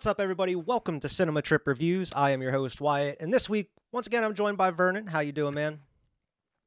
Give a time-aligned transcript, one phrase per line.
[0.00, 0.56] What's up, everybody?
[0.56, 2.10] Welcome to Cinema Trip Reviews.
[2.16, 5.06] I am your host Wyatt, and this week, once again, I'm joined by Vernon.
[5.06, 5.80] How you doing, man?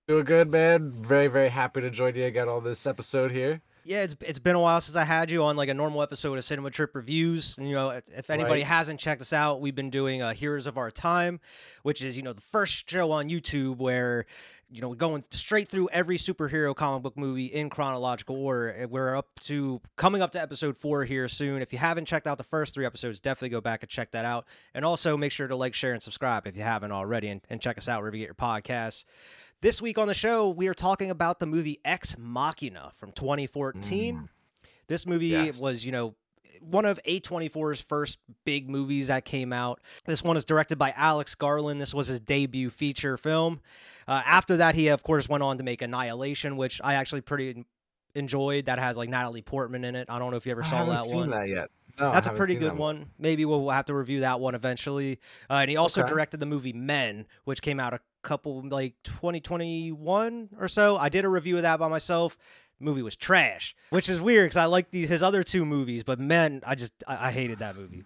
[0.08, 0.92] Doing good, man.
[0.92, 3.60] Very, very happy to join you again on this episode here.
[3.86, 6.38] Yeah, it's it's been a while since I had you on like a normal episode
[6.38, 7.58] of Cinema Trip Reviews.
[7.58, 8.68] And, you know, if anybody Right.
[8.68, 11.40] hasn't checked us out, we've been doing uh, Heroes of Our Time,
[11.82, 14.28] which is you know the first show on YouTube where
[14.70, 18.88] you know going straight through every superhero comic book movie in chronological order.
[18.90, 21.62] We're up to coming up to episode four here soon.
[21.62, 24.26] If you haven't checked out the first three episodes, definitely go back and check that
[24.26, 24.46] out.
[24.74, 27.62] And also make sure to like, share, and subscribe if you haven't already, and, and
[27.62, 29.06] check us out wherever you get your podcasts.
[29.62, 34.16] This week on the show, we are talking about the movie Ex Machina from 2014.
[34.16, 34.28] Mm.
[34.88, 35.62] This movie Yes.
[35.62, 36.16] was, you know,
[36.62, 39.80] one of A24's first big movies that came out.
[40.06, 41.82] This one is directed by Alex Garland.
[41.82, 43.60] This was his debut feature film.
[44.08, 47.66] Uh, after that, he, of course, went on to make Annihilation, which I actually pretty
[48.16, 48.66] enjoyed.
[48.66, 50.10] That has like Natalie Portman in it.
[50.10, 51.30] I don't know if you ever I saw haven't that seen one.
[51.32, 51.70] that yet.
[52.00, 53.06] No, That's a pretty good that one.
[53.20, 55.20] Maybe we'll have to review that one eventually.
[55.48, 56.10] Uh, and he also Okay.
[56.10, 60.98] directed the movie Men, which came out a couple like 2021 or so.
[60.98, 62.38] I did a review of that by myself.
[62.80, 66.62] Movie was trash, which is weird because I like his other two movies, but man,
[66.66, 68.04] I just I, I hated that movie.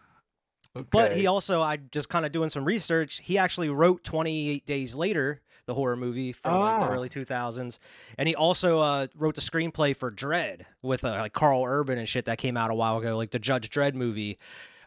[0.92, 3.20] But he also, I just kind of doing some research.
[3.24, 6.88] He actually wrote 28 Days Later, the horror movie from like, Ah.
[6.90, 7.80] the early 2000s,
[8.20, 12.08] and he also uh, wrote the screenplay for Dredd with uh, like Karl Urban and
[12.08, 14.38] shit that came out a while ago, like the Judge Dredd movie.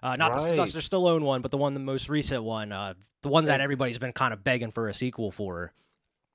[0.03, 0.49] Uh, not the Right.
[0.51, 3.99] Sylvester Stallone one, but the one, the most recent one, uh, the one that everybody's
[3.99, 5.73] been kind of begging for a sequel for.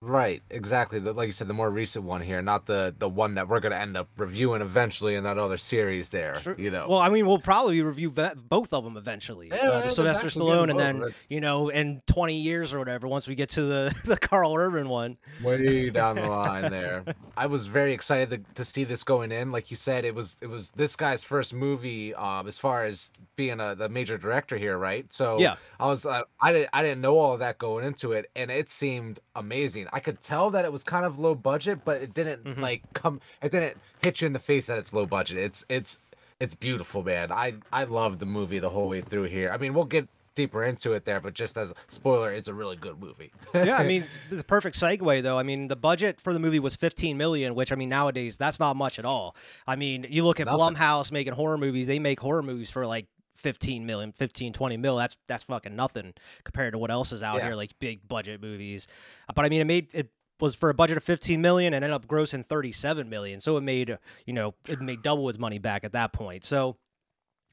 [0.02, 1.00] Right, exactly.
[1.00, 3.60] The, like you said, the more recent one here, not the the one that we're
[3.60, 6.36] gonna end up reviewing eventually in that other series there.
[6.58, 6.86] You know.
[6.88, 9.48] Well, I mean, we'll probably review ve- both of them eventually.
[9.48, 11.14] Yeah, uh, the Sylvester exactly, we'll get Stallone, and then right.
[11.30, 14.90] you know, in 20 years or whatever, once we get to the the Karl Urban
[14.90, 15.18] one.
[15.44, 17.04] way down the line there.
[17.38, 19.52] I was very excited to, to see this going in.
[19.52, 23.12] Like you said, it was it was this guy's first movie um, as far as
[23.38, 25.12] being a the major director here, right?
[25.12, 25.56] So Yeah.
[25.80, 28.52] I was uh, I didn't I didn't know all of that going into it, and
[28.52, 29.85] it seemed amazing.
[29.94, 32.60] I could tell that it was kind of low budget, but it didn't Mhm.
[32.60, 33.22] like come.
[33.42, 35.38] It didn't hit you in the face that it's low budget.
[35.38, 36.00] It's it's
[36.40, 37.32] it's beautiful, man.
[37.32, 39.50] I I loved the movie the whole way through here.
[39.52, 42.54] I mean, we'll get deeper into it there, but just as a spoiler, it's a
[42.54, 43.32] really good movie.
[43.54, 45.40] yeah, I mean, it's a perfect segue though.
[45.40, 48.60] I mean, the budget for the movie was 15 million, which I mean nowadays that's
[48.60, 49.34] not much at all.
[49.66, 50.76] I mean, you look at Nothing.
[50.76, 54.96] Blumhouse making horror movies; they make horror movies for like 15 million, 15, 20 mil.
[54.98, 56.14] That's that's fucking nothing
[56.44, 57.46] compared to what else is out Yeah.
[57.46, 58.88] here, like big budget movies.
[59.34, 60.10] But I mean, it made it
[60.40, 63.40] was for a budget of 15 million and ended up grossing 37 million.
[63.40, 66.44] So it made uh, you know it made double its money back at that point.
[66.46, 66.78] So.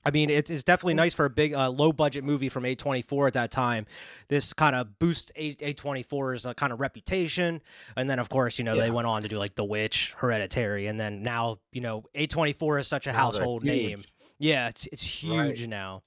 [0.04, 3.28] I mean, it's, it's definitely nice for a big, uh, low budget movie from A24
[3.28, 3.87] at that time.
[4.26, 7.60] This kind of boosts A- A24's uh, kind of reputation.
[7.97, 10.88] And then, of course, you know, they went on to do like The Witch, Hereditary.
[10.88, 14.03] And then now, you know, A24 is such a household name.
[14.42, 15.69] Yeah, it's, it's huge Right.
[15.69, 16.03] now.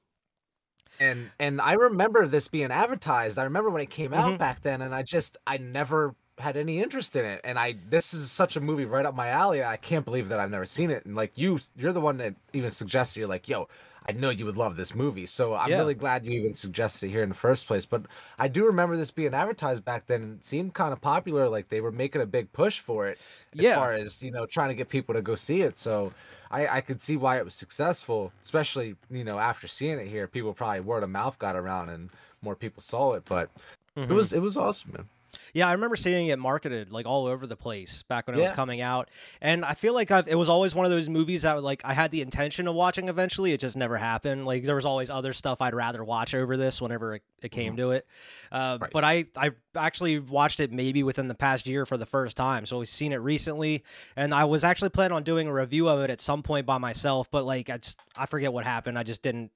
[1.00, 3.38] and and I remember this being advertised.
[3.38, 4.38] I remember when it came out Mhm.
[4.38, 7.42] back then, and I just I never had any interest in it.
[7.44, 9.64] And I this is such a movie right up my alley.
[9.64, 11.06] I can't believe that I've never seen it.
[11.06, 13.20] And like you, you're the one that even suggested.
[13.20, 13.68] You're like, yo,
[14.08, 15.26] I know you would love this movie.
[15.26, 15.80] So I'm Yeah.
[15.80, 17.86] really glad you even suggested it here in the first place.
[17.86, 18.04] But
[18.38, 21.50] I do remember this being advertised back then, and it seemed kind of popular.
[21.50, 23.18] Like they were making a big push for it,
[23.58, 23.76] as Yeah.
[23.76, 25.78] far as you know, trying to get people to go see it.
[25.80, 26.14] So.
[26.52, 30.28] I, I could see why it was successful, especially you know after seeing it here.
[30.28, 32.12] People probably word of mouth got around and
[32.44, 33.50] more people saw it, but
[33.98, 34.10] Mhm.
[34.12, 35.10] it was it was awesome, man.
[35.56, 38.52] Yeah, I remember seeing it marketed like all over the place back when it was
[38.52, 41.64] coming out, and I feel like I've, it was always one of those movies that
[41.64, 43.54] like I had the intention of watching eventually.
[43.54, 44.46] It just never happened.
[44.46, 47.78] Like there was always other stuff I'd rather watch over this whenever it, it came
[47.78, 48.06] to it.
[48.52, 48.84] Uh, Mm-hmm.
[48.84, 48.92] Right.
[48.92, 52.66] But I I actually watched it maybe within the past year for the first time,
[52.66, 53.84] so I've seen it recently,
[54.18, 56.78] and I was actually planning on doing a review of it at some point by
[56.80, 59.00] myself, but like I just I forget what happened.
[59.00, 59.52] I just didn't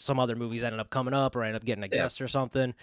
[0.00, 2.02] some other movies ended up coming up or I ended up getting a Yeah.
[2.02, 2.74] guest or something.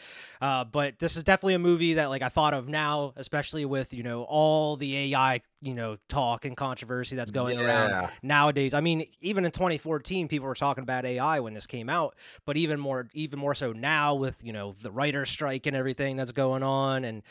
[0.42, 3.94] Uh, but this is definitely a movie that like I thought of now, especially with
[3.94, 8.74] you know all the AI you know talk and controversy that's going around nowadays.
[8.76, 12.16] I mean, even in 2014, people were talking about AI when this came out,
[12.46, 16.16] but even more even more so now with you know the writer's strike and everything
[16.16, 17.24] that's going on and.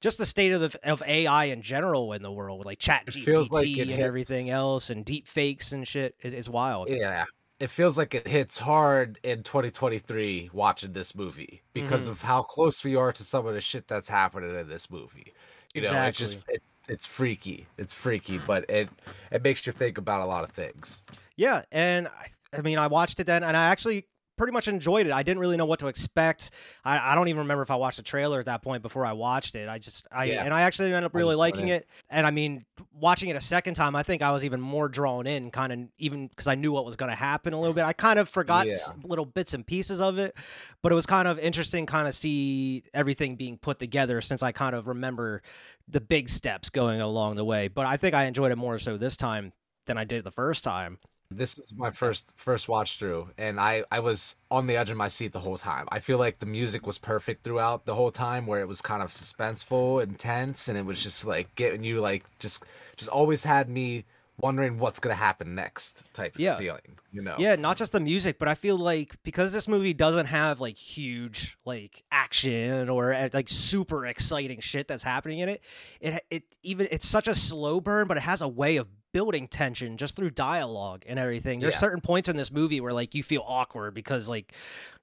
[0.00, 3.06] Just the state of the, of AI in general in the world, with like Chat
[3.06, 6.88] GPT like and hits- everything else, and deep fakes and shit, is it's wild.
[6.88, 7.24] Yeah.
[7.62, 12.08] It feels like it hits hard in 2023 watching this movie because Mhm.
[12.08, 15.32] of how close we are to some of the shit that's happening in this movie.
[15.72, 17.68] You know, it's just it, it's freaky.
[17.78, 18.88] It's freaky, but it
[19.30, 21.04] it makes you think about a lot of things.
[21.36, 24.06] Yeah, and I, I mean, I watched it then, and I actually
[24.42, 25.12] pretty much enjoyed it.
[25.12, 26.50] I didn't really know what to expect.
[26.84, 29.12] I, I don't even remember if I watched the trailer at that point before I
[29.12, 29.68] watched it.
[29.68, 30.42] I just I Yeah.
[30.44, 31.86] and I actually ended up really liking it.
[32.10, 35.28] And I mean, watching it a second time, I think I was even more drawn
[35.28, 37.84] in, kind of even because I knew what was going to happen a little bit.
[37.84, 38.74] I kind of forgot Yeah.
[39.04, 40.34] little bits and pieces of it,
[40.82, 44.50] but it was kind of interesting, kind of see everything being put together since I
[44.50, 45.42] kind of remember
[45.86, 47.68] the big steps going along the way.
[47.68, 49.52] But I think I enjoyed it more so this time
[49.86, 50.98] than I did the first time.
[51.36, 54.96] This was my first first watch through, and I I was on the edge of
[54.96, 55.86] my seat the whole time.
[55.90, 59.02] I feel like the music was perfect throughout the whole time, where it was kind
[59.02, 62.64] of suspenseful, intense, and it was just like getting you like just
[62.96, 64.04] just always had me
[64.38, 66.56] wondering what's gonna happen next type of Yeah.
[66.58, 66.98] feeling.
[67.12, 67.36] You know?
[67.38, 70.76] Yeah, not just the music, but I feel like because this movie doesn't have like
[70.78, 75.60] huge like action or uh, like super exciting shit that's happening in it,
[76.00, 79.46] it it even it's such a slow burn, but it has a way of building
[79.48, 81.60] tension just through dialogue and everything.
[81.60, 81.80] There's Yeah.
[81.80, 84.54] certain points in this movie where like you feel awkward because like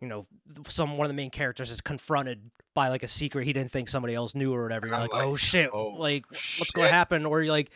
[0.02, 0.26] you know
[0.68, 3.90] some one of the main characters is confronted by like a secret he didn't think
[3.90, 4.88] somebody else knew or whatever.
[4.88, 7.26] You're oh like, like, oh shit, "Oh, like what's going to happen?
[7.26, 7.72] Or you're like,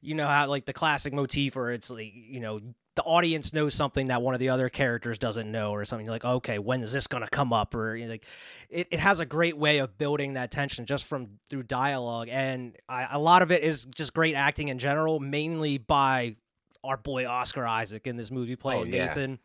[0.00, 2.60] you know how like the classic motif where it's like you know
[2.96, 6.06] the audience knows something that one of the other characters doesn't know or something.
[6.06, 7.74] You're like, okay, when is this gonna come up?
[7.74, 8.24] Or you're like,
[8.70, 12.76] it, it has a great way of building that tension just from through dialogue, and
[12.88, 16.36] I, a lot of it is just great acting in general, mainly by
[16.82, 19.06] our boy Oscar Isaac in this movie playing oh, yeah.
[19.06, 19.38] Nathan.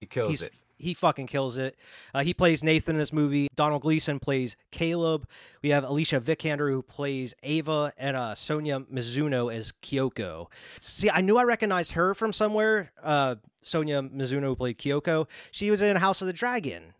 [0.00, 0.52] he kills He's it.
[0.82, 1.76] He fucking kills it.
[2.12, 3.46] Uh, he plays Nathan in this movie.
[3.54, 5.28] Domhnall Gleeson plays Caleb.
[5.62, 10.48] We have Alicia Vikander who plays Ava, and uh, Sonoya Mizuno as Kyoko.
[10.80, 12.90] See, I knew I recognized her from somewhere.
[13.02, 15.28] Uh, Sonoya Mizuno who played Kyoko.
[15.52, 16.94] She was in House of the Dragon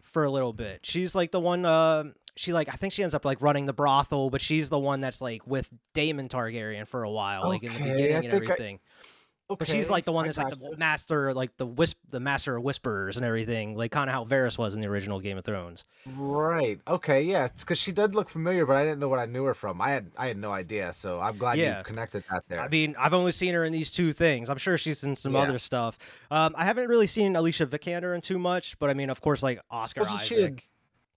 [0.00, 0.86] for a little bit.
[0.86, 1.64] She's like the one.
[1.64, 2.04] Uh,
[2.36, 5.00] she like I think she ends up like running the brothel, but she's the one
[5.00, 8.76] that's like with Daemon Targaryen for a while, like in the beginning and everything.
[8.76, 9.06] I-
[9.48, 9.56] everything.
[9.58, 12.62] But she's like the one that's like the master, like the wisp, the master of
[12.62, 15.84] whisperers and everything, like kind of how Varys was in the original Game of Thrones.
[16.06, 16.80] Right.
[16.86, 17.22] Okay.
[17.22, 17.46] Yeah.
[17.46, 19.80] It's because she did look familiar, but I didn't know what I knew her from.
[19.80, 20.92] I had I had no idea.
[20.92, 21.78] So I'm glad Yeah.
[21.78, 22.60] you connected that there.
[22.60, 24.50] I mean, I've only seen her in these two things.
[24.50, 25.40] I'm sure she's in some Yeah.
[25.40, 25.98] other stuff.
[26.30, 29.42] Um, I haven't really seen Alicia Vikander in too much, but I mean, of course,
[29.42, 30.60] like Oscar Wasn't Isaac.
[30.60, 30.66] she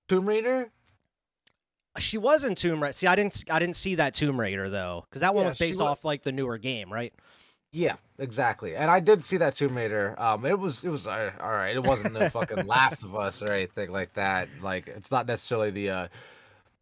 [0.08, 0.72] Tomb Raider.
[1.98, 2.94] She was in Tomb Raider.
[2.94, 5.60] See, I didn't, I didn't see that Tomb Raider though, because that one Yeah, was
[5.60, 7.14] based off like the newer game, right?
[7.71, 8.75] Yeah, exactly.
[8.75, 10.16] And I did see that Tomb Raider.
[10.18, 11.75] Um, it was it was uh, all right.
[11.75, 14.50] It wasn't the fucking Last of Us or anything like that.
[14.62, 16.07] Like it's not necessarily the uh,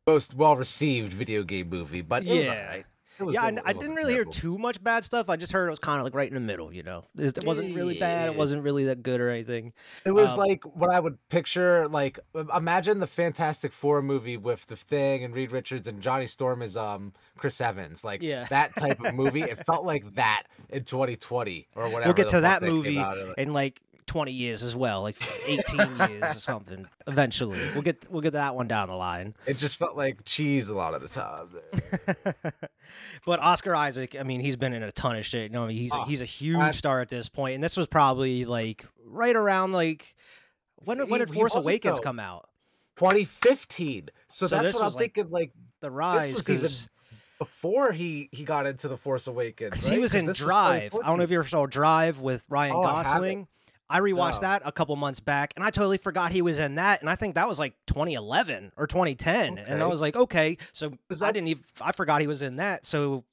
[0.06, 2.78] most well received video game movie, but it was Yeah.
[3.20, 5.30] Yeah, I, I didn't really hear too much bad stuff.
[5.30, 6.74] I just heard it was kind of like right in the middle.
[6.74, 8.30] You know, it wasn't really bad.
[8.30, 9.74] It wasn't really that good or anything.
[10.06, 11.88] It was um, like what I would picture.
[11.88, 12.20] Like
[12.56, 16.78] imagine the Fantastic Four movie with the Thing and Reed Richards and Johnny Storm is
[16.78, 18.04] um Chris Evans.
[18.04, 18.46] Like Yeah.
[18.50, 19.42] that type of movie.
[19.44, 22.06] it felt like that in 2020 or whatever.
[22.06, 23.36] we'll get to that movie out of it.
[23.38, 25.18] in like 20 years as well, like
[25.48, 26.88] 18 years or something.
[27.08, 29.36] Eventually, we'll get we'll get that one down the line.
[29.46, 31.50] It just felt like cheese a lot of the time.
[33.26, 35.52] but Oscar Isaac, I mean, he's been in a ton of shit.
[35.52, 37.88] You know, he's Oh, he's a huge I- star at this point, and this was
[37.88, 40.16] probably like right around like
[40.78, 42.04] when when did Force Awakens though.
[42.04, 42.50] come out?
[42.98, 44.10] 2015.
[44.30, 45.32] So, So that's what I'm was, like, thinking.
[45.32, 45.52] Like
[45.82, 46.90] The Rise, was because
[47.38, 49.86] before he he got into the Force Awakens.
[49.86, 50.02] he right?
[50.02, 50.96] was 'Cause in Drive.
[50.96, 52.82] I don't know if you ever saw Drive with Ryan Oh.
[52.84, 53.48] Gosling.
[53.90, 54.48] I rewatched No.
[54.50, 57.00] that a couple months back, and I totally forgot he was in that.
[57.02, 59.58] And I think that was like 2011 or 2010.
[59.58, 61.64] And I was like, okay, so I didn't even.
[61.82, 62.86] I forgot he was in that.
[62.86, 63.24] So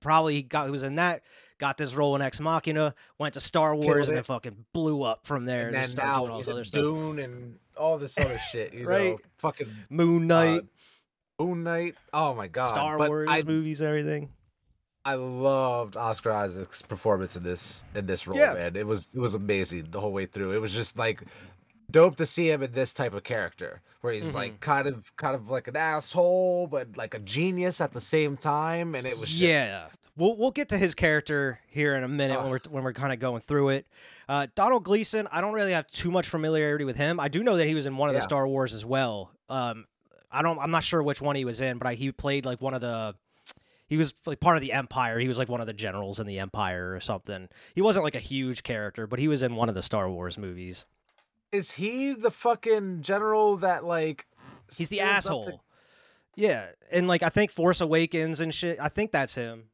[0.00, 1.22] probably he got he was in that.
[1.58, 2.94] Got this role in Ex Machina.
[3.18, 5.68] Went to Star Wars, and then fucking blew up from there.
[5.68, 6.82] And And, then just doing now all this other stuff.
[6.82, 8.72] Dune and all this other shit.
[8.74, 9.10] You Right.
[9.12, 10.62] know, fucking Moon uh, Knight,
[11.38, 11.94] Moon Knight.
[12.12, 12.68] Oh my god.
[12.68, 14.30] Star But Wars I movies, everything.
[15.04, 18.54] I loved Oscar Isaac's performance in this in this role, Yeah.
[18.54, 18.76] man.
[18.76, 20.52] It was it was amazing the whole way through.
[20.52, 21.22] It was just like
[21.90, 24.36] dope to see him in this type of character where he's Mm-hmm.
[24.36, 28.36] like kind of kind of like an asshole but like a genius at the same
[28.36, 29.86] time and it was just, yeah.
[30.16, 33.12] We'll we'll get to his character here in a minute when we're when we're kind
[33.12, 33.86] of going through it.
[34.28, 37.18] Uh, Domhnall Gleeson, I don't really have too much familiarity with him.
[37.18, 39.30] I do know that he was in one of the Star Wars as well.
[39.48, 39.86] Um,
[40.30, 40.58] I don't.
[40.58, 42.80] I'm not sure which one he was in, but I, he played like one of
[42.82, 43.14] the.
[43.90, 45.18] He was like part of the Empire.
[45.18, 47.48] He was like one of the generals in the Empire or something.
[47.74, 50.38] He wasn't like a huge character, but he was in one of the Star Wars
[50.38, 50.86] movies.
[51.52, 54.26] Is he the fucking general that like
[54.74, 55.60] He's the up to- asshole.
[56.36, 58.78] Yeah, and like I think Force Awakens and shit.
[58.80, 59.64] I think that's him.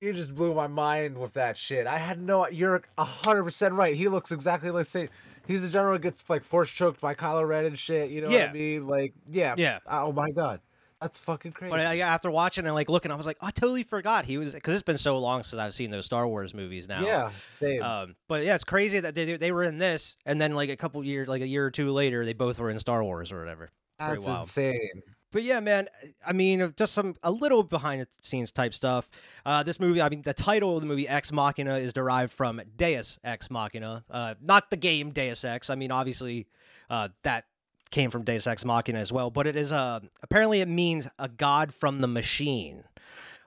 [0.00, 1.86] You just blew my mind with that shit.
[1.86, 2.48] I had no.
[2.48, 3.94] You're hundred percent right.
[3.94, 5.08] He looks exactly like same.
[5.46, 8.10] He's the general gets like force choked by Kylo Ren and shit.
[8.10, 8.86] You know what I mean?
[8.86, 9.78] Like, yeah, Yeah.
[9.86, 10.60] Uh, oh my god,
[11.00, 11.70] That's fucking crazy.
[11.70, 14.54] But I, after watching and like looking, I was like, I totally forgot he was
[14.54, 17.04] because it's been so long since I've seen those Star Wars movies now.
[17.04, 17.82] yeah, same.
[17.82, 20.76] Um, but yeah, it's crazy that they they were in this, and then like a
[20.76, 23.38] couple years, like a year or two later, they both were in Star Wars or
[23.38, 23.70] whatever.
[23.98, 24.40] pretty That's wild.
[24.42, 25.02] insane.
[25.34, 25.88] But yeah, man,
[26.24, 29.10] I mean, just some a little behind the scenes type stuff.
[29.44, 32.62] Uh, this movie, I mean, the title of the movie Ex Machina is derived from
[32.76, 35.70] Deus Ex Machina, uh, not the game Deus Ex.
[35.70, 36.46] I mean, obviously,
[36.88, 37.46] uh, that
[37.94, 41.28] came from Deus Ex Machina as well, but it is uh, apparently it means a
[41.28, 42.82] god from the machine,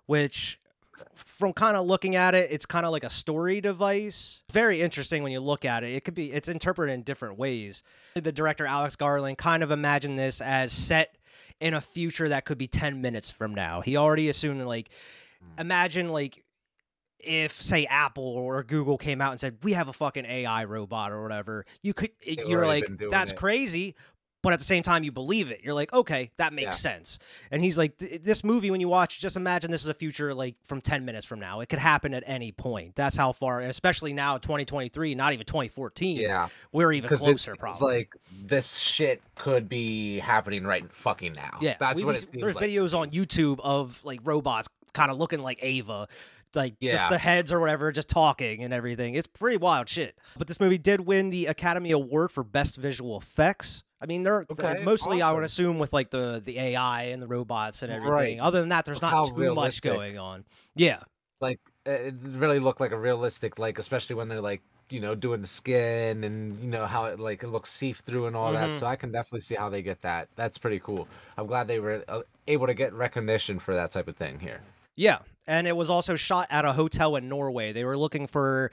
[0.05, 0.57] which
[1.15, 4.41] from kind of looking at it, it's kind of like a story device.
[4.51, 5.93] Very interesting when you look at it.
[5.93, 7.83] It could be it's interpreted in different ways.
[8.15, 11.17] The director Alex Garland kind of imagined this as set
[11.59, 13.81] in a future that could be 10 minutes from now.
[13.81, 14.89] He already assumed like
[15.59, 16.41] imagine like
[17.19, 21.11] if say Apple or Google came out and said we have a fucking AI robot
[21.11, 23.37] or whatever, you could They've you're like that's it.
[23.37, 23.95] crazy,
[24.43, 25.61] but at the same time you believe it.
[25.63, 26.91] You're like, okay, that makes Yeah.
[26.91, 27.19] sense.
[27.51, 30.55] And he's like, this movie when you watch, just imagine this is a future like
[30.63, 31.59] from 10 minutes from now.
[31.61, 32.95] It could happen at any point.
[32.95, 36.17] That's how far, and especially now 2023, not even 2014.
[36.17, 37.53] Yeah, we're even closer.
[37.53, 37.95] it's, probably.
[37.97, 38.15] like
[38.45, 41.57] this shit could be happening right fucking now.
[41.61, 42.69] Yeah, that's we- what we- it seems There's like.
[42.69, 46.07] videos on YouTube of like robots kind of looking like Ava,
[46.55, 49.15] like just the heads or whatever, just talking and everything.
[49.15, 50.17] It's pretty wild shit.
[50.37, 53.83] But this movie did win the Academy Award for Best Visual Effects.
[53.99, 57.27] I mean, they're Okay, mostly I would assume with like the the AI and the
[57.27, 58.39] robots and everything.
[58.39, 58.39] Right.
[58.39, 60.45] Other than that, there's Of not too much going on.
[60.75, 61.01] Yeah,
[61.39, 65.41] like it really looked like a realistic like especially when they're like you know doing
[65.41, 68.53] the skin and you know how it like it looks see through and all Mhm.
[68.53, 71.67] that so i can definitely see how they get that that's pretty cool i'm glad
[71.67, 74.61] they were uh, able to get recognition for that type of thing here
[74.95, 77.71] Yeah, and it was also shot at a hotel in Norway.
[77.71, 78.71] They were looking for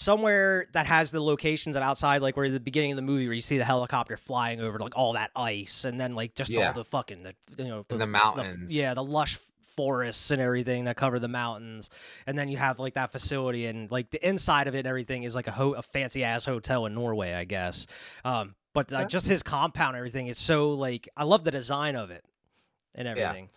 [0.00, 3.34] somewhere that has the locations of outside, like where the beginning of the movie, where
[3.34, 6.68] you see the helicopter flying over like all that ice, and then like just Yeah.
[6.68, 8.74] all the fucking the you know And the mountains.
[8.74, 9.36] yeah, the lush
[9.76, 11.90] forests and everything that cover the mountains,
[12.26, 15.22] and then you have like that facility and like the inside of it and everything
[15.22, 17.86] is like a ho- a fancy ass hotel in Norway, I guess.
[18.24, 19.08] Um, but like, Okay.
[19.08, 22.24] just his compound, and everything is so like I love the design of it
[22.94, 23.48] and everything.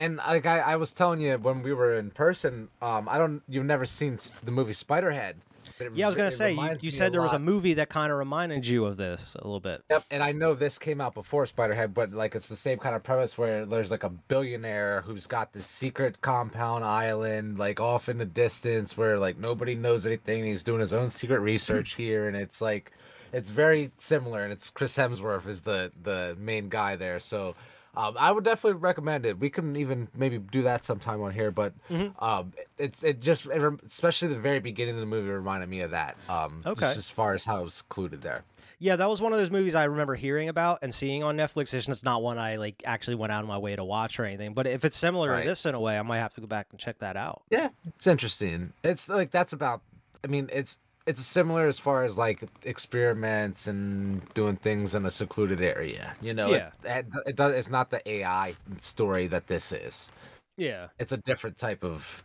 [0.00, 3.42] and like I, I was telling you when we were in person um i don't
[3.48, 6.90] you've never seen the movie spiderhead but it Yeah, I was gonna say you, you
[6.90, 9.82] said there was a movie that kind of reminded you of this a little bit.
[9.90, 12.94] Yep, and I know this came out before Spiderhead, but like it's the same kind
[12.94, 18.08] of premise where there's like a billionaire who's got this secret compound island, like off
[18.08, 20.44] in the distance, where like nobody knows anything.
[20.44, 22.92] He's doing his own secret research here, and it's like
[23.32, 24.44] it's very similar.
[24.44, 27.54] And it's Chris Hemsworth is the the main guy there, so.
[27.96, 29.38] Um, I would definitely recommend it.
[29.38, 32.20] We can even maybe do that sometime on here, but Mhm.
[32.22, 35.80] um, it's it just it, rem- especially the very beginning of the movie reminded me
[35.80, 36.16] of that.
[36.28, 36.86] Um, Okay.
[36.86, 38.42] as far as how it was secluded there.
[38.80, 41.72] Yeah, that was one of those movies I remember hearing about and seeing on Netflix.
[41.72, 44.24] It's just not one I like actually went out of my way to watch or
[44.24, 44.52] anything.
[44.52, 45.42] But if it's similar Right.
[45.42, 47.42] to this in a way, I might have to go back and check that out.
[47.50, 48.72] Yeah, it's interesting.
[48.82, 49.80] It's like that's about.
[50.22, 55.10] I mean, it's it's similar as far as like experiments and doing things in a
[55.10, 56.14] secluded area.
[56.20, 56.70] You know, Yeah.
[56.84, 57.54] It, it, it does.
[57.54, 60.10] It's not the AI story that this is.
[60.56, 60.88] Yeah.
[60.98, 62.24] It's a different type of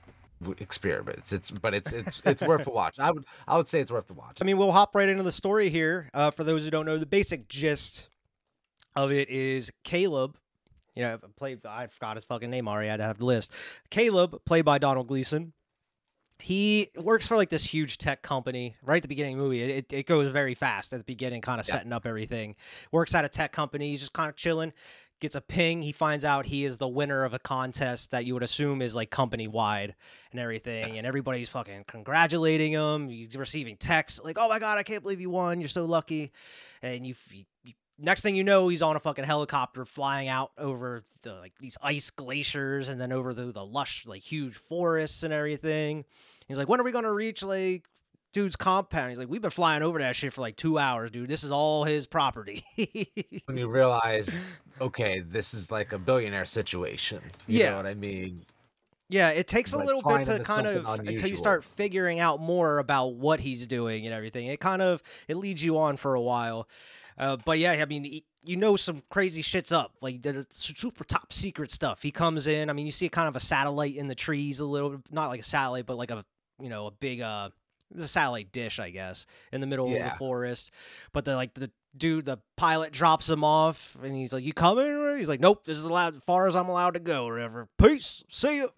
[0.60, 1.34] experiments.
[1.34, 3.00] It's but it's it's it's worth a watch.
[3.00, 4.38] I would I would say it's worth a watch.
[4.42, 6.10] I mean, we'll hop right into the story here.
[6.14, 8.10] Uh, for those who don't know, the basic gist
[8.96, 10.38] of it is Caleb.
[10.96, 11.66] You know, played.
[11.66, 12.88] I forgot his fucking name already.
[12.88, 13.52] I had to have the list.
[13.90, 15.54] Caleb, played by Domhnall Gleeson.
[16.42, 19.62] He works for like this huge tech company right at the beginning of the movie.
[19.62, 21.74] It, it goes very fast at the beginning, kind of Yeah.
[21.76, 22.56] setting up everything.
[22.92, 23.90] Works at a tech company.
[23.92, 24.72] He's just kind of chilling.
[25.20, 25.82] Gets a ping.
[25.82, 28.96] He finds out he is the winner of a contest that you would assume is
[28.96, 29.96] like company wide
[30.32, 30.88] and everything.
[30.90, 30.98] Yes.
[31.00, 33.10] And everybody's fucking congratulating him.
[33.10, 35.60] He's receiving texts like, "Oh my god, I can't believe you won!
[35.60, 36.32] You're so lucky!"
[36.82, 37.59] And you, you, you
[38.00, 41.78] next thing you know, he's on a fucking helicopter flying out over the, like these
[41.82, 46.06] ice glaciers and then over the the lush like huge forests and everything.
[46.48, 47.88] He's like, "When are we gonna reach like?"
[48.32, 49.10] Dude's compound.
[49.10, 51.28] He's like, we've been flying over that shit for like two hours, dude.
[51.28, 52.64] This is all his property.
[53.46, 54.40] when you realize,
[54.80, 57.22] okay, this is like a billionaire situation.
[57.48, 57.70] You Yeah.
[57.72, 58.46] know what I mean?
[59.10, 62.40] Yeah, it takes a little bit to kind of something until you start figuring out
[62.40, 64.46] more about what he's doing and everything.
[64.46, 66.68] It kind of it leads you on for a while.
[67.20, 69.94] Uh, but yeah, I mean, y- you know, some crazy shit's up.
[70.02, 72.02] Like the super top secret stuff.
[72.02, 72.70] He comes in.
[72.70, 75.42] I mean, you see kind of a satellite in the trees, a little, not like
[75.42, 76.24] a satellite, but like a
[76.62, 77.50] you know a big uh,
[77.98, 80.72] a satellite dish, I guess, in the middle of the forest.
[81.12, 85.18] But the like the dude, the pilot drops him off, and he's like, "You coming?"
[85.18, 87.68] He's like, "Nope, this is allowed as far as I'm allowed to go." Or whatever.
[87.78, 88.24] Peace.
[88.30, 88.70] See you.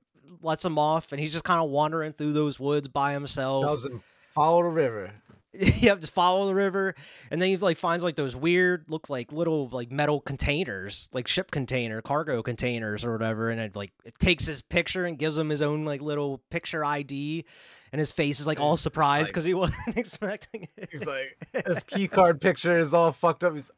[0.41, 3.63] Lets him off, and he's just kind of wandering through those woods by himself.
[3.85, 5.11] Him follow the river.
[5.81, 6.95] yeah, just follow the river,
[7.29, 11.27] and then he like finds like those weird, looks like little like metal containers, like
[11.27, 15.37] ship container, cargo containers or whatever, and it like it takes his picture and gives
[15.37, 17.43] him his own like little picture ID,
[17.91, 20.89] and his face is like all surprised like- because he wasn't expecting it.
[20.91, 23.53] He's like, his key card picture is all fucked up.
[23.53, 23.69] He's,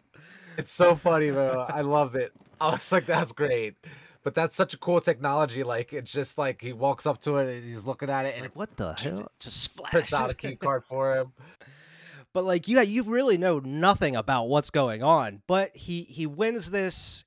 [0.57, 1.65] it's so funny, bro.
[1.67, 2.31] I love it.
[2.61, 3.73] I was like, that's great.
[4.23, 5.63] But that's such a cool technology.
[5.63, 8.43] Like, it's just like he walks up to it and he's looking at it and
[8.43, 9.31] like what the hell?
[9.39, 11.33] Just it flash out a key card for him.
[12.33, 16.71] but like you you really know nothing about what's going on but he he wins
[16.71, 17.25] this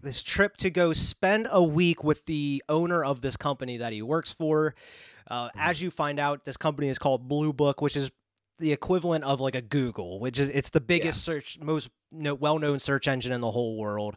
[0.00, 4.00] this trip to go spend a week with the owner of this company that he
[4.02, 4.74] works for
[5.30, 8.10] uh, as you find out this company is called blue book which is
[8.58, 11.22] the equivalent of like a google which is it's the biggest Yes.
[11.36, 14.16] search most no, well-known search engine in the whole world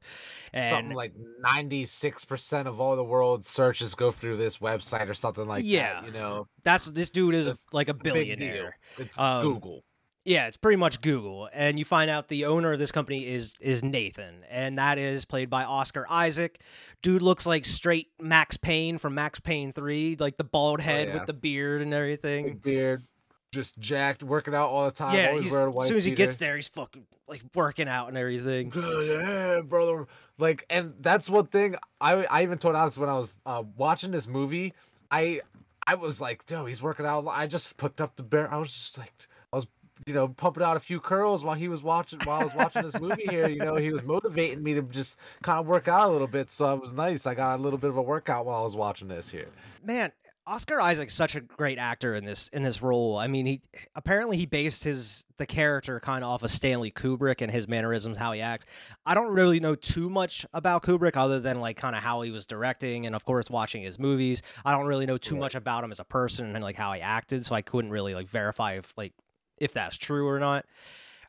[0.53, 1.13] and something like
[1.46, 5.70] 96% of all the world's searches go through this website or something like that.
[5.70, 5.94] Yeah.
[5.94, 6.06] that.
[6.06, 9.84] You know, that's this dude is That's like a billionaire It's Um, Google.
[10.25, 13.53] Yeah, it's pretty much Google, and you find out the owner of this company is
[13.62, 16.62] is Nathan, and that is played by Oscar Isaac.
[17.01, 21.13] Dude looks like straight Max Payne from Max Payne Three, like the bald head yeah.
[21.15, 22.46] with the beard and everything.
[22.46, 23.03] Big beard,
[23.51, 25.15] just jacked, working out all the time.
[25.15, 27.88] yeah, always he's, wearing a as soon as he gets there, he's fucking like working
[27.88, 28.72] out and everything.
[28.75, 30.08] Yeah, brother.
[30.38, 34.12] Like, and that's one thing I I even told Alex when I was uh, watching
[34.12, 34.74] this movie.
[35.12, 35.41] I
[35.86, 37.27] I was like, yo, he's working out.
[37.27, 38.51] I just picked up the bear.
[38.53, 39.13] I was just like,
[39.51, 39.68] I was
[40.06, 42.84] you know pumping out a few curls while he was watching while I was watching
[42.84, 43.50] this movie here.
[43.50, 46.51] You know, he was motivating me to just kind of work out a little bit.
[46.51, 47.25] So it was nice.
[47.25, 49.48] I got a little bit of a workout while I was watching this here.
[49.84, 50.12] Man,
[50.50, 53.18] Oscar Isaac's such a great actor in this in this role.
[53.18, 53.62] I mean, he
[53.94, 58.18] apparently he based his the character kind of off of Stanley Kubrick and his mannerisms,
[58.18, 58.65] how he acts.
[59.06, 62.32] I don't really know too much about Kubrick other than like kind of how he
[62.32, 64.41] was directing and of course watching his movies.
[64.65, 67.01] I don't really know too much about him as a person and like how he
[67.01, 69.13] acted, so I couldn't really like verify if like
[69.60, 70.65] if that's true or not.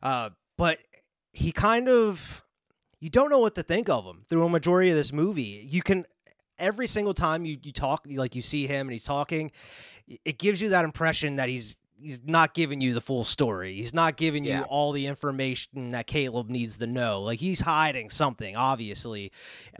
[0.01, 0.79] Uh, but
[1.31, 2.43] he kind of
[2.99, 5.67] you don't know what to think of him through a majority of this movie.
[5.69, 6.05] You can
[6.61, 9.51] every single time you, you talk like you see him and he's talking,
[10.23, 13.73] it gives you that impression that he's he's not giving you the full story.
[13.73, 17.21] He's not giving you all the information that Caleb needs to know.
[17.21, 19.31] Like he's hiding something, obviously.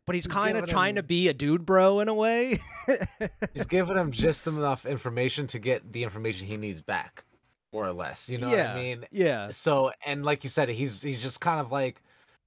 [0.06, 2.60] But he's, He's kind of giving trying to be a dude bro in a way.
[3.54, 7.24] He's giving him just enough information to get the information he needs back,
[7.72, 8.30] more or less.
[8.30, 8.70] You know yeah.
[8.70, 9.06] what I mean?
[9.12, 9.52] Yeah.
[9.52, 12.02] So and like you said, he's he's just kind of like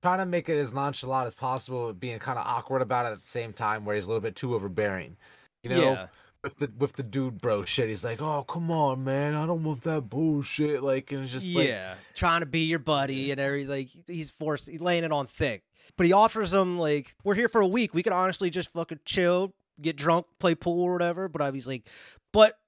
[0.04, 3.12] trying to make it as nonchalant as possible, but being kind of awkward about it
[3.12, 5.16] at the same time, where he's a little bit too overbearing.
[5.62, 6.06] You know, yeah.
[6.42, 9.64] with the with the dude bro shit, he's like, "Oh come on, man, I don't
[9.64, 13.40] want that bullshit." Like, and it's just like, yeah, trying to be your buddy and
[13.40, 13.70] everything.
[13.70, 15.62] Like, he's forced, he's laying it on thick.
[15.96, 17.94] But he offers him like, we're here for a week.
[17.94, 21.28] We could honestly just fucking chill, get drunk, play pool or whatever.
[21.28, 21.86] But I was like,
[22.30, 22.58] but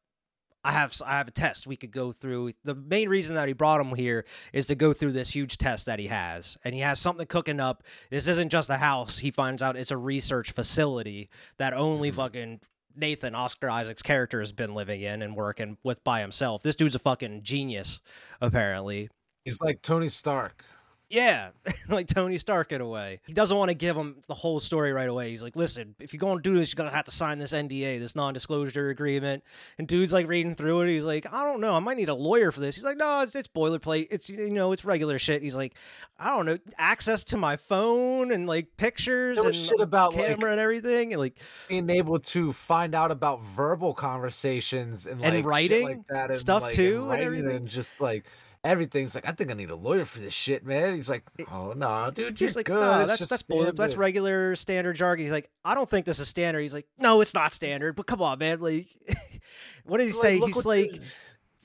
[0.66, 2.52] I have I have a test we could go through.
[2.64, 5.87] The main reason that he brought him here is to go through this huge test
[5.87, 7.85] that he has, and he has something cooking up.
[8.11, 9.18] This isn't just a house.
[9.18, 12.16] He finds out it's a research facility that only mm-hmm.
[12.16, 12.61] fucking
[12.96, 16.64] Nathan Oscar Isaac's character has been living in and working with by himself.
[16.64, 18.00] This dude's a fucking genius,
[18.40, 19.09] apparently.
[19.44, 20.64] he's like Tony Stark.
[21.09, 21.51] Yeah,
[21.88, 23.21] like Tony Stark in a way.
[23.27, 25.31] He doesn't want to give him the whole story right away.
[25.31, 27.38] He's like, listen, if you're going to do this, you're going to have to sign
[27.38, 29.45] this NDA, this non disclosure agreement.
[29.79, 30.88] And dude's like reading through it.
[30.88, 31.75] He's like, I don't know.
[31.75, 32.75] I might need a lawyer for this.
[32.75, 34.09] He's like, no, it's, it's boilerplate.
[34.11, 35.42] It's, you know, it's regular shit.
[35.42, 35.77] He's like,
[36.19, 40.51] I don't know, access to my phone and like pictures and shit about, like- camera
[40.51, 41.12] and everything.
[41.12, 41.38] And like,
[41.69, 46.38] Being able to find out about verbal conversations and And like writing like that and
[46.38, 47.57] stuff like, too, and writing everything.
[47.57, 48.25] and just like
[48.64, 50.95] everything's like I think I need a lawyer for this shit, man.
[50.95, 52.81] He's like, oh no, dude, you're He's like, good.
[52.81, 55.25] no, that's that's that's regular standard jargon.
[55.25, 56.61] He's like, I don't think this is standard.
[56.61, 57.97] He's like, no, it's not standard.
[57.97, 58.61] But come on, man.
[58.61, 58.87] Like,
[59.85, 60.38] what did he say?
[60.38, 61.01] He's like,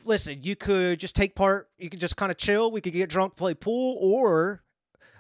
[0.06, 1.70] listen, you could just take part.
[1.78, 2.72] You could just kind of chill.
[2.72, 4.64] We could get drunk, play pool, or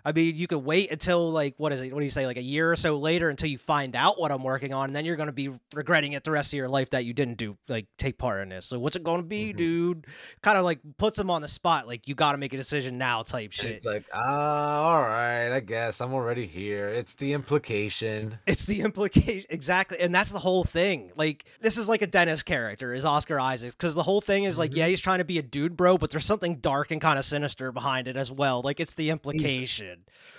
[0.04, 1.94] I mean, you could wait until like what is it?
[1.94, 2.26] What do you say?
[2.26, 4.96] Like a year or so later until you find out what I'm working on, and
[4.96, 7.58] then you're gonna be regretting it the rest of your life that you didn't do
[7.68, 8.66] like take part in this.
[8.66, 9.58] So what's it gonna be, Mhm.
[9.58, 10.08] dude?
[10.42, 11.88] Kind of like puts him on the spot.
[11.88, 13.72] Like you got to make a decision now, type shit.
[13.72, 16.88] It's like, ah, all right, I guess I'm already here.
[16.90, 18.38] It's the implication.
[18.48, 21.12] It's the implication exactly, and that's the whole thing.
[21.16, 24.58] Like this is like a Dennis character, is Oscar Isaacs, because the whole thing is
[24.58, 24.76] like, Mhm.
[24.78, 27.26] yeah, he's trying to be a dude, bro, but there's something dark and kind of
[27.26, 28.62] sinister behind it as well.
[28.62, 29.91] Like it's the implication.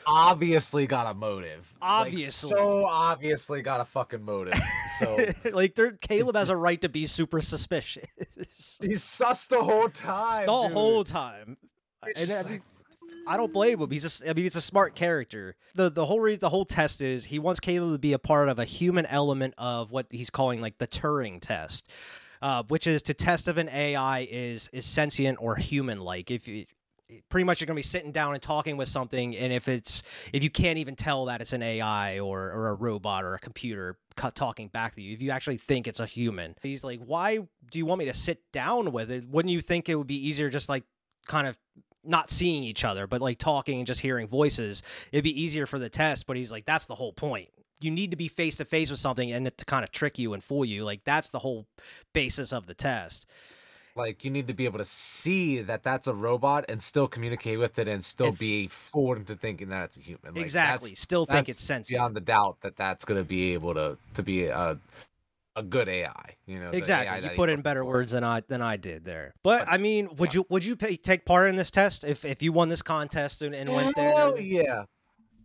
[0.06, 1.72] Obviously got a motive.
[1.80, 2.50] Like, Obviously.
[2.50, 4.54] so obviously got a fucking motive.
[4.98, 8.04] So like, there, Caleb has a right to be super suspicious
[8.82, 10.46] he's sus the whole time.
[10.46, 10.72] the dude.
[10.72, 11.56] whole time.
[12.06, 12.62] It's And just I, like,
[13.28, 13.90] I don't blame him.
[13.90, 15.54] He's just, I mean, it's a smart character.
[15.76, 18.48] The the whole reason, the whole test is he wants Caleb to be a part
[18.48, 21.88] of a human element of what he's calling like the Turing test.
[22.42, 26.32] uh, which is to test if an AI is is sentient or human like.
[26.32, 26.64] If you
[27.28, 30.02] pretty much you're going to be sitting down and talking with something and if it's
[30.32, 33.38] if you can't even tell that it's an ai or, or a robot or a
[33.38, 33.98] computer
[34.34, 37.38] talking back to you if you actually think it's a human he's like why
[37.70, 39.28] do you want me to sit down with it?
[39.28, 40.84] Wouldn't you think it would be easier just like
[41.26, 41.56] kind of
[42.04, 44.82] not seeing each other but like talking and just hearing voices?
[45.10, 47.48] It'd be easier for the test but he's like that's the whole point.
[47.80, 50.18] You need to be face to face with something and it to kind of trick
[50.18, 50.84] you and fool you.
[50.84, 51.66] Like that's the whole
[52.12, 53.26] basis of the test
[53.94, 57.58] like you need to be able to see that that's a robot and still communicate
[57.58, 60.34] with it and still If- be fooled into thinking that it's a human.
[60.34, 63.52] Like, exactly that's- still think it's sentient beyond the doubt that that's going to be
[63.52, 64.78] able to to be a
[65.54, 66.36] a good AI.
[66.46, 67.28] You know, Exactly.
[67.28, 67.86] You put in better for.
[67.90, 69.34] words than I than I did there.
[69.42, 72.24] But But, I mean, would you would you pay, take part in this test if
[72.24, 74.10] if you won this contest and, and went there?
[74.10, 74.84] Hell yeah,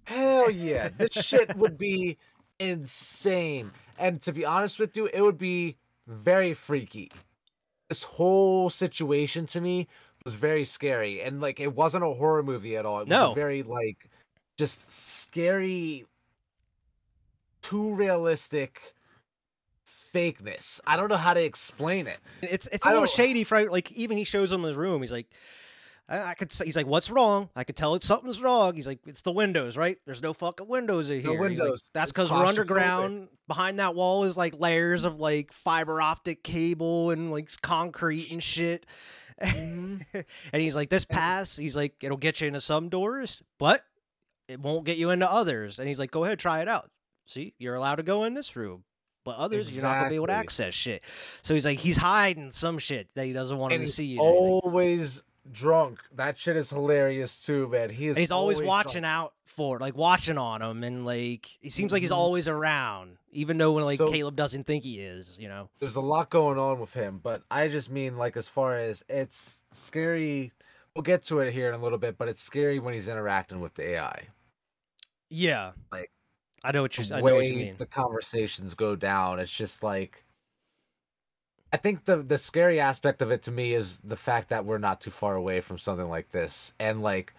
[0.06, 0.90] hell yeah!
[0.98, 2.18] This shit would be
[2.60, 3.72] insane.
[4.00, 5.76] And to be honest with you, it would be
[6.08, 7.12] very freaky.
[7.90, 9.88] This whole situation to me
[10.26, 13.00] was very scary, and like it wasn't a horror movie at all.
[13.00, 13.32] It was No.
[13.32, 14.10] a very like
[14.58, 16.06] just scary,
[17.62, 18.94] too realistic
[20.14, 20.80] fakeness.
[20.86, 22.20] I don't know how to explain it.
[22.42, 23.44] It's it's a little shady.
[23.44, 25.02] For like even he shows him his room.
[25.02, 25.28] He's like.
[26.10, 27.50] I could say, he's like, what's wrong?
[27.54, 28.76] I could tell it's something's wrong.
[28.76, 29.98] He's like, it's the windows, right?
[30.06, 31.42] There's no fucking windows in No here.
[31.42, 31.84] Like, windows.
[31.94, 33.28] That's because we're underground.
[33.48, 38.42] Behind that wall is like layers of like fiber optic cable and like concrete and
[38.42, 38.86] shit.
[39.42, 40.06] Mhm.
[40.14, 43.84] and he's like, this pass, he's like, it'll get you into some doors, but
[44.48, 45.78] it won't get you into others.
[45.80, 46.90] And he's like, go ahead, try it out.
[47.26, 48.86] See, you're allowed to go in this room,
[49.26, 51.04] but others, you're not gonna be able to access shit.
[51.42, 54.14] So he's like, he's hiding some shit that he doesn't want and to see.
[54.18, 54.20] everything.
[54.64, 56.00] always drunk.
[56.16, 57.90] That shit is hilarious too, man.
[57.90, 58.12] He is.
[58.12, 58.70] And he's always, drunk.
[58.70, 62.16] watching out for, like, watching on him, and like, he seems like he's Mhm.
[62.18, 65.38] always around, even though when like So- Caleb doesn't think he is.
[65.40, 65.70] You know?
[65.80, 69.04] There's a lot going on with him, but I just mean like as far as
[69.10, 70.52] it's scary.
[70.96, 73.62] We'll get to it here in a little bit, but it's scary when he's interacting
[73.62, 74.28] with the AI.
[75.30, 75.74] Yeah.
[75.92, 76.12] Like,
[76.64, 77.04] I know what you.
[77.04, 77.76] The I know what you mean.
[77.78, 80.24] the conversations go down, it's just like.
[81.74, 84.78] I think the the scary aspect of it to me is the fact that we're
[84.78, 87.34] not too far away from something like this, and like,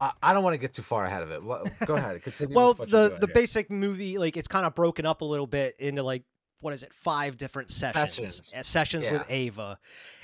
[0.00, 1.42] I, I don't want to get too far ahead of it.
[1.86, 2.54] Go ahead, continue.
[2.54, 3.34] well with what you're the the here.
[3.34, 6.22] basic movie like it's kind of broken up a little bit into like
[6.60, 8.54] what is it five different sessions Sessions.
[8.54, 9.78] uh, sessions with ava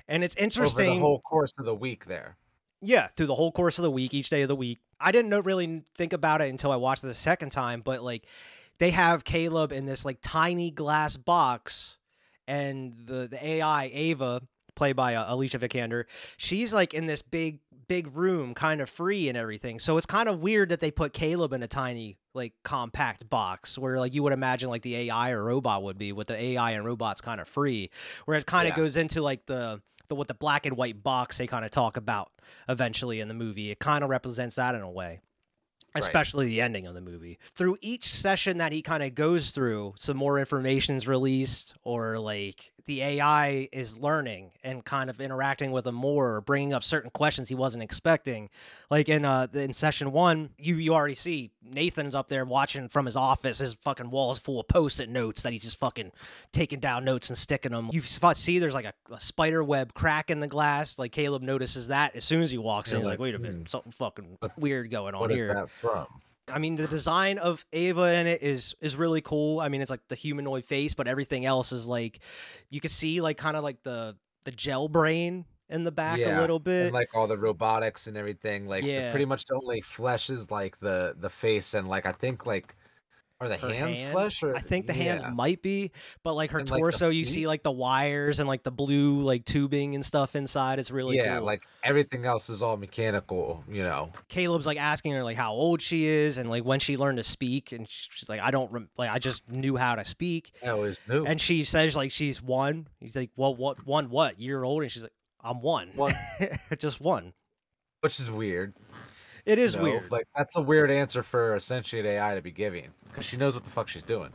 [0.09, 2.37] and it's over interesting the whole course of the week there.
[2.81, 5.29] yeah through the whole course of the week each day of the week i didn't
[5.29, 8.25] know, really think about it until i watched it the second time but like
[8.79, 11.99] they have caleb in this like tiny glass box
[12.47, 14.41] and the the ai ava
[14.75, 16.05] played by uh, alicia vikander
[16.37, 19.79] she's like in this big big room kind of free and everything.
[19.79, 23.77] So it's kind of weird that they put caleb in a tiny like compact box
[23.77, 26.71] where like you would imagine like the ai or robot would be with the ai
[26.71, 27.91] and robots kind of free
[28.25, 28.83] where it kind of Yeah.
[28.83, 31.99] goes into like the the what the black and white box they kind of talk
[31.99, 32.31] about
[32.69, 33.71] eventually in the movie.
[33.71, 35.21] It kind of represents that in a way
[35.95, 36.03] Right.
[36.03, 37.39] especially the ending of the movie.
[37.55, 42.73] Through each session that he kind of goes through, some more information's released, or like
[42.85, 47.11] the AI is learning and kind of interacting with him more, or bringing up certain
[47.11, 48.51] questions he wasn't expecting.
[48.91, 53.07] Like in uh in session one, you you already see Nathan's up there watching from
[53.07, 53.59] his office.
[53.59, 56.13] His fucking walls full of post-it notes that he's just fucking
[56.53, 57.91] taking down notes and sticking them.
[57.93, 60.99] You see there's like a, a spider web crack in the glass.
[60.99, 62.99] Like Caleb notices that as soon as he walks in.
[62.99, 63.67] He's like, like, wait a minute, hmm.
[63.67, 65.55] something fucking weird going on What is here.
[65.55, 66.07] that from?
[66.49, 69.61] I mean, the design of Ava in it is is really cool.
[69.61, 72.21] I mean, it's like the humanoid face, but everything else is like
[72.71, 76.27] you can see like kind of like the the gel brain in the back Yeah,
[76.27, 76.89] a little bit.
[76.89, 79.09] And like all the robotics and everything, like Yeah.
[79.09, 82.77] pretty much the only flesh is like the the face and like I think like
[83.43, 84.13] are the hands hand.
[84.13, 85.31] flesh or I think the hands Yeah.
[85.31, 85.91] might be,
[86.23, 89.21] but like her And, like, torso, you see like the wires and like the blue
[89.23, 90.79] like tubing and stuff inside.
[90.79, 91.47] It's really yeah, cool.
[91.47, 94.13] like everything else is all mechanical, you know.
[94.29, 97.25] Caleb's like asking her like how old she is and like when she learned to
[97.25, 100.53] speak, and she's like, I don't rem- like I just knew how to speak.
[100.65, 101.25] I always knew.
[101.25, 102.87] And she says like she's one.
[103.01, 104.83] He's like, well, what one what year old?
[104.83, 105.89] And she's like, I'm one.
[105.97, 106.15] One.
[106.79, 107.33] just one.
[108.01, 108.75] which is weird.
[109.47, 109.85] It is you know?
[109.85, 110.11] weird.
[110.11, 113.55] Like that's a weird answer for a sentient AI to be giving because she knows
[113.55, 114.31] what the fuck she's doing.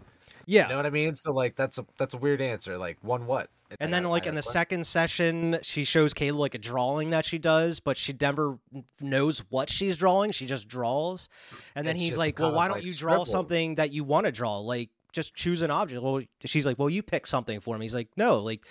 [0.45, 0.63] yeah.
[0.63, 1.15] You know what I mean?
[1.15, 2.77] So like that's a that's a weird answer.
[2.77, 3.49] Like one what?
[3.81, 7.37] and then like in the second session, she shows Caleb like a drawing that she
[7.37, 8.57] does, but she never
[9.01, 10.31] knows what she's drawing.
[10.31, 11.27] She just draws.
[11.75, 13.31] And then It's he's like, "Well, why don't like you draw scribbles.
[13.31, 14.59] something that you want to draw?
[14.59, 17.95] Like just choose an object." Well, she's like, "Well, you pick something for me." He's
[17.95, 18.65] like, "No, like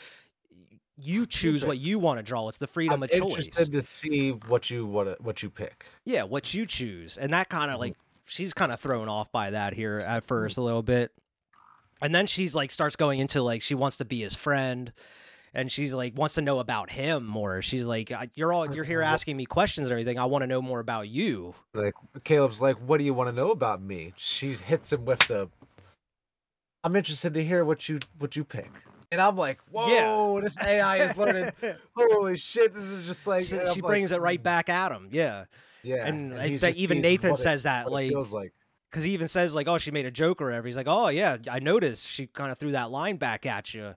[0.99, 2.49] you choose what you want to draw.
[2.49, 5.85] It's the freedom I'm of choice." interested to see what you what what you pick.
[6.05, 7.19] Yeah, what you choose.
[7.19, 7.81] And that kind of Mhm.
[7.81, 11.13] like she's kind of thrown off by that here at first a little bit.
[12.03, 14.93] And then she's like starts going into like she wants to be his friend.
[15.55, 17.63] and she's like wants to know about him more.
[17.63, 20.19] She's like, "You're all you're here asking me questions and everything.
[20.19, 23.33] I want to know more about you." Like Caleb's like, "What do you want to
[23.33, 25.49] know about me?" She hits him with the,
[26.85, 28.71] "I'm interested to hear what you what you pick."
[29.13, 30.41] And I'm like, whoa, yeah.
[30.43, 31.51] this AI is learning.
[31.97, 32.75] Holy shit.
[32.75, 33.45] This is just like.
[33.45, 35.09] So she brings like, it right back at him.
[35.13, 35.45] Yeah.
[35.83, 36.07] Yeah.
[36.07, 37.91] And, and like, even Nathan says it, that.
[37.91, 38.53] like, like.
[38.91, 40.67] Because he even says, like, oh, she made a joke or whatever.
[40.67, 43.95] He's like, oh, yeah, I noticed she kind of threw that line back at you.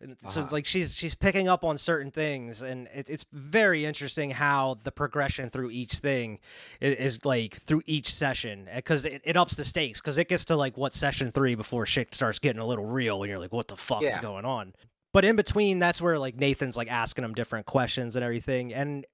[0.00, 0.28] And uh-huh.
[0.28, 0.56] So it's uh-huh.
[0.56, 4.92] like she's she's picking up on certain things, and it, it's very interesting how the
[4.92, 6.38] progression through each thing
[6.80, 10.44] is, is like through each session because it, it ups the stakes because it gets
[10.46, 13.52] to like what session three before shit starts getting a little real, and you're like,
[13.52, 14.10] what the fuck yeah.
[14.10, 14.72] is going on?
[15.12, 19.04] But in between, that's where like Nathan's like asking him different questions and everything, and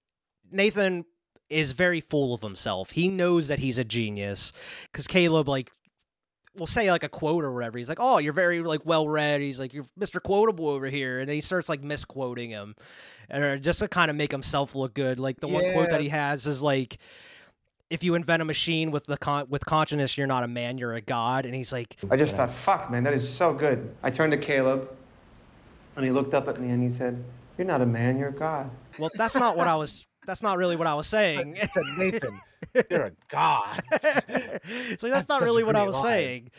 [0.50, 1.04] Nathan
[1.48, 2.90] is very full of himself.
[2.90, 4.52] He knows that he's a genius
[4.90, 5.70] because Caleb like
[6.56, 7.78] will say like a quote or whatever.
[7.78, 10.22] He's like, "Oh, you're very like well read." He's like, "You're Mr.
[10.22, 12.76] Quotable over here," and then he starts like misquoting him,
[13.28, 15.18] and uh, just to kind of make himself look good.
[15.18, 15.54] Like the yeah.
[15.54, 16.98] one quote that he has is like.
[17.90, 20.94] If you invent a machine with the con- with consciousness, you're not a man, you're
[20.94, 21.44] a god.
[21.44, 23.94] And he's like, I just thought, fuck, man, that is so good.
[24.02, 24.90] I turned to Caleb,
[25.94, 27.22] and he looked up at me and he said,
[27.58, 30.06] "You're not a man, you're a god." Well, that's not what I was.
[30.26, 31.58] That's not really what I was saying.
[31.60, 32.40] I said, Nathan,
[32.90, 33.82] you're a god.
[33.92, 36.04] so that's, that's not really what I was line.
[36.04, 36.50] saying.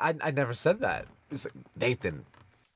[0.00, 1.06] I, I never said that.
[1.30, 2.24] It's like, Nathan,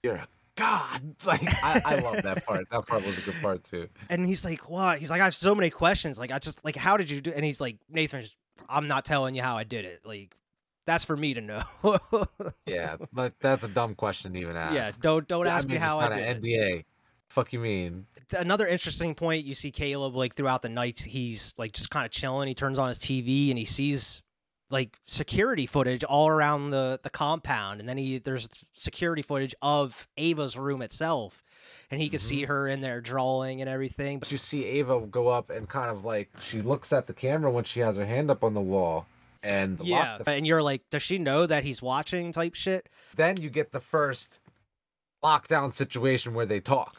[0.03, 1.15] you're a god.
[1.25, 2.69] Like I, I love that part.
[2.71, 3.89] That part was a good part too.
[4.09, 4.99] And he's like, what?
[4.99, 6.19] He's like, I have so many questions.
[6.19, 7.33] Like I just like, how did you do?
[7.33, 8.25] And he's like, Nathan,
[8.69, 10.01] I'm not telling you how I did it.
[10.05, 10.35] Like
[10.87, 11.63] that's for me to know.
[12.67, 14.75] yeah, but that's a dumb question to even ask.
[14.75, 16.43] Yeah, don't don't yeah, ask I mean, me how I did.
[16.43, 16.85] NDA.
[17.29, 18.07] Fuck you mean?
[18.37, 22.11] Another interesting point you see Caleb like throughout the nights he's like just kind of
[22.11, 22.49] chilling.
[22.49, 24.23] He turns on his TV and he sees
[24.71, 30.07] like security footage all around the the compound and then he there's security footage of
[30.19, 31.43] Ava's room itself
[31.91, 32.29] and he can mm-hmm.
[32.29, 34.19] see her in there drawing and everything.
[34.19, 37.51] But you see Ava go up and kind of like she looks at the camera
[37.51, 39.07] when she has her hand up on the wall
[39.43, 40.31] and yeah, the...
[40.31, 42.33] and you're like, does she know that he's watching?
[42.33, 42.88] Type shit.
[43.17, 44.41] Then you get the first
[45.23, 46.97] lockdown situation where they talk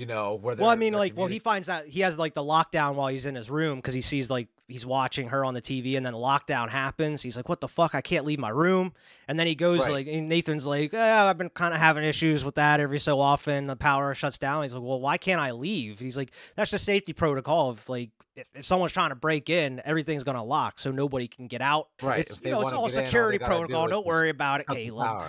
[0.00, 2.42] you know where well i mean like well he finds out he has like the
[2.42, 5.60] lockdown while he's in his room because he sees like he's watching her on the
[5.60, 7.22] tv and then lockdown happens.
[7.22, 7.94] He's like what the fuck?
[7.94, 8.92] I can't leave my room.
[9.28, 10.06] And then he goes right.
[10.06, 13.66] like nathan's like eh, i've been kind of having issues with that every so often.
[13.66, 14.62] The power shuts down.
[14.62, 15.98] He's like well why can't i leave?
[15.98, 17.70] He's like that's just safety protocol.
[17.70, 21.46] Of like if, if someone's trying to break in everything's gonna lock so nobody can
[21.46, 21.88] get out.
[22.00, 22.20] Right.
[22.20, 23.86] It's, you know it's all security in, all protocol.
[23.86, 25.22] do don't worry about it caleb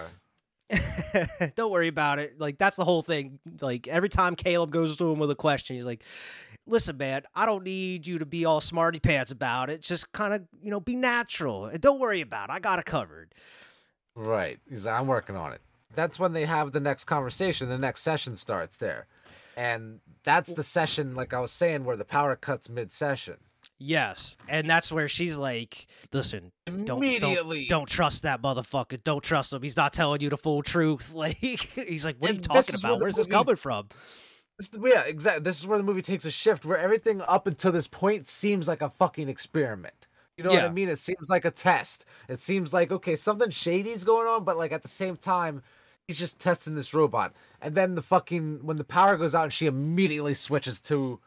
[1.56, 2.40] Don't worry about it.
[2.40, 3.40] Like that's the whole thing.
[3.60, 6.04] Like every time Caleb goes to him with a question, he's like,
[6.66, 9.82] "Listen, man, I don't need you to be all smarty pants about it.
[9.82, 12.54] Just kind of, you know, be natural and don't worry about it.
[12.54, 13.34] I got it covered."
[14.16, 14.60] Right.
[14.70, 15.62] He's like, I'm working on it.
[15.96, 17.70] That's when they have the next conversation.
[17.70, 19.08] The next session starts there,
[19.58, 23.38] and that's the session, like I was saying, where the power cuts mid-session.
[23.84, 29.04] Yes, and that's where she's like, "Listen, don't, don't, don't trust that motherfucker.
[29.04, 29.64] Don't trust him.
[29.64, 33.00] He's not telling you the full truth." Like he's like, "What are you talking about?
[33.00, 33.88] Where's this coming from?"
[34.58, 35.42] This, yeah, exactly.
[35.44, 38.68] This is where the movie takes a shift, where everything up until this point seems
[38.68, 40.08] like a fucking experiment.
[40.38, 40.64] You know yeah.
[40.64, 40.90] what I mean?
[40.90, 42.06] It seems like a test.
[42.30, 45.64] It seems like okay, something shady's going on, but like at the same time,
[46.08, 47.34] he's just testing this robot.
[47.62, 51.20] And then the fucking when the power goes out, and she immediately switches to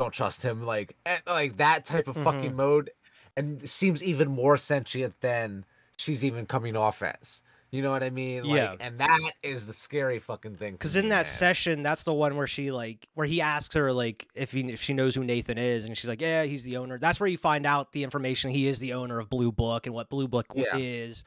[0.00, 2.24] don't trust him like eh, like that type of mm-hmm.
[2.24, 2.90] fucking mode
[3.36, 5.64] and seems even more sentient than
[5.96, 8.42] she's even coming off as you know what I mean?
[8.44, 8.74] Like, yeah.
[8.80, 10.72] And that is the scary fucking thing.
[10.72, 11.26] Because in that man.
[11.26, 14.82] session, that's the one where she like, where he asks her like if he, if
[14.82, 16.98] she knows who Nathan is, and she's like, yeah, he's the owner.
[16.98, 18.50] That's where you find out the information.
[18.50, 20.76] He is the owner of Blue Book and what Blue Book yeah.
[20.76, 21.22] is.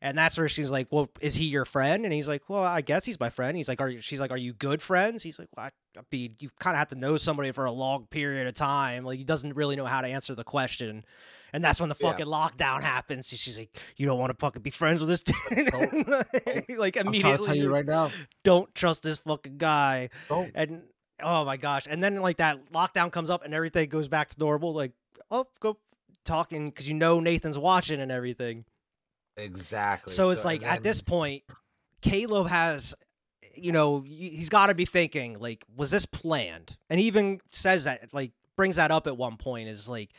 [0.00, 2.80] And that's where she's like, "Well, is he your friend?" And he's like, "Well, I
[2.80, 5.38] guess he's my friend." He's like, "Are you?" She's like, "Are you good friends?" He's
[5.38, 8.46] like, "Well, I, be you kind of have to know somebody for a long period
[8.46, 9.04] of time.
[9.04, 11.04] Like he doesn't really know how to answer the question."
[11.52, 12.32] And that's when the fucking yeah.
[12.32, 13.28] lockdown happens.
[13.28, 16.78] She's like, "You don't want to fucking be friends with this." Dude.
[16.78, 18.10] like immediately, tell you right now,
[18.44, 20.10] don't trust this fucking guy.
[20.28, 20.52] Don't.
[20.54, 20.82] And
[21.22, 21.84] oh my gosh!
[21.88, 24.74] And then like that lockdown comes up and everything goes back to normal.
[24.74, 24.92] Like,
[25.30, 25.78] oh, go
[26.26, 28.64] talking because you know Nathan's watching and everything.
[29.36, 30.12] Exactly.
[30.12, 30.70] So it's so, like then...
[30.70, 31.42] at this point,
[32.00, 32.94] Caleb has,
[33.54, 36.76] you know, he's got to be thinking like, was this planned?
[36.88, 39.68] And he even says that, like, brings that up at one point.
[39.68, 40.10] Is like,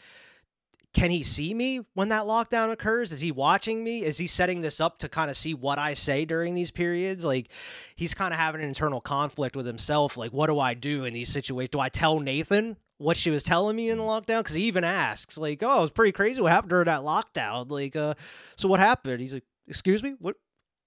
[0.93, 3.11] can he see me when that lockdown occurs?
[3.11, 4.03] Is he watching me?
[4.03, 7.25] Is he setting this up to kind of see what I say during these periods?
[7.25, 7.49] Like,
[7.95, 10.17] he's kind of having an internal conflict with himself.
[10.17, 11.71] Like, what do I do in these situations?
[11.71, 14.83] Do I tell Nathan what she was telling me in the lockdown because he even
[14.83, 18.13] asks like oh it was pretty crazy what happened during that lockdown like uh
[18.55, 20.35] so what happened he's like excuse me what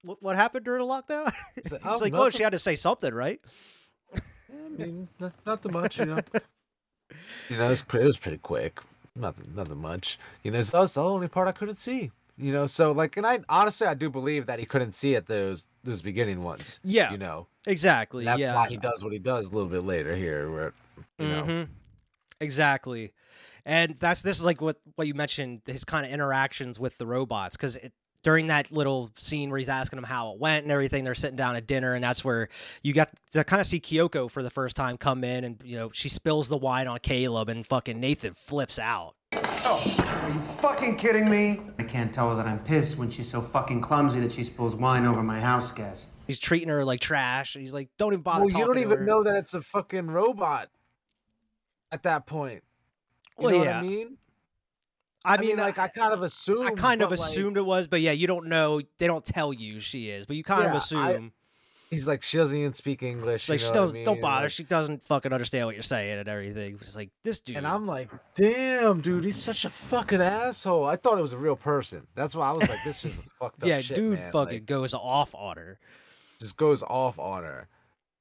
[0.02, 2.74] what, what happened during the lockdown he's like, oh, like well she had to say
[2.74, 3.40] something right
[4.52, 6.18] I mean, not, not too much, you know.
[7.48, 8.80] you know, it was, pre- it was pretty quick.
[9.16, 10.18] Nothing, nothing much.
[10.42, 12.10] You know, so that's the only part I couldn't see.
[12.38, 15.26] You know, so like, and I honestly, I do believe that he couldn't see it
[15.26, 16.80] those those beginning ones.
[16.82, 17.12] Yeah.
[17.12, 18.20] You know, Exactly.
[18.20, 18.54] and that's yeah.
[18.54, 20.72] why he does what he does a little bit later here, where
[21.18, 21.68] you know, Mhm.
[22.40, 23.12] Exactly.
[23.64, 27.06] And that's this is like what what you mentioned his kind of interactions with the
[27.06, 27.78] robots because
[28.22, 31.36] during that little scene where he's asking them how it went and everything, they're sitting
[31.36, 32.48] down at dinner, and that's where
[32.82, 35.76] you got to kind of see Kyoko for the first time come in, and you
[35.76, 39.14] know she spills the wine on Caleb, and fucking Nathan flips out.
[39.32, 41.60] Oh, are you fucking kidding me?
[41.78, 44.74] I can't tell her that I'm pissed when she's so fucking clumsy that she spills
[44.74, 46.12] wine over my house guest.
[46.26, 47.54] He's treating her like trash.
[47.54, 49.62] He's like, "Don't even bother." well, you don't to even her." know that it's a
[49.62, 50.68] fucking robot
[51.92, 52.62] at that point.
[53.38, 53.76] You Well, know yeah.
[53.80, 54.16] what I mean?
[55.24, 56.66] I I mean, mean, like I kind of assumed.
[56.68, 58.80] I kind of but, like, assumed it was, but yeah, you don't know.
[58.98, 61.32] They don't tell you she is, but you kind of Yeah, I- assume.
[61.90, 63.46] he's like she doesn't even speak English.
[63.48, 64.44] Like, you she what I doesn't, don't bother.
[64.46, 66.78] Like- She doesn't fucking understand what you're saying and everything.
[66.80, 67.56] It's like this dude.
[67.58, 70.86] And I'm like, damn, dude, he's such a fucking asshole.
[70.86, 72.06] I thought it was a real person.
[72.14, 74.32] That's why I was like, this is a fucked up yeah, shit, dude, man.
[74.32, 75.78] fucking Like, goes off on her.
[76.40, 77.68] just goes off on her,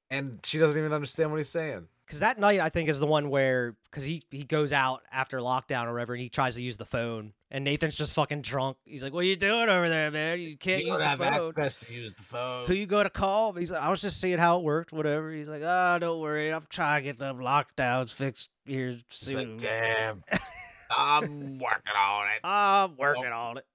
[0.09, 1.87] and she doesn't even understand what he's saying.
[2.09, 5.37] Because that night, I think, is the one where because he he goes out after
[5.37, 8.77] lockdown or whatever, and he tries to use the phone, and Nathan's just fucking drunk.
[8.83, 10.39] He's like, "What are you doing over there, man?
[10.41, 12.65] You can't You use the phone." access to use the phone.
[12.65, 13.53] Who you go to call?
[13.53, 15.31] He's like, I was just seeing how it worked, whatever.
[15.31, 19.57] He's like, oh, don't worry, I'm trying to get the lockdowns fixed here soon.
[19.59, 20.23] like, damn,
[20.97, 22.39] I'm working on it.
[22.43, 23.65] I'm working on it.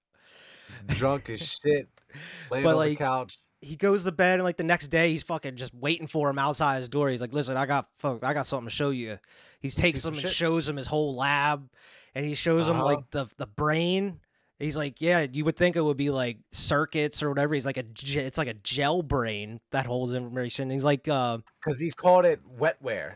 [0.89, 1.89] Drunk as shit,
[2.51, 3.39] laying But, on like, the couch.
[3.65, 6.39] He goes to bed and like the next day he's fucking just waiting for him
[6.39, 7.09] outside his door.
[7.09, 9.19] He's like, "Listen, I got fuck, I got something to show you."
[9.61, 10.31] He takes him and shit?
[10.31, 11.69] shows him his whole lab,
[12.15, 12.85] and he shows him Uh-huh.
[12.85, 14.21] like the the brain.
[14.61, 17.77] He's like, "Yeah, you would think it would be like circuits or whatever." He's like
[17.77, 20.71] a it's like a gel brain that holds information.
[20.71, 23.15] He's like uh, Because he's called it wetware.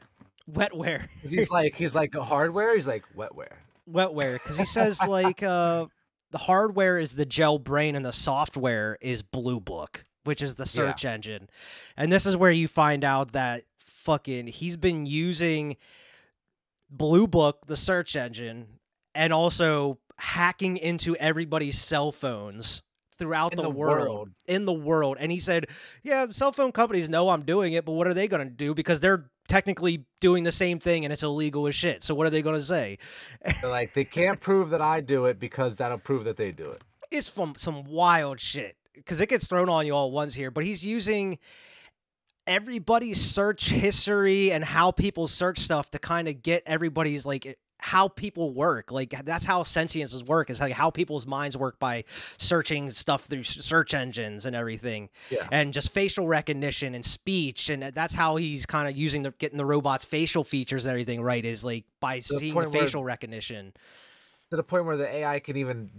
[0.50, 1.06] Wetware.
[1.28, 2.74] He's like he's like a hardware.
[2.74, 3.52] He's like wetware.
[3.90, 5.86] wetware, because he says like uh,
[6.30, 10.62] the hardware is the gel brain and the software is Blue Book, which is the
[10.62, 10.66] Yeah.
[10.92, 11.50] search engine.
[11.96, 15.76] And this is where you find out that fucking he's been using
[16.90, 18.66] Blue Book, the search engine,
[19.14, 22.82] and also hacking into everybody's cell phones
[23.18, 24.28] throughout the, the world, world.
[24.46, 25.66] in the world and he said
[26.04, 28.74] yeah cell phone companies know i'm doing it but what are they going to do
[28.74, 32.30] because they're technically doing the same thing and it's illegal as shit so what are
[32.30, 32.96] they going to say
[33.64, 36.80] like they can't prove that I do it because that'll prove that they do it.
[37.10, 40.50] it's from some wild shit because it gets thrown on you all at once here.
[40.50, 41.38] But he's using
[42.46, 48.08] everybody's search history and how people search stuff to kind of get everybody's like how
[48.08, 48.90] people work.
[48.90, 50.50] Like that's how sentiences work.
[50.50, 52.04] Is like how people's minds work by
[52.36, 55.46] searching stuff through search engines and everything, Yeah.
[55.52, 57.68] and just facial recognition and speech.
[57.68, 61.22] And that's how he's kind of using the getting the robot's facial features and everything
[61.22, 61.44] right.
[61.44, 63.72] Is like by the seeing the where- facial recognition.
[64.50, 65.90] to the point where the AI can even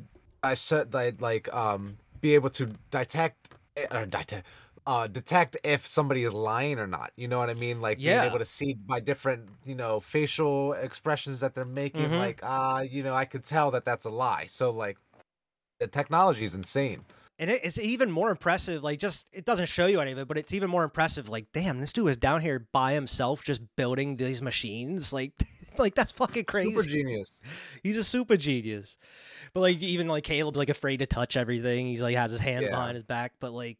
[0.43, 4.45] dissect, like, like um, be able to detect, eh, or detect,
[4.87, 7.11] uh, detect if somebody is lying or not.
[7.15, 7.81] You know what I mean?
[7.81, 8.21] Like Yeah.
[8.21, 12.11] being able to see by different, you know, facial expressions that they're making.
[12.11, 12.17] Mhm.
[12.17, 14.45] Like, uh, you know, I could tell that that's a lie.
[14.47, 14.97] So like,
[15.79, 17.05] the technology is insane.
[17.39, 18.83] And it's even more impressive.
[18.83, 21.29] Like, just it doesn't show you any of it, but it's even more impressive.
[21.29, 25.13] Like, damn, this dude is down here by himself, just building these machines.
[25.13, 25.31] Like,
[25.83, 26.71] like that's fucking crazy.
[26.71, 27.31] Super genius.
[27.83, 28.97] He's a super genius.
[29.53, 31.87] But like, even like Caleb's like afraid to touch everything.
[31.87, 32.71] He's like has his hands Yeah.
[32.71, 33.33] behind his back.
[33.39, 33.77] But like,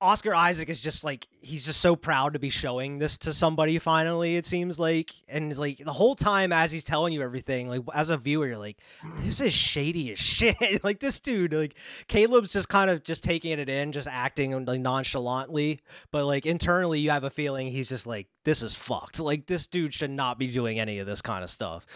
[0.00, 3.78] Oscar Isaac is just like he's just so proud to be showing this to somebody
[3.78, 4.36] finally.
[4.36, 7.80] It seems like, and it's like the whole time as he's telling you everything, like
[7.94, 8.78] as a viewer, you're like,
[9.20, 10.84] this is shady as shit.
[10.84, 11.76] like this dude, like
[12.08, 15.80] Caleb's just kind of just taking it in, just acting like nonchalantly,
[16.10, 19.20] but like internally, you have a feeling he's just like, this is fucked.
[19.20, 21.86] Like this dude should not be doing any of this kind of stuff.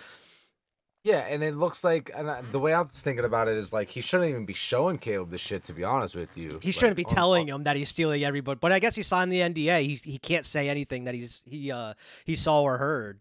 [1.03, 3.73] Yeah, and it looks like, and I- the way I was thinking about it is
[3.73, 5.65] like he shouldn't even be showing Caleb this shit.
[5.65, 8.23] To be honest with you, He Like, shouldn't be on- telling him that he's stealing
[8.23, 9.83] everybody, but I guess he signed the NDA.
[9.83, 11.95] He he can't say anything that he's he uh
[12.27, 13.21] he saw or heard.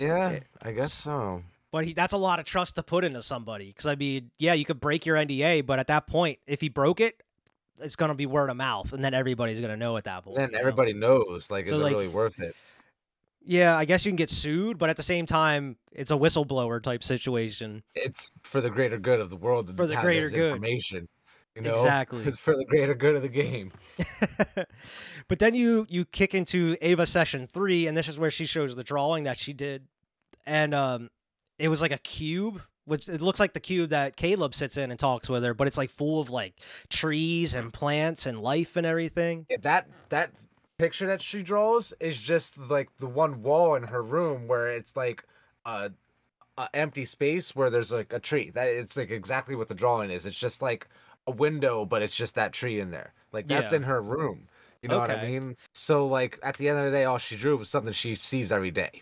[0.00, 1.44] Yeah, I guess so.
[1.70, 3.66] But he that's a lot of trust to put into somebody.
[3.66, 6.68] Because I mean, yeah, you could break your NDA, but at that point, if he
[6.68, 7.22] broke it,
[7.80, 10.36] it's gonna be word of mouth, and then everybody's gonna know at that point.
[10.36, 10.58] Then you know?
[10.58, 11.48] everybody knows.
[11.48, 12.56] Like, So, is like, it really worth it?
[13.46, 16.82] Yeah, I guess you can get sued, but at the same time, it's a whistleblower
[16.82, 17.82] type situation.
[17.94, 19.74] It's for the greater good of the world.
[19.76, 20.54] For the greater good.
[20.54, 21.06] Information.
[21.54, 22.24] You know, Exactly.
[22.24, 23.70] It's for the greater good of the game.
[25.28, 28.74] but then you you kick into Ava session three, and this is where she shows
[28.74, 29.86] the drawing that she did,
[30.46, 31.10] and um,
[31.58, 32.60] it was like a cube.
[32.86, 35.66] Which it looks like the cube that Caleb sits in and talks with her, but
[35.66, 39.46] it's like full of like trees and plants and life and everything.
[39.48, 40.32] Yeah, that that
[40.78, 44.96] picture that she draws is just like the one wall in her room where it's
[44.96, 45.24] like
[45.64, 45.90] a,
[46.58, 48.50] a empty space where there's like a tree.
[48.54, 50.26] That it's like exactly what the drawing is.
[50.26, 50.88] It's just like
[51.26, 53.12] a window, but it's just that tree in there.
[53.32, 53.76] Like that's Yeah.
[53.76, 54.46] in her room.
[54.82, 55.56] You know what I mean?
[55.72, 58.52] So like at the end of the day, all she drew was something she sees
[58.52, 59.00] every day.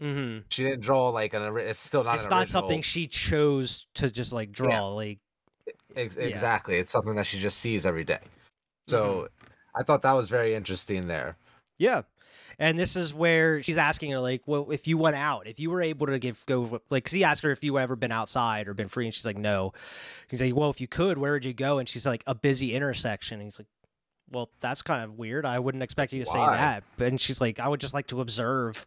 [0.00, 0.40] Mm-hmm.
[0.50, 1.42] She didn't draw like an.
[1.56, 2.16] It's still not.
[2.16, 4.88] It's not original- something she chose to just like draw.
[4.88, 5.18] Like,
[5.96, 6.24] Ex- yeah.
[6.24, 6.76] Exactly.
[6.76, 8.20] It's something that she just sees every day.
[8.88, 9.35] So Mm-hmm.
[9.76, 11.36] I thought that was very interesting there.
[11.78, 12.02] yeah.
[12.58, 15.68] And this is where she's asking her, like, well, if you went out, if you
[15.68, 18.72] were able to give go, like, he asked her if you ever been outside or
[18.72, 19.74] been free, and she's like, no.
[20.30, 21.78] He's like, well, if you could, where would you go?
[21.78, 23.40] And she's like, a busy intersection.
[23.40, 23.68] And he's like,
[24.30, 25.44] well, that's kind of weird.
[25.44, 26.82] I wouldn't expect you to say that.
[26.98, 28.86] And she's like, I would just like to observe,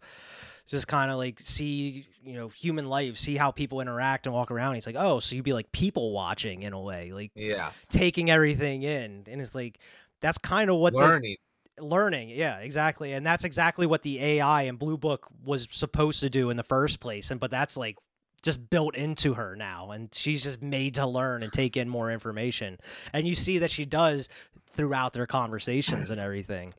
[0.66, 4.50] just kind of like see, you know, human life, see how people interact and walk
[4.50, 4.76] around.
[4.76, 7.70] He's like, oh, so you'd be like people watching in a way, like Yeah.
[7.90, 9.26] taking everything in.
[9.30, 9.78] And it's like,
[10.22, 11.36] that's kind of what the Learning.
[11.80, 16.30] learning yeah exactly and that's exactly what the ai and blue book was supposed to
[16.30, 17.96] do in the first place and but that's like
[18.42, 22.12] just built into her now and she's just made to learn and take in more
[22.12, 22.78] information
[23.14, 24.28] and you see that she does
[24.70, 26.74] throughout their conversations and everything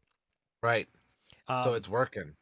[0.62, 0.86] Right.
[1.48, 2.32] so Um, it's working.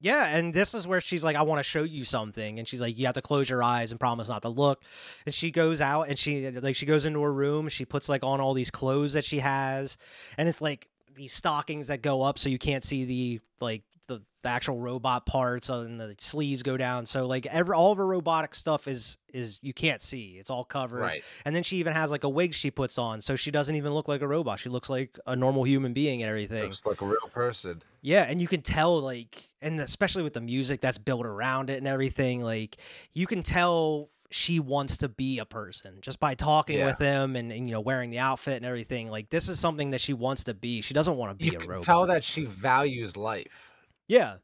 [0.00, 2.58] Yeah, and this is where she's like, I want to show you something.
[2.58, 4.82] And she's like, You have to close your eyes and promise not to look.
[5.26, 8.22] And she goes out and she like she goes into her room, she puts like
[8.22, 9.96] on all these clothes that she has,
[10.36, 14.20] and it's like these stockings that go up so you can't see the like the,
[14.42, 17.06] the actual robot parts uh, and the sleeves go down.
[17.06, 20.36] So like every all of her robotic stuff is is you can't see.
[20.38, 21.00] It's all covered.
[21.00, 21.22] Right.
[21.44, 23.92] And then she even has like a wig she puts on, so she doesn't even
[23.92, 24.58] look like a robot.
[24.58, 26.64] She looks like a normal human being and everything.
[26.64, 27.82] Looks like a real person.
[28.02, 31.78] Yeah, and you can tell like and especially with the music that's built around it
[31.78, 32.78] and everything, like
[33.12, 36.84] you can tell she wants to be a person just by talking Yeah.
[36.86, 39.08] with him and, and you know wearing the outfit and everything.
[39.10, 40.82] Like this is something that she wants to be.
[40.82, 41.84] She doesn't want to be You a can robot.
[41.84, 43.67] tell that she values life.
[44.08, 44.36] Yeah.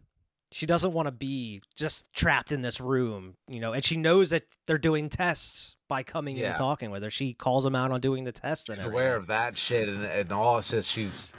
[0.53, 4.31] She doesn't want to be just trapped in this room, you know, and she knows
[4.31, 7.11] that they're doing tests by coming in and talking with her.
[7.11, 10.05] She calls them out on doing the tests and She's aware of that shit and,
[10.05, 10.59] and all.
[10.59, 11.33] It's just she's.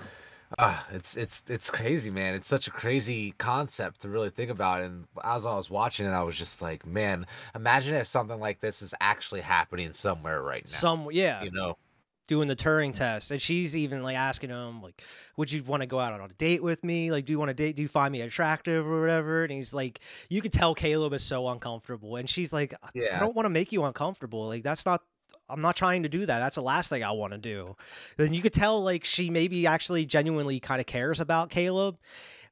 [0.59, 2.35] Ah, it's it's it's crazy, man.
[2.35, 4.83] It's such a crazy concept to really think about.
[4.83, 8.59] And as I was watching it, I was just like, man, imagine if something like
[8.59, 10.69] this is actually happening somewhere right now.
[10.69, 11.41] Some yeah.
[11.41, 11.77] you know,
[12.27, 15.03] doing the Turing test, and she's even like asking him, like,
[15.37, 17.11] "Would you want to go out on a date with me?
[17.11, 17.75] Like, do you want to date?
[17.75, 19.99] Do you find me attractive or whatever?" And he's like,
[20.29, 23.49] "You could tell Caleb is so uncomfortable," and she's like, "I- "I don't want to
[23.51, 24.47] make you uncomfortable.
[24.47, 25.01] Like, that's not."
[25.47, 26.39] I'm not trying to do that.
[26.39, 27.75] That's the last thing I want to do.
[28.17, 31.99] Then you could tell like she maybe actually genuinely kind of cares about Caleb,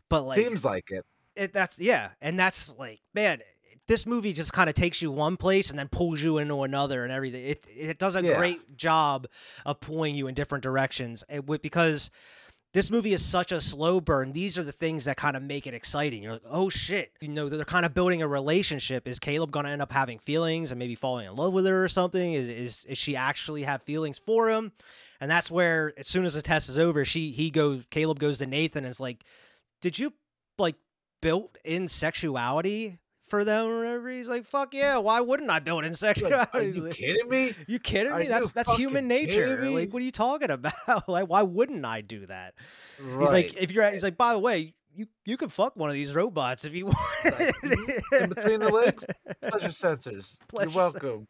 [0.09, 1.05] but like seems like it.
[1.35, 3.41] it, that's yeah, and that's like man,
[3.87, 7.03] this movie just kind of takes you one place and then pulls you into another
[7.03, 7.45] and everything.
[7.45, 8.37] It it does a Yeah.
[8.37, 9.27] great job
[9.65, 11.23] of pulling you in different directions.
[11.29, 12.09] Eh, it, would- because
[12.73, 14.31] this movie is such a slow burn.
[14.33, 16.23] These are the things that kind of make it exciting.
[16.23, 19.07] You're like, oh shit, you know, they're kind of building a relationship.
[19.07, 21.83] Is Caleb going to end up having feelings and maybe falling in love with her
[21.83, 22.33] or something?
[22.33, 24.71] Is is is she actually have feelings for him?
[25.21, 28.39] And that's where, as soon as the test is over, she he goes, Caleb goes
[28.39, 29.23] to Nathan and is like,
[29.81, 30.11] did you
[30.57, 30.75] like
[31.21, 32.97] built in sexuality
[33.33, 34.09] for them or whatever?
[34.11, 36.49] He's like, fuck yeah, why wouldn't I build in Like, sexuality?
[36.53, 37.55] are He's you like, kidding me?
[37.65, 38.27] you kidding Are me?
[38.27, 39.67] That's that's human nature.
[39.71, 41.09] Like, what are you talking about?
[41.09, 42.53] like, why wouldn't I do that?
[43.01, 43.21] Right.
[43.21, 45.95] He's like, if you're, he's like, by the way, you you can fuck one of
[45.95, 46.97] these robots if you want.
[47.25, 47.55] Like,
[48.21, 49.03] in between the legs,
[49.41, 50.37] pleasure sensors.
[50.47, 51.27] Pleasure You're welcome.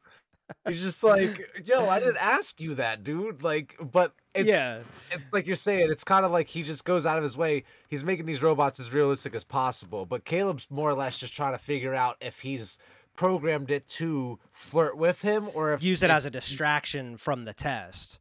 [0.68, 3.44] He's just like, yo, I didn't ask you that, dude.
[3.44, 4.80] Like, but it's yeah,
[5.12, 7.64] it's like you're saying, it's kind of like he just goes out of his way.
[7.88, 10.06] He's making these robots as realistic as possible.
[10.06, 12.78] But Caleb's more or less just trying to figure out if he's
[13.16, 17.54] programmed it to flirt with him or if use it as a distraction from the
[17.54, 18.20] test.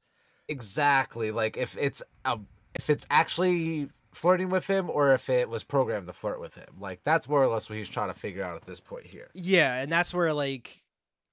[0.49, 2.39] exactly like if it's a,
[2.75, 6.69] if it's actually flirting with him or if it was programmed to flirt with him.
[6.79, 9.29] Like that's more or less what he's trying to figure out at this point here.
[9.33, 10.79] Yeah, and that's where like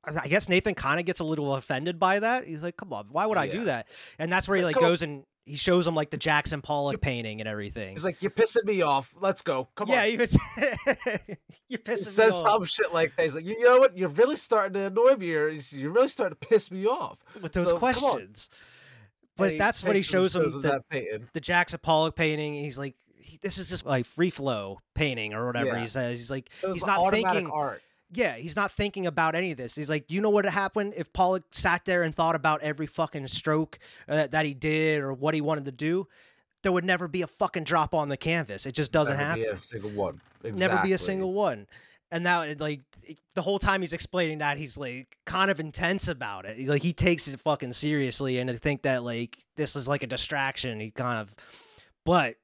[0.05, 2.47] I guess Nathan kind of gets a little offended by that.
[2.47, 3.87] He's like, "Come on, why would I do that?"
[4.17, 6.17] And that's where he like, like "Come on." goes and he shows him like the
[6.17, 7.89] Jackson Pollock painting and everything.
[7.89, 9.13] He's like, "You're pissing me off.
[9.19, 9.67] Let's go.
[9.75, 10.33] Come yeah, on." Yeah, was.
[10.57, 11.37] you
[11.67, 13.23] He pissing says me off Says some shit like that.
[13.23, 13.97] He's like, "You know what?
[13.97, 15.33] You're really starting to annoy me.
[15.33, 18.49] Or you're really starting to piss me off." with those so, questions.
[19.37, 20.81] But that's what he takes him shows him the,
[21.33, 22.53] the Jackson Pollock painting.
[22.53, 25.81] He's like, he, "This is just like free flow painting or whatever Yeah.
[25.81, 27.49] he says." He's like, he's not thinking.
[27.49, 27.81] art.
[28.11, 29.75] Yeah, he's not thinking about any of this.
[29.75, 32.87] He's like, you know what would happen if Pollock sat there and thought about every
[32.87, 36.07] fucking stroke uh, that he did or what he wanted to do?
[36.63, 38.65] There would never be a fucking drop on the canvas.
[38.65, 39.43] It just doesn't Never happen.
[39.43, 40.21] Be a single one.
[40.43, 41.67] Never be a single one.
[42.11, 42.81] And now, like
[43.35, 46.67] the whole time he's explaining that, he's like kind of intense about it.
[46.67, 50.07] Like he takes it fucking seriously, and to think that like this is like a
[50.07, 51.35] distraction, he kind of.
[52.05, 52.37] But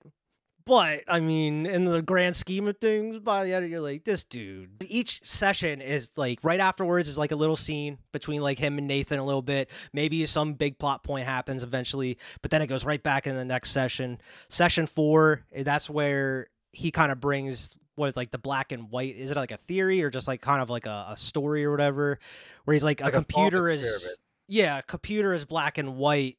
[0.66, 4.24] But I mean, in the grand scheme of things, by the end, you're like, this
[4.24, 4.84] dude.
[4.88, 8.88] Each session is like right afterwards is like a little scene between like him and
[8.88, 9.70] Nathan a little bit.
[9.94, 13.46] Maybe some big plot point happens eventually, but then it goes right back in the
[13.46, 14.18] next session.
[14.50, 18.90] Session four, eh, that's where he kind of brings what is like the black and
[18.90, 19.16] white.
[19.16, 21.70] Is it like a theory or just like kind of like a, a story or
[21.70, 22.20] whatever?
[22.64, 26.38] Where he's like, Like a a computer is yeah, a computer is black and white,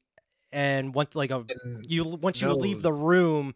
[0.52, 3.54] and once like a And you once you leave the room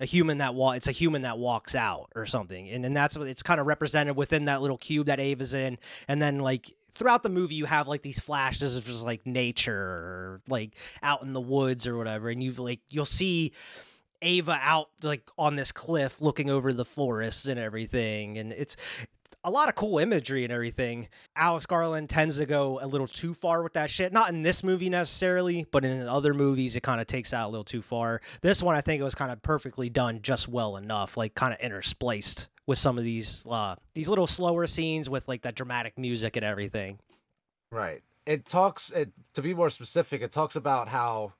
[0.00, 2.68] a human that wa- it's a human that walks out or something.
[2.68, 5.78] And and that's what it's kind of represented within that little cube that ava's in.
[6.08, 9.74] And then like throughout the movie you have like these flashes of just like nature
[9.74, 12.28] or like out in the woods or whatever.
[12.28, 13.52] And you like you'll see
[14.22, 18.38] ava out like on this cliff looking over the forests and everything.
[18.38, 18.76] And it's
[19.44, 21.08] a lot of cool imagery and everything.
[21.36, 24.12] Alex Garland tends to go a little too far with that shit.
[24.12, 27.50] Not in this movie necessarily, but in other movies, it kind of takes out a
[27.50, 28.22] little too far.
[28.40, 31.52] This one, I think it was kind of perfectly done, just well enough, like kind
[31.52, 35.98] of interspliced with some of these uh, these little slower scenes with like that dramatic
[35.98, 36.98] music and everything.
[37.70, 38.02] Right.
[38.26, 41.34] It talks it to be more specific, it talks about how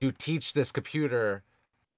[0.00, 1.42] you teach this computer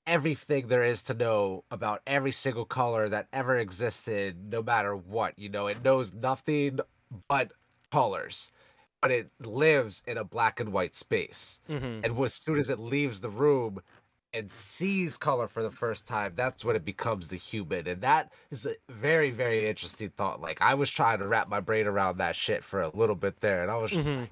[0.07, 5.39] everything there is to know about every single color that ever existed, no matter what.
[5.39, 6.81] You know, it knows nothing
[7.29, 7.53] but
[7.91, 8.53] colors.
[9.03, 11.61] But it lives in a black and white space.
[11.69, 12.01] Mm-hmm.
[12.05, 13.81] And as soon as it leaves the room
[14.33, 17.87] and sees color for the first time, that's when it becomes the human.
[17.87, 20.41] And that is a very, very interesting thought.
[20.41, 23.41] Like I was trying to wrap my brain around that shit for a little bit
[23.41, 24.21] there, and I was just Mhm.
[24.21, 24.31] like,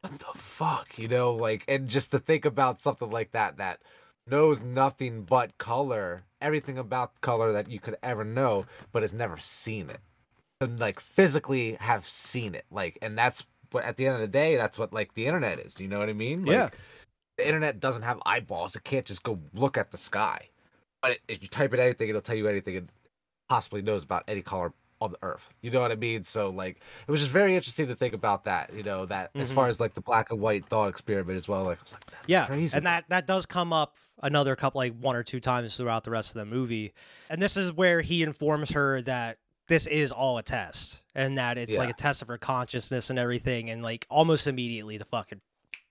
[0.00, 0.98] what the fuck?
[0.98, 3.80] You know, like and just to think about something like that that
[4.26, 9.38] knows nothing but color, everything about color that you could ever know, but has never
[9.38, 10.00] seen it.
[10.60, 12.66] And like physically have seen it.
[12.70, 15.58] Like and that's but at the end of the day, that's what like the internet
[15.58, 15.74] is.
[15.74, 16.44] Do you know what I mean?
[16.44, 16.68] Like, Yeah.
[17.38, 18.76] the internet doesn't have eyeballs.
[18.76, 20.48] It can't just go look at the sky.
[21.02, 22.88] But if you type in anything, it'll tell you anything it
[23.48, 25.54] possibly knows about any color on the earth.
[25.62, 26.24] You know what I mean?
[26.24, 28.72] So like, it was just very interesting to think about that.
[28.74, 29.54] You know that as Mhm.
[29.54, 31.64] far as like the black and white thought experiment as well.
[31.64, 32.76] Like, I was like, that's Yeah, crazy.
[32.76, 36.10] and that that does come up another couple, like one or two times throughout the
[36.10, 36.92] rest of the movie.
[37.30, 39.38] And this is where he informs her that
[39.68, 43.18] this is all a test, and that it's like a test of her consciousness and
[43.18, 43.70] everything.
[43.70, 45.40] And like almost immediately, the fucking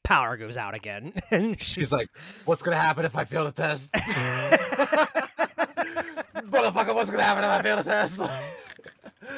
[0.03, 2.09] power goes out again, and she's, She's like,
[2.45, 3.91] "What's gonna happen if I fail the test?"
[6.49, 8.19] Motherfucker, what's gonna happen if I fail the test?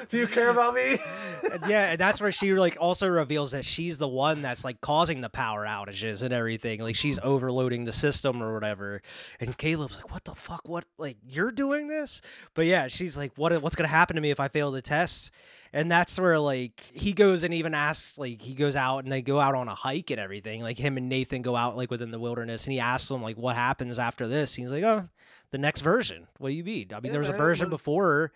[0.10, 0.98] Do you care about me?
[1.52, 4.80] And yeah, and that's where she like also reveals that she's the one that's like
[4.80, 6.80] causing the power outages and everything.
[6.80, 7.28] Like she's mm-hmm.
[7.28, 9.02] overloading the system or whatever.
[9.40, 10.62] And Caleb's like, "What the fuck?
[10.70, 10.86] What?
[11.00, 12.22] Like you're doing this?"
[12.54, 13.60] But yeah, she's like, "What?
[13.62, 15.32] What's gonna happen to me if I fail the test?"
[15.74, 19.24] And that's where like he goes and even asks like he goes out and they
[19.24, 20.62] go out on a hike and everything.
[20.62, 23.36] Like him and Nathan go out like within the wilderness and he asks them like
[23.36, 24.54] what happens after this.
[24.54, 25.10] He's like, "Oh,
[25.52, 26.28] the next version.
[26.38, 26.88] What do you mean?
[26.92, 28.32] I mean, Yeah, there was a version before.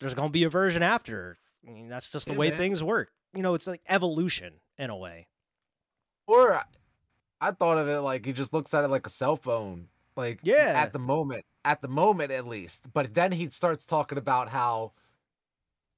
[0.00, 1.38] There's gonna be a version after.
[1.66, 2.58] I mean, that's just the Yeah, way man.
[2.58, 3.10] things work.
[3.34, 5.28] You know, it's like evolution in a way.
[6.26, 6.54] Or
[7.40, 9.88] I- thought of it like he just looks at it like a cell phone.
[10.16, 10.74] Like Yeah.
[10.76, 12.92] at the moment, at the moment at least.
[12.92, 14.92] But then he starts talking about how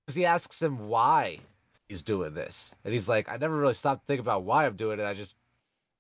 [0.04, 1.38] because he asks him why
[1.88, 4.76] he's doing this, and he's like, I never really stopped to think about why I'm
[4.76, 5.04] doing it.
[5.04, 5.36] I just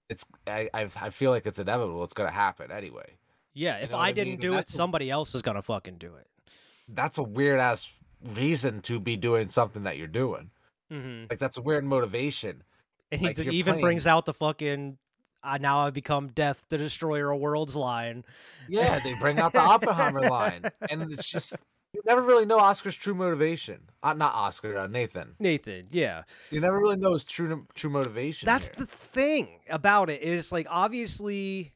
[0.08, 2.02] it's I I, I feel like it's inevitable.
[2.04, 3.16] It's gonna happen anyway.
[3.54, 4.40] Yeah, if know I I didn't mean?
[4.40, 6.26] do it, somebody else is gonna fucking do it.
[6.88, 7.92] That's a weird ass
[8.34, 10.50] reason to be doing something that you're doing.
[10.92, 11.26] Mm-hmm.
[11.30, 12.62] Like that's a weird motivation.
[13.10, 14.98] And he Like, d- even brings out the fucking.
[15.44, 18.24] Uh, now I've become death, the destroyer of worlds line.
[18.68, 21.56] Yeah, they bring out the Oppenheimer line, and it's just
[21.92, 23.80] you never really know Oscar's true motivation.
[24.04, 25.34] Uh, not Oscar, uh, Nathan.
[25.40, 26.22] Nathan, yeah.
[26.50, 28.46] You never really know his true true motivation.
[28.46, 28.76] That's here.
[28.78, 31.72] the thing about it is like obviously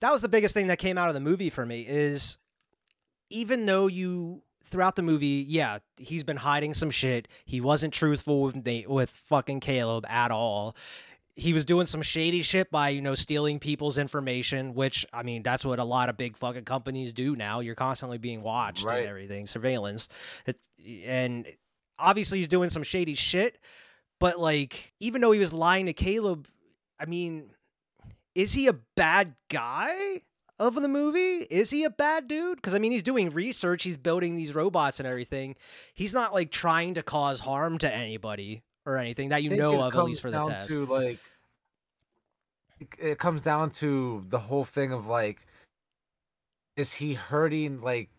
[0.00, 2.38] that was the biggest thing that came out of the movie for me is
[3.30, 7.28] even though you throughout the movie, yeah, he's been hiding some shit.
[7.44, 10.74] He wasn't truthful with Nate, with fucking Caleb at all.
[11.36, 15.42] He was doing some shady shit by, you know, stealing people's information, which I mean,
[15.42, 17.60] that's what a lot of big fucking companies do now.
[17.60, 19.00] You're constantly being watched Right.
[19.00, 20.08] and everything, surveillance.
[20.46, 20.58] It,
[21.04, 21.46] and
[21.98, 23.58] obviously he's doing some shady shit,
[24.20, 26.46] but like even though he was lying to Caleb,
[27.00, 27.50] I mean,
[28.36, 30.22] is he a bad guy
[30.58, 31.46] of the movie?
[31.50, 32.56] Is he a bad dude?
[32.56, 35.56] Because I mean, he's doing research, he's building these robots and everything.
[35.94, 39.94] He's not like trying to cause harm to anybody or anything that you know of,
[39.94, 40.68] at least for the test.
[40.68, 41.18] To like,
[42.98, 45.38] it, comes down to the whole thing of like,
[46.76, 48.10] is he hurting like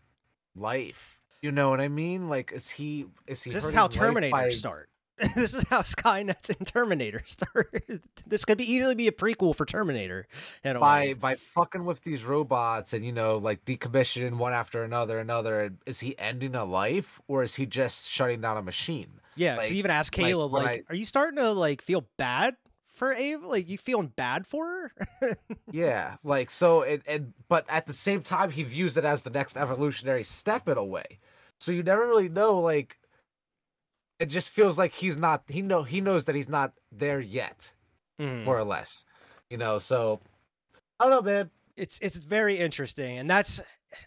[0.55, 1.19] life?
[1.41, 2.29] You know what I mean?
[2.29, 3.51] Like, is he is he?
[3.51, 4.89] this is how Terminator by- start.
[5.35, 8.01] this is how Skynet's in Terminator started.
[8.27, 10.27] this could be easily be a prequel for Terminator.
[10.63, 11.13] By way.
[11.13, 15.99] by fucking with these robots and you know like decommissioning one after another another is
[15.99, 19.77] he ending a life or is he just shutting down a machine Yeah, like- he
[19.79, 22.55] even asked Caleb, when like, "Are you starting to like feel bad
[22.87, 23.47] for Ava?
[23.47, 24.65] Like, you feeling bad for
[25.21, 25.37] her?"
[25.71, 29.29] yeah like so it and but at the same time he views it as the
[29.29, 31.19] next evolutionary step in a way
[31.57, 32.97] so you never really know like
[34.19, 37.71] it just feels like he's not he know he knows that he's not there yet
[38.19, 38.45] Mhm.
[38.45, 39.05] more or less
[39.49, 40.21] you know so
[40.99, 43.61] i don't know man it's it's very interesting, and that's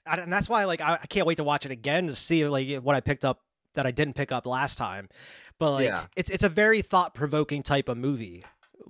[0.06, 2.76] and that's why like I, I can't wait to watch it again to see like
[2.76, 3.42] what I picked up
[3.74, 5.10] that I didn't pick up last time.
[5.58, 6.06] But like, Yeah.
[6.16, 8.42] it's it's a very thought provoking type of movie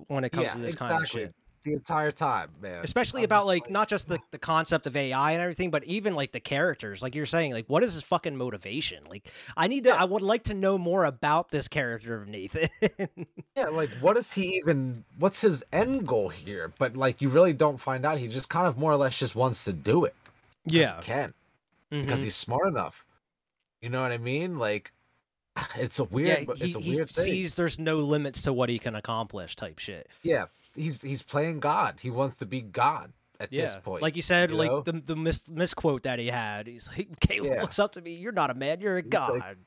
[0.07, 1.35] when it comes yeah to this exactly kind of shit.
[1.63, 4.95] The entire time man especially I'm about just like, not just the, the concept of
[4.95, 7.01] AI and everything, but even like the characters.
[7.03, 9.03] Like you're saying, like what is his fucking motivation?
[9.09, 12.69] Like I need to, I would like to know more about this character of Nathan.
[13.57, 16.71] Yeah, like what is he even what's his end goal here?
[16.79, 18.17] But like you really don't find out.
[18.17, 20.15] He just kind of more or less just wants to do it.
[20.65, 21.33] yeah, Can
[21.91, 22.03] Mhm.
[22.03, 23.03] because he's smart enough.
[23.81, 24.57] You know what I mean?
[24.59, 24.93] Like
[25.75, 27.25] it's a weird yeah, he, it's a he weird thing.
[27.25, 30.07] sees there's no limits to what he can accomplish, type shit.
[30.23, 30.45] Yeah.
[30.75, 31.99] He's he's playing God.
[32.01, 34.01] He wants to be God at Yeah, this point.
[34.01, 34.81] like you said, you like know?
[34.81, 36.67] the the mis- misquote that he had.
[36.67, 37.61] He's like, Caleb Yeah.
[37.61, 38.13] looks up to me.
[38.13, 38.79] You're not a man.
[38.81, 39.39] You're a He's god.
[39.39, 39.57] like,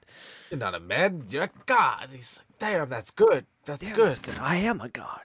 [0.50, 2.08] You're not a man, you're a God.
[2.12, 3.46] He's like, damn, that's good.
[3.64, 4.06] That's Damn, good.
[4.08, 4.38] that's good.
[4.40, 5.22] I am a god.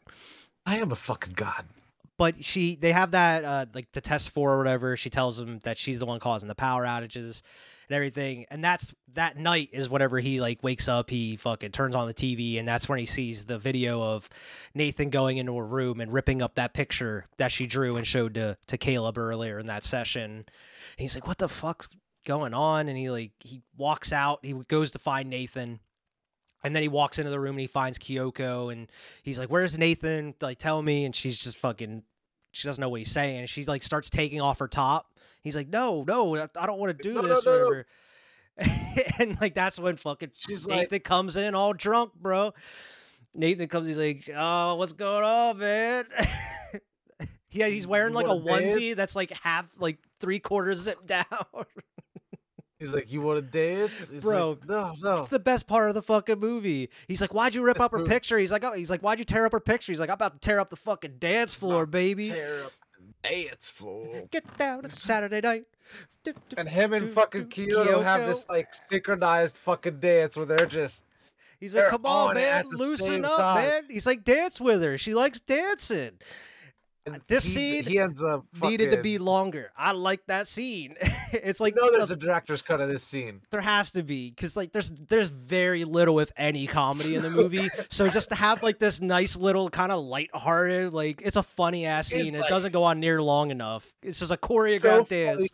[0.66, 1.66] I am a fucking God.
[2.18, 5.60] but she they have that uh like the test for or whatever she tells him
[5.60, 7.42] that she's the one causing the power outages
[7.90, 11.96] and everything and that's that night is whenever he like wakes up he fucking turns
[11.96, 14.30] on the tv and that's when he sees the video of
[14.74, 18.34] nathan going into a room and ripping up that picture that she drew and showed
[18.34, 20.52] to to caleb earlier in that session and
[20.98, 21.90] he's like what the fuck's
[22.26, 25.80] going on and he like he walks out he goes to find nathan
[26.64, 28.92] and then he walks into the room and he finds Kyoko and
[29.24, 30.34] he's like, Where's Nathan?
[30.42, 31.06] Like, tell me.
[31.06, 32.04] And she's just fucking,
[32.52, 33.46] she doesn't know what he's saying.
[33.48, 35.17] She like starts taking off her top.
[35.48, 37.64] He's like, No, no, I don't want to do No, this no, no.
[37.64, 37.88] whatever.
[39.20, 42.54] and like, that's when fucking She's like- Nathan comes in all drunk, bro.
[43.34, 46.06] Nathan comes, he's like, Oh, what's going on, man?
[47.52, 48.96] yeah, he's wearing like a onesie dance?
[48.98, 51.26] that's like half, like three quarters zipped down.
[52.80, 54.10] He's like, You wanna dance?
[54.10, 55.20] He's Bro, like, no, no.
[55.20, 56.90] It's the best part of the fucking movie.
[57.08, 59.26] He's like, "Why'd you rip up her picture?" He's like, "Oh, he's like, why'd you
[59.26, 61.88] tear up her picture?" He's like, "I'm about to tear up the fucking dance floor,
[61.88, 62.30] baby.
[62.30, 62.72] Tear up
[63.30, 64.24] dance floor.
[64.32, 64.86] Get down.
[64.86, 65.64] It's Saturday night."
[66.24, 70.36] Do, do, And him and do, fucking do, Kyoko have this like synchronized fucking dance
[70.36, 71.06] where they're just
[71.60, 73.68] He's like, they're "Come on, on man, loosen up, time.
[73.68, 74.98] man." He's like, "Dance with her.
[74.98, 76.12] She likes dancing."
[77.28, 79.72] This he's- scene he ends up Needed to be longer.
[79.78, 80.96] I like that scene.
[81.34, 83.42] it's like You know, there's a- a director's cut of this scene.
[83.52, 87.30] there has to be because like there's there's very little if any comedy in the
[87.30, 91.44] movie so just to have like this nice little kind of lighthearted like it's a
[91.44, 94.38] funny ass scene It's it doesn't go on near long enough it's just a So
[94.38, 95.26] choreographed funny.
[95.26, 95.50] dance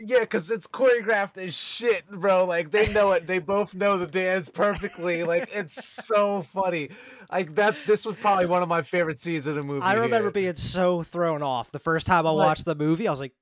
[0.00, 2.44] Yeah, because it's choreographed as shit, bro.
[2.44, 3.26] Like they know it.
[3.26, 5.22] They both know the dance perfectly.
[5.24, 6.90] Like it's so funny.
[7.30, 7.76] Like that.
[7.86, 9.82] This was probably one of my favorite scenes in the movie.
[9.82, 10.30] i remember here.
[10.32, 13.32] being so thrown off the first time i Like- watched the movie i was like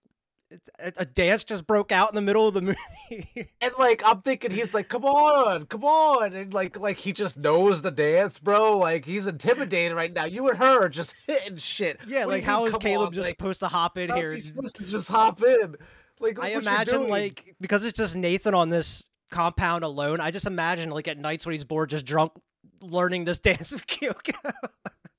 [0.99, 2.61] a, dance just broke out in the middle of the
[3.11, 6.35] movie And like I'm thinking he's like, come on, come on.
[6.35, 8.77] And like like he just knows the dance, bro.
[8.77, 10.27] Like he's intimidated right now.
[10.27, 12.01] You and her are just hitting shit.
[12.07, 13.13] yeah What like how is caleb on?
[13.15, 15.77] just Like, supposed to hop in here He's supposed to just hop in?
[16.23, 20.21] Like I imagine like because it's just Nathan on this compound alone.
[20.21, 22.33] I just imagine like at nights when he's bored, just drunk,
[22.81, 24.53] learning this dance of Kyoko.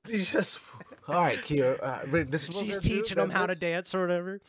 [0.10, 0.60] he's just
[1.08, 1.76] all right, Kyo.
[1.82, 4.39] Uh, this is She's teaching him how to dance or whatever.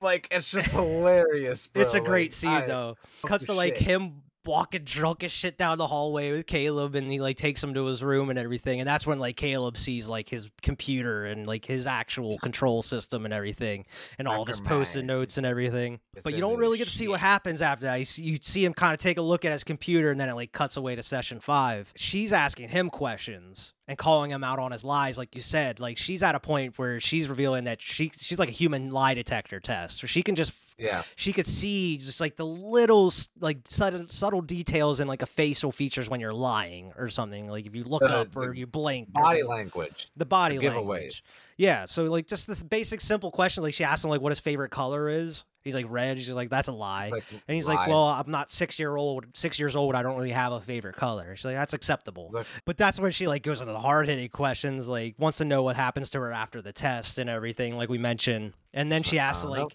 [0.00, 1.66] Like it's just hilarious.
[1.66, 1.82] Bro.
[1.82, 2.96] it's a great Like, scene I- though.
[3.26, 3.86] Cuts to like shit.
[3.86, 7.74] him walking drunk as shit down the hallway with Caleb, and he like takes him
[7.74, 8.80] to his room and everything.
[8.80, 13.24] And that's when like Caleb sees like his computer and like his actual control system
[13.24, 13.84] and everything,
[14.18, 16.00] and all of his post-it notes and everything.
[16.14, 17.98] It's But you don't really get to see what happens after that.
[18.00, 20.28] You see, you see him kind of take a look at his computer, and then
[20.28, 21.92] it like cuts away to session five.
[21.94, 25.80] She's asking him questions and calling him out on his lies, like you said.
[25.80, 29.14] Like she's at a point where she's revealing that she she's like a human lie
[29.14, 31.02] detector test, or she can just Yeah.
[31.16, 35.72] she could see just like the little like subtle, subtle details in like a facial
[35.72, 39.12] features when you're lying or something like if you look Uh, up or you blink
[39.12, 40.06] Body the- language.
[40.16, 40.74] the body giveaways.
[40.86, 41.24] language
[41.56, 44.38] yeah so like just this basic simple question like she asked him like what his
[44.38, 47.74] favorite color is he's like red she's like that's a lie Like, and he's lie.
[47.74, 50.60] like well i'm not six year old six years old i don't really have a
[50.60, 53.80] favorite color she's like that's acceptable Look- but that's when she like goes into the
[53.80, 57.76] hard-hitting questions like wants to know what happens to her after the test and everything
[57.76, 59.68] like we mentioned and then she asks like, know.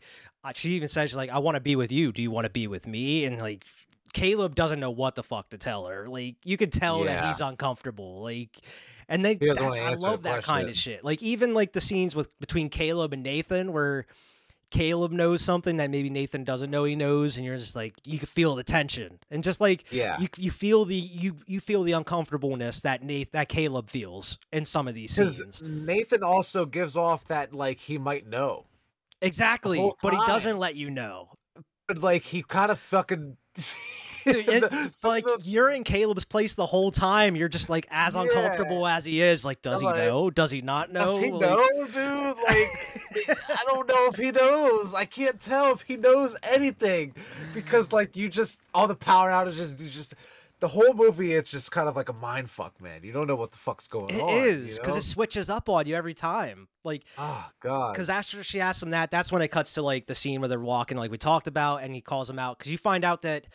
[0.43, 2.45] Uh, she even says she's like i want to be with you do you want
[2.45, 3.65] to be with me and like
[4.13, 6.07] Caleb doesn't know what the fuck to tell her.
[6.07, 8.21] Like you could tell that he's uncomfortable.
[8.21, 8.55] Like
[9.09, 11.03] and they that- I love that kind of shit.
[11.03, 14.05] Like even like the scenes with between Caleb and Nathan where
[14.69, 18.19] Caleb knows something that maybe Nathan doesn't know he knows and you're just like you
[18.19, 19.17] can feel the tension.
[19.31, 20.19] And just like Yeah.
[20.19, 24.63] you you feel the you you feel the uncomfortableness that Nath that Caleb feels in
[24.63, 25.61] some of these scenes.
[25.63, 28.65] Nathan also gives off that like he might know,
[29.23, 29.91] Exactly.
[30.01, 31.29] But he doesn't let you know.
[31.87, 33.37] but like he kind of fucking.
[34.25, 37.35] Dude, and it's like the- you're in Caleb's place the whole time.
[37.35, 38.21] You're just like as Yeah.
[38.21, 39.43] uncomfortable as he is.
[39.43, 40.29] Like, does he like, know?
[40.29, 41.01] Does he not know?
[41.19, 42.37] Does he Like, know, dude?
[42.37, 44.93] Like, I don't know if he knows.
[44.93, 47.13] I can't tell if he knows anything
[47.53, 49.81] because, like, you just all the power outages.
[49.83, 50.13] You just
[50.63, 51.33] the whole movie.
[51.33, 53.01] It's just kind of like a mind fuck, man.
[53.03, 54.29] You don't know what the fuck's going It on.
[54.29, 54.99] is you because know?
[54.99, 56.69] it switches up on you every time.
[56.85, 57.91] Like, oh god.
[57.91, 60.47] because after she asks him that, that's when it cuts to like the scene where
[60.47, 63.23] they're walking, like we talked about, and he calls him out because you find out
[63.23, 63.45] that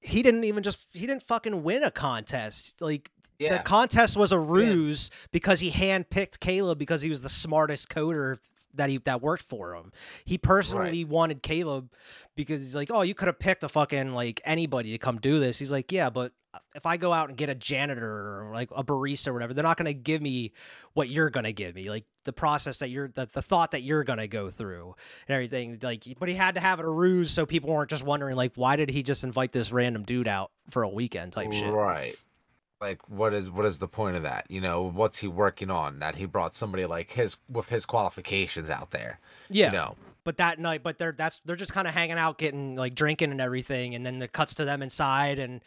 [0.00, 2.80] he didn't even just he didn't fucking win a contest.
[2.80, 3.58] Like Yeah.
[3.58, 8.38] the contest was a ruse because he handpicked Caleb because he was the smartest coder
[8.78, 9.92] that he that worked for him.
[10.24, 11.92] He personally wanted Caleb
[12.34, 15.38] because he's like, "Oh, you could have picked a fucking like anybody to come do
[15.38, 18.50] this." He's like, "Yeah, but uh, if I go out and get a janitor or
[18.54, 20.52] like a barista or whatever, they're not going to give me
[20.94, 21.90] what you're going to give me.
[21.90, 24.94] Like the process that you're the, the thought that you're going to go through
[25.26, 28.04] and everything like but he had to have it a ruse so people weren't just
[28.04, 31.50] wondering like why did he just invite this random dude out for a weekend type
[31.54, 31.72] shit.
[31.72, 32.14] Right.
[32.80, 34.46] Like what is what is the point of that?
[34.48, 35.98] You know, what's he working on?
[35.98, 39.18] That he brought somebody like his with his qualifications out there.
[39.50, 39.66] Yeah.
[39.66, 39.96] You know.
[40.24, 43.30] But that night, but they're that's they're just kind of hanging out, getting like drinking
[43.30, 45.62] and everything, and then the cuts to them inside, and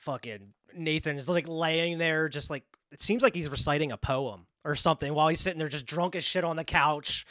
[0.00, 4.46] fucking Nathan is like laying there, just like it seems like he's reciting a poem
[4.64, 7.24] or something while he's sitting there just drunk as shit on the couch,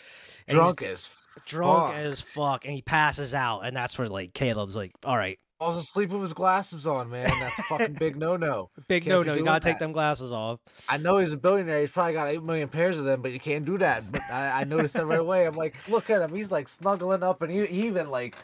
[0.48, 1.10] Drunk as
[1.46, 1.98] drunk fuck.
[1.98, 5.76] as fuck, and he passes out, and that's where like Caleb's like, all right, falls
[5.78, 7.28] asleep with his glasses on, man.
[7.40, 8.70] That's a fucking big no no.
[8.88, 9.34] big no no.
[9.36, 10.60] you gotta take them glasses off.
[10.88, 11.82] I know he's a billionaire.
[11.82, 14.12] He's probably got eight million pairs of them, but you can't do that.
[14.12, 15.46] But I, I noticed that right away.
[15.46, 16.36] I'm like, look at him.
[16.36, 18.36] He's like snuggling up, and he, he even like,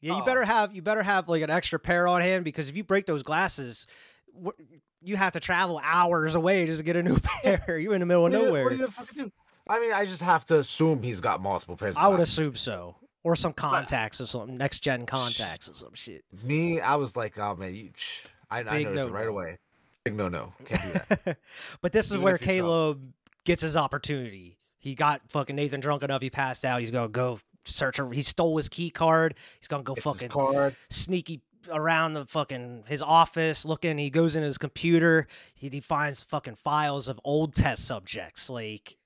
[0.00, 0.24] Yeah, you Oh.
[0.24, 3.04] better have you better have like an extra pair on hand because if you break
[3.06, 3.86] those glasses,
[5.02, 7.78] you have to travel hours away just to get a new pair.
[7.78, 8.64] You're in the middle of what, are you, nowhere.
[8.64, 9.32] what are you gonna fucking do?
[9.68, 11.94] I mean, I just have to assume he's got multiple pairs.
[11.96, 15.94] Of I would assume so, or some contacts or something, next gen contacts or some
[15.94, 16.24] shit.
[16.42, 19.30] Me, I was like, oh man, you, sh- I, I noticed it right no-no.
[19.30, 19.58] away.
[20.04, 21.38] Big no no, can't do that.
[21.82, 22.38] but this is Even where.
[22.38, 23.12] Caleb
[23.44, 24.56] gets his opportunity.
[24.78, 26.22] He got fucking Nathan drunk enough.
[26.22, 26.80] He passed out.
[26.80, 27.98] He's gonna go search.
[27.98, 29.34] A, he stole his key card.
[29.58, 30.30] He's gonna go his fucking
[30.88, 33.98] sneaky around the fucking his office looking.
[33.98, 35.26] He goes in his computer.
[35.54, 38.48] He, he finds fucking files of old test subjects.
[38.48, 38.96] Like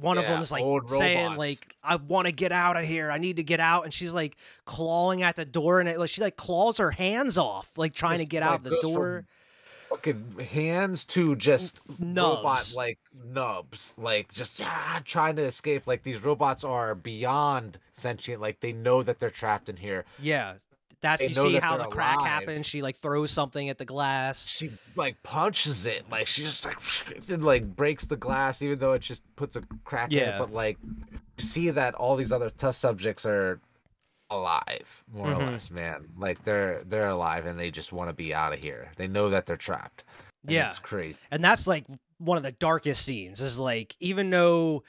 [0.00, 1.38] one of Yeah, them is like saying robots.
[1.38, 3.10] like I want to get out of here.
[3.10, 3.84] I need to get out.
[3.84, 7.38] And she's like clawing at the door and it, like she like claws her hands
[7.38, 9.26] off like trying to get like, out the door.
[9.90, 12.74] Fucking hands to just robot nubs.
[12.74, 15.86] like nubs, like just ah, trying to escape.
[15.86, 18.40] Like these robots are beyond sentient.
[18.40, 20.04] Like they know that they're trapped in here.
[20.20, 20.54] Yeah.
[21.04, 22.26] That's They you see that how the crack alive.
[22.28, 22.66] happens.
[22.66, 24.46] She like throws something at the glass.
[24.46, 26.80] She like punches it, like she just like
[27.28, 30.38] and like breaks the glass, even though it just puts a crack in it.
[30.38, 30.78] But like
[31.36, 33.60] you see that all these other test subjects are
[34.30, 35.38] alive, more Mhm.
[35.42, 36.08] or less, man.
[36.16, 38.90] Like they're they're alive and they just want to be out of here.
[38.96, 40.04] They know that they're trapped.
[40.44, 40.68] And Yeah.
[40.68, 41.20] it's crazy.
[41.30, 41.84] and that's like
[42.18, 44.84] one of the darkest scenes is like even though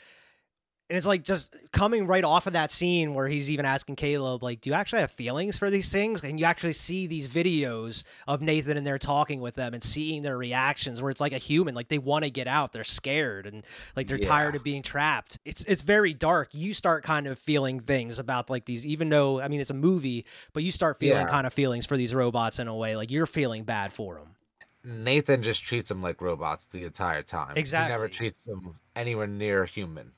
[0.90, 4.44] and it's like just coming right off of that scene where he's even asking Caleb
[4.44, 6.24] like do you actually have feelings for these things?
[6.24, 10.22] And you actually see these videos of Nathan and they're talking with them and seeing
[10.22, 12.72] their reactions where it's like a human like they want to get out.
[12.72, 13.66] They're scared and
[13.96, 15.40] like they're tired of being trapped.
[15.44, 16.50] It's it's very dark.
[16.52, 19.76] You start kind of feeling things about like these even though I mean it's a
[19.76, 21.32] movie but you start feeling Yeah.
[21.32, 24.36] kind of feelings for these robots in a way like you're feeling bad for them
[24.84, 27.56] Nathan just treats them like robots the entire time.
[27.56, 30.12] He never treats them anywhere near human.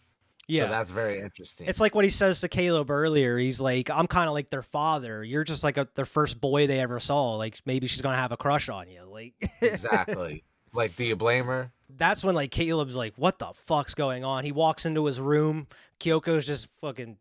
[0.48, 1.68] Yeah So that's very interesting.
[1.68, 3.38] It's like what he says to Caleb earlier.
[3.38, 5.24] He's like, "I'm kind of like their father.
[5.24, 7.34] You're just like a, their first boy they ever saw.
[7.36, 10.44] Like maybe she's gonna have a crush on you." Like exactly.
[10.74, 11.72] like, do you blame her?
[11.90, 15.68] that's when like Caleb's like, "What the fuck's going on?" He walks into his room.
[16.00, 17.18] Kyoko's just fucking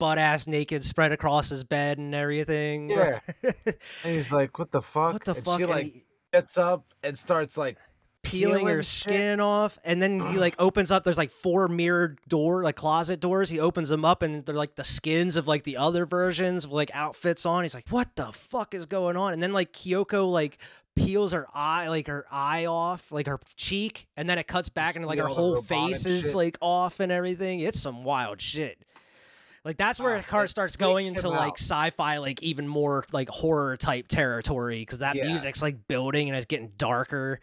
[0.00, 2.90] butt ass naked, spread across his bed and everything.
[2.90, 3.20] Yeah.
[4.04, 5.58] And he's like, "What the fuck?" what the and fuck?
[5.58, 7.78] She And like he- gets up and starts like
[8.24, 8.86] peeling her peeling shit.
[8.86, 13.20] skin off and then he like opens up there's like four mirrored door like closet
[13.20, 16.64] doors he opens them up and they're like the skins of like the other versions
[16.64, 19.72] of like outfits on he's like what the fuck is going on and then like
[19.72, 20.58] kyoko like
[20.96, 24.96] peels her eye like her eye off like her cheek and then it cuts back
[24.96, 26.34] and like her whole face is shit.
[26.34, 28.78] like off and everything it's some wild shit
[29.64, 31.58] Like that's where Ah, it car starts going into like out.
[31.58, 35.26] sci-fi, like even more like horror type territory because that Yeah.
[35.26, 37.40] music's like building and it's getting darker.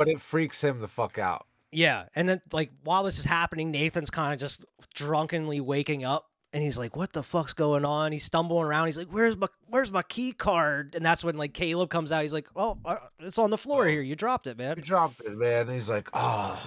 [0.00, 1.46] But it freaks him the fuck out.
[1.72, 6.26] Yeah, and then like while this is happening, Nathan's kind of just drunkenly waking up,
[6.54, 8.86] and he's like, "What the fuck's going on?" He's stumbling around.
[8.86, 12.22] He's like, "Where's my Where's my key card?" And that's when like Caleb comes out.
[12.22, 13.88] He's like, "Oh, uh, it's on the floor Oh.
[13.90, 14.00] here.
[14.00, 14.78] You dropped it, man.
[14.78, 15.66] You dropped it, man.
[15.66, 16.58] And he's like, oh,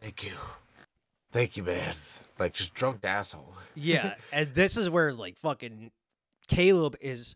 [0.00, 0.36] thank you.
[1.32, 1.94] Thank you, man.
[2.38, 3.54] Like, just drunk asshole.
[3.74, 5.90] Yeah, and this is where like fucking
[6.46, 7.34] Caleb is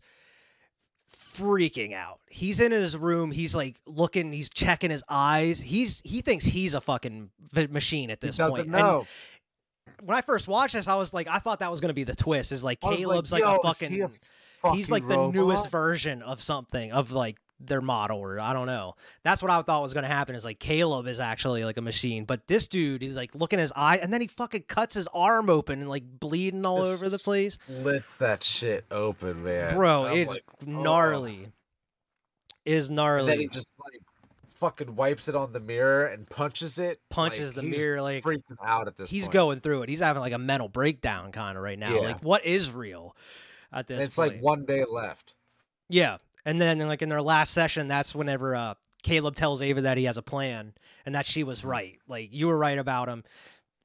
[1.39, 2.19] freaking out.
[2.29, 3.31] He's in his room.
[3.31, 4.31] He's like looking.
[4.31, 5.59] He's checking his eyes.
[5.59, 7.29] He's he thinks he's a fucking
[7.69, 8.67] machine at He this doesn't point.
[8.67, 9.07] And know.
[10.03, 12.15] when I first watched this, I was like, I thought that was gonna be the
[12.15, 12.51] twist.
[12.51, 14.11] Is like Caleb's like, "Yo, a is he fucking.
[14.73, 18.95] he's like the newest version of something of like their model or I don't know.
[19.23, 20.35] That's what I thought was gonna happen.
[20.35, 23.73] Is like Caleb is actually like a machine, but this dude is like looking his
[23.75, 27.09] eye, and then he fucking cuts his arm open and like bleeding all Just over
[27.09, 27.57] the place.
[27.63, 29.73] Splits that shit open, man.
[29.73, 31.51] Bro, I'm it's like, "Oh." gnarly.
[32.65, 33.27] Is And gnarly.
[33.27, 34.01] then he just like
[34.55, 36.99] fucking wipes it on the mirror and punches it.
[37.09, 39.09] Punches Like, the he's mirror, like, freaking out at this.
[39.09, 39.33] He's point.
[39.33, 39.89] going through it.
[39.89, 41.93] He's having like a mental breakdown kind of right now.
[41.93, 42.01] Yeah.
[42.01, 43.15] Like, what is real
[43.71, 43.95] at this?
[43.95, 44.33] And it's point?
[44.33, 45.35] like one day left.
[45.89, 46.17] Yeah,
[46.47, 48.73] and then like in their last session, that's whenever uh,
[49.03, 50.73] Caleb tells Ava that he has a plan
[51.05, 51.99] and that she was right.
[52.07, 53.25] Like you were right about him.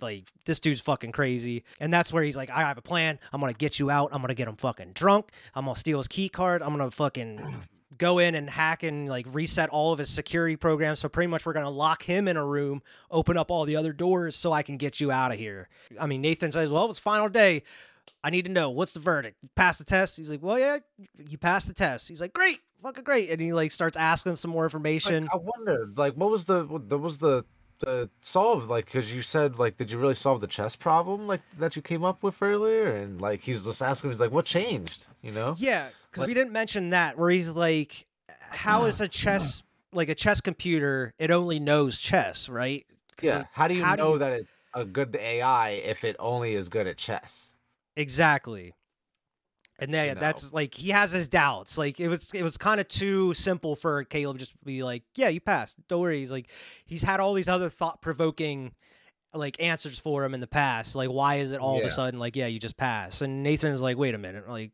[0.01, 3.19] Like this dude's fucking crazy, and that's where he's like, I have a plan.
[3.33, 4.11] I'm gonna get you out.
[4.13, 5.31] I'm gonna get him fucking drunk.
[5.57, 6.63] I'm gonna steal his key card.
[6.63, 7.53] I'm gonna fucking
[7.99, 11.01] go in and hack and like reset all of his security programs.
[11.01, 13.93] So pretty much we're gonna lock him in a room, open up all the other
[13.93, 15.69] doors, so I can get you out of here.
[15.99, 17.65] I mean, Nathan says, "Well, it's final day.
[18.25, 19.37] I need to know what's the verdict.
[19.57, 20.79] Pass the test." He's like, "Well, yeah,
[21.29, 24.51] you passed the test." He's like, "Great, fucking great," and he like starts asking some
[24.51, 25.29] more Like, information.
[25.33, 27.45] I wonder, like, what was the what was the
[27.81, 28.85] the solve like?
[28.87, 32.05] Because you said, like, did you really solve the chess problem, like that you came
[32.05, 32.95] up with earlier?
[32.95, 35.07] And like, he's just asking, he's like, what changed?
[35.21, 35.55] You know?
[35.59, 37.19] Yeah, because Like- we didn't mention that.
[37.19, 38.07] Where he's like,
[38.41, 41.13] "How is a chess like a chess computer?
[41.19, 42.87] It only knows chess, right?
[43.21, 43.45] Yeah.
[43.53, 46.55] How do you how do know you- that it's a good AI if it only
[46.55, 47.52] is good at chess?
[47.97, 48.75] Exactly.
[49.79, 50.21] And then You know.
[50.21, 51.77] that's like he has his doubts.
[51.79, 55.03] Like it was it was kind of too simple for Caleb just to be like,
[55.17, 55.77] "Yeah, you passed.
[55.89, 56.49] Don't worry." He's like
[56.85, 58.73] he's had all these other thought-provoking
[59.35, 60.95] like answers for him in the past.
[60.95, 63.83] Like why is it all of a sudden like, "Yeah, you just passed." And Nathan's
[63.83, 64.49] like, "Wait a minute.
[64.49, 64.73] Like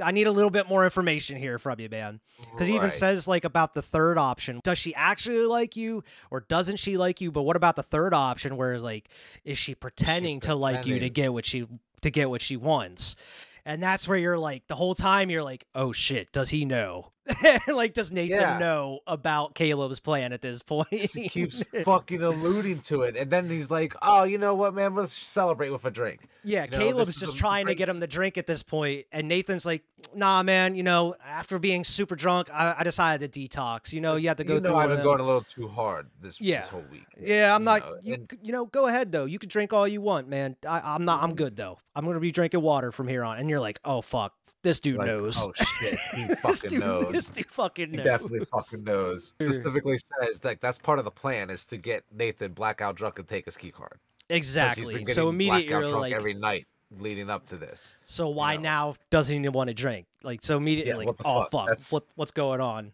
[0.00, 2.20] I need a little bit more information here from you, man."
[2.52, 2.92] Because he even Right.
[2.92, 4.60] says like about the third option.
[4.62, 7.30] Does she actually like you, or doesn't she like you?
[7.32, 9.10] But what about the third option, where it's like,
[9.44, 11.66] is she pretending to like you to get what she
[12.02, 13.16] to get what she wants?
[13.64, 17.12] And that's where you're like the whole time you're like, oh shit, does he know?
[17.68, 18.58] like, does Nathan Yeah.
[18.58, 20.88] know about Caleb's plan at this point?
[20.90, 24.94] he keeps fucking alluding to it, and then he's like, "Oh, you know what, man?
[24.94, 28.06] Let's celebrate with a drink." Yeah, You know, Caleb's just trying to get him to
[28.06, 29.82] drink at this point, and Nathan's like,
[30.14, 30.74] "Nah, man.
[30.74, 33.92] You know, after being super drunk, I, I decided to detox.
[33.92, 35.68] You know, you have to go you know, through." I've been going a little too
[35.68, 36.60] hard this, Yeah.
[36.60, 37.04] this whole week.
[37.20, 37.80] Yeah, I'm you not.
[37.82, 39.24] know, you, and- you know, go ahead though.
[39.26, 40.56] You can drink all you want, man.
[40.66, 41.16] I, I'm not.
[41.18, 41.24] Mm-hmm.
[41.30, 41.78] I'm good though.
[41.94, 43.38] I'm gonna be drinking water from here on.
[43.38, 45.46] And you're like, oh fuck, this dude Like, knows.
[45.46, 47.10] Oh shit, he this fucking dude, knows.
[47.10, 47.98] This dude fucking knows.
[47.98, 49.32] He definitely fucking knows.
[49.40, 53.28] Specifically says like that's part of the plan is to get Nathan blackout drunk and
[53.28, 53.98] take his key card.
[54.30, 55.04] Exactly.
[55.04, 56.66] So immediately you're like, every night
[56.98, 57.94] leading up to this.
[58.04, 58.62] so why know.
[58.62, 60.06] now doesn't he want to drink?
[60.22, 61.68] Like, so immediately, Yeah, like, oh fuck?
[61.68, 62.92] fuck, what what's going on?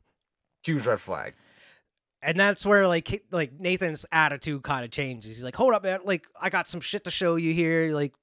[0.64, 1.34] Huge red flag.
[2.22, 5.36] and that's where like like Nathan's attitude kind of changes.
[5.36, 6.00] He's like, "Hold up, man!
[6.04, 7.92] Like I got some shit to show you here.
[7.92, 8.14] Like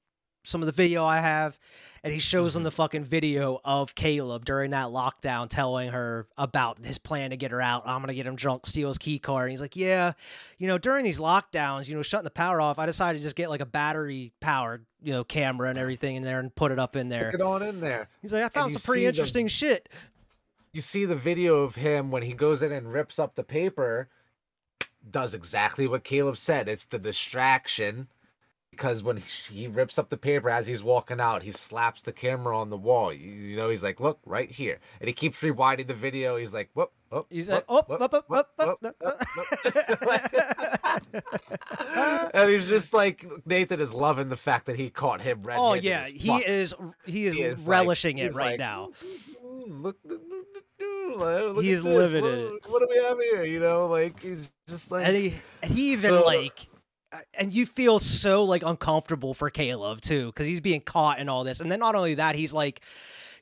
[0.44, 1.60] some of the video I have."
[2.04, 2.60] And he shows Mm-hmm.
[2.60, 7.38] him the fucking video of Caleb during that lockdown, telling her about his plan to
[7.38, 7.84] get her out.
[7.86, 9.44] I'm gonna get him drunk, steal his key card.
[9.46, 10.14] And he's like, "Yeah,
[10.58, 13.36] you know, during these lockdowns, you know, shutting the power off, I decided to just
[13.36, 16.80] get like a battery powered, you know, camera and everything in there and put it
[16.80, 18.10] up in there." Stick it on in there.
[18.24, 19.90] He's like, "I found some pretty see the- interesting shit."
[20.74, 24.10] You see the video of him when he goes in and rips up the paper.
[25.10, 26.68] Does exactly what Caleb said.
[26.70, 28.08] It's the distraction
[28.72, 32.12] because when he he rips up the paper as he's walking out, he slaps the
[32.12, 33.14] camera on the wall.
[33.14, 36.38] You, you know, he's like, "Look right here," and he keeps rewinding the video.
[36.38, 39.22] He's like, "Whoop, whoop." He's whoop, like, "Oh, whoop, up, up, whoop, up, whoop, up,
[39.36, 40.02] whoop,
[41.14, 41.22] whoop."
[42.34, 45.58] and he's just like Nathan is loving the fact that he caught him red.
[45.60, 46.74] Oh yeah, he is
[47.06, 48.90] he is He is like- relishing it he's right like, now.
[49.46, 50.22] "Mm, Look, look,
[50.80, 52.62] look, look He's living what, it.
[52.68, 53.44] What do we have here?
[53.44, 56.71] You know, like he's just like and he and he even So- like uh,
[57.34, 61.44] and you feel so like uncomfortable for Caleb too because he's being caught and all
[61.44, 62.82] this and then not only that he's like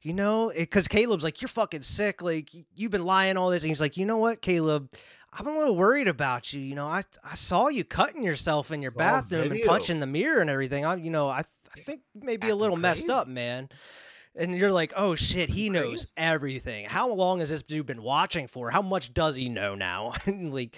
[0.01, 3.69] you know because Caleb's like you're fucking sick like you've been lying all this and
[3.69, 4.91] he's like you know what Caleb
[5.31, 8.81] I'm a little worried about you you know I I saw you cutting yourself in
[8.81, 11.43] your Saw bathroom and punching the mirror and everything I you know I
[11.75, 13.69] I think maybe a Acting little messed up, man.
[14.35, 16.11] And you're like, oh shit, he knows crazy.
[16.17, 16.85] everything.
[16.85, 18.69] How long has this dude been watching for?
[18.69, 20.13] How much does he know now?
[20.27, 20.77] Like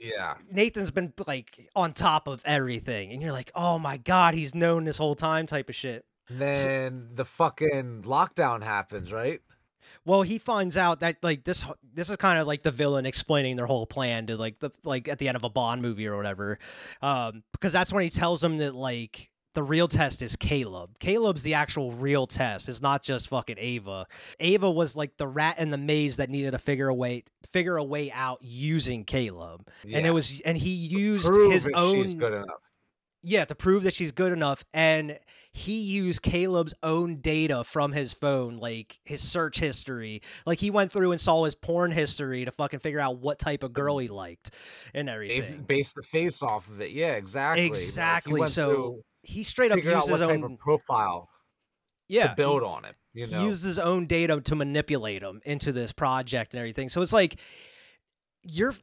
[0.00, 0.34] Yeah.
[0.50, 4.84] Nathan's been like on top of everything, and you're like, oh my god, he's known
[4.84, 6.04] this whole time, type of shit.
[6.28, 9.40] And then the fucking lockdown happens, right?
[10.04, 13.56] Well, he finds out that like this this is kind of like the villain explaining
[13.56, 16.16] their whole plan to like the like at the end of a Bond movie or
[16.16, 16.58] whatever,
[17.02, 20.98] um, because that's when he tells them that like the real test is Caleb.
[21.00, 22.68] Caleb's the actual real test.
[22.68, 24.06] It's not just fucking Ava.
[24.40, 27.76] Ava was like the rat in the maze that needed to figure a way figure
[27.76, 29.98] a way out using Caleb, Yeah.
[29.98, 32.46] and it was and he used Prove his own she's good enough.
[33.22, 34.64] yeah, to prove that she's good enough.
[34.74, 35.18] And
[35.52, 40.20] he used Caleb's own data from his phone, like his search history.
[40.46, 43.62] Like he went through and saw his porn history to fucking figure out what type
[43.64, 44.50] of girl he liked
[44.94, 45.62] and They everything.
[45.62, 46.90] based the face off of it.
[46.92, 47.66] Yeah, exactly.
[47.66, 48.40] Exactly.
[48.40, 51.28] went So through, he straight up figured used out what his own of profile
[52.08, 52.96] yeah to build on it.
[53.12, 56.88] You he know, used his own data to manipulate him into this project and everything.
[56.88, 57.38] So it's like
[58.42, 58.74] you're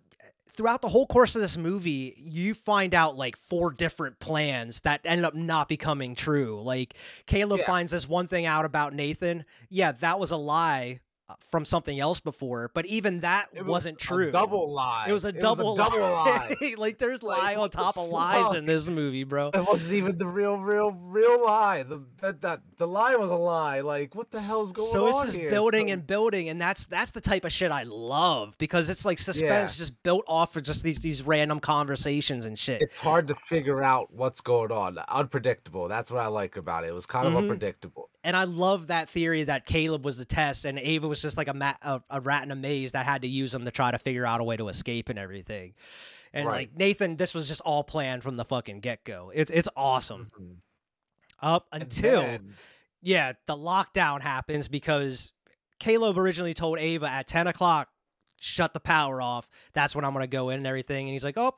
[0.49, 5.01] throughout the whole course of this movie, you find out like four different plans that
[5.03, 6.61] end up not becoming true.
[6.61, 7.65] Like Caleb Yeah.
[7.65, 9.45] finds this one thing out about Nathan.
[9.69, 11.01] Yeah, that was a lie
[11.39, 14.31] from something else before, but even that It was wasn't a true.
[14.31, 15.05] double lie.
[15.07, 16.55] It was a double, double lie.
[16.61, 16.73] lie.
[16.77, 18.55] like there's Like, lie on top of lies fuck?
[18.57, 19.49] in this movie, bro.
[19.53, 21.81] It wasn't even the real, real, real lie.
[21.83, 23.81] The that, that the lie was a lie.
[23.81, 24.91] Like what the hell's going on?
[24.91, 25.49] so on it's just here?
[25.49, 29.05] building So- and building and that's that's the type of shit i love because it's
[29.05, 33.27] like suspense just built off of just these these random conversations and shit it's hard
[33.29, 34.97] to figure out what's going on.
[35.09, 35.87] Unpredictable.
[35.87, 36.87] That's what I like about it.
[36.87, 37.37] It was kind of Mhm.
[37.39, 38.09] unpredictable.
[38.23, 41.47] and i love that theory that caleb was the test and ava was just like
[41.47, 43.91] a, ma- a, a rat in a maze that had to use him to try
[43.91, 45.73] to figure out a way to escape and everything
[46.33, 46.53] and Right.
[46.69, 50.55] like nathan this was just all planned from the fucking get-go it's it's awesome Mhm.
[51.41, 52.55] up until then-
[53.01, 55.31] yeah, the lockdown happens because
[55.79, 57.87] Caleb originally told Ava at 10 o'clock,
[58.41, 59.47] shut the power off.
[59.73, 61.05] That's when I'm going to go in and everything.
[61.05, 61.53] And he's like, oh,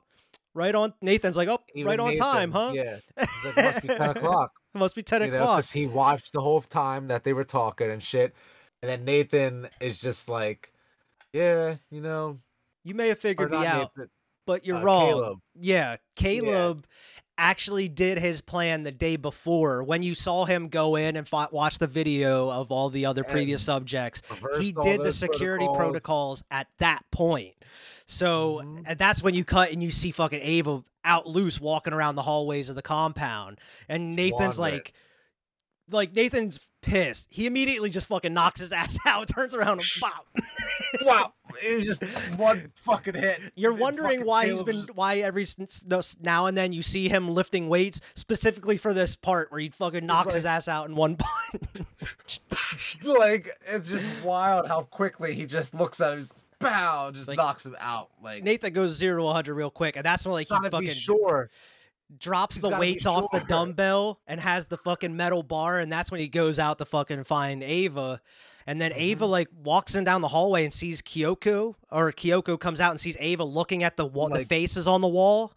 [0.53, 0.93] right on.
[1.01, 2.73] Nathan's like, oh, even right on time, huh?
[2.75, 2.97] Yeah.
[3.17, 4.51] Like, must be ten o'clock.
[4.75, 5.57] It must be 10 you o'clock.
[5.59, 8.35] because he watched the whole time that they were talking and shit.
[8.81, 10.71] And then Nathan is just like,
[11.33, 12.39] yeah, you know,
[12.83, 14.09] you may have figured me out, Nathan,
[14.45, 15.07] but you're uh, wrong.
[15.07, 15.39] Caleb.
[15.59, 16.85] Yeah, Caleb
[17.39, 19.83] actually did his plan the day before.
[19.83, 23.23] When you saw him go in and fi- watch the video of all the other
[23.23, 24.21] previous subjects,
[24.59, 26.43] he did the security protocols.
[26.49, 27.53] at that point.
[28.05, 28.83] So Mhm.
[28.87, 32.21] and that's when you cut and you see fucking Ava out loose walking around the
[32.21, 33.59] hallways of the compound,
[33.89, 34.93] and Nathan's like,
[35.89, 37.27] like Nathan's pissed.
[37.29, 40.25] He immediately just fucking knocks his ass out, turns around and bop.
[41.03, 41.33] wow,
[41.63, 42.03] it was just
[42.37, 43.39] one fucking hit.
[43.55, 45.45] You're wondering why he's been just- why every
[46.21, 50.05] now and then you see him lifting weights specifically for this part where he fucking
[50.05, 52.41] knocks his ass out in one punch.
[53.05, 56.25] like it's just wild how quickly he just looks at him,
[56.59, 58.09] pow, just Like, knocks him out.
[58.21, 60.91] Like Nathan goes zero to 100 real quick, and that's when like he fucking be
[60.91, 61.49] sure.
[62.15, 66.11] Drops He's the weights off the dumbbell and has the fucking metal bar, and that's
[66.11, 68.21] when he goes out to fucking find Ava.
[68.65, 69.31] And then Ava Mm-hmm.
[69.31, 73.15] like walks in down the hallway and sees Kyoko, or Kyoko comes out and sees
[73.19, 75.53] Ava looking at the wall, the faces on the wall.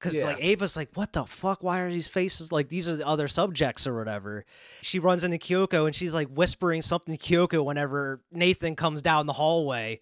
[0.00, 0.24] Cause Yeah.
[0.28, 1.62] like Ava's like, what the fuck?
[1.62, 4.46] Why are these faces like these are the other subjects or whatever?
[4.80, 9.26] She runs into Kyoko and she's like whispering something to Kyoko whenever Nathan comes down
[9.26, 10.00] the hallway,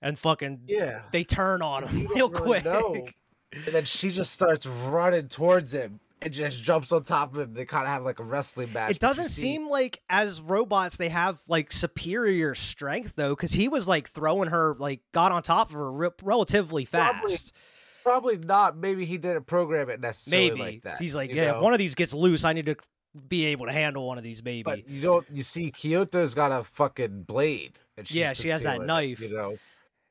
[0.00, 1.02] and fucking Yeah.
[1.12, 2.64] they turn on him real really quick.
[2.64, 3.06] know.
[3.66, 7.54] And then she just starts running towards him and just jumps on top of him.
[7.54, 8.90] They kind of have like a wrestling match.
[8.92, 13.68] It doesn't see- seem like as robots they have like superior strength though, because he
[13.68, 17.54] was like throwing her like got on top of her re- relatively fast.
[18.02, 18.76] Probably not.
[18.76, 20.98] Maybe he didn't program it necessarily Maybe like that.
[20.98, 21.56] he's like, yeah, know?
[21.56, 22.76] if one of these gets loose, I need to
[23.28, 24.42] be able to handle one of these.
[24.44, 25.26] Maybe But you don't.
[25.32, 27.78] You see, Kyoko's got a fucking blade.
[27.96, 29.20] And she's Yeah, she has that knife.
[29.20, 29.58] You know.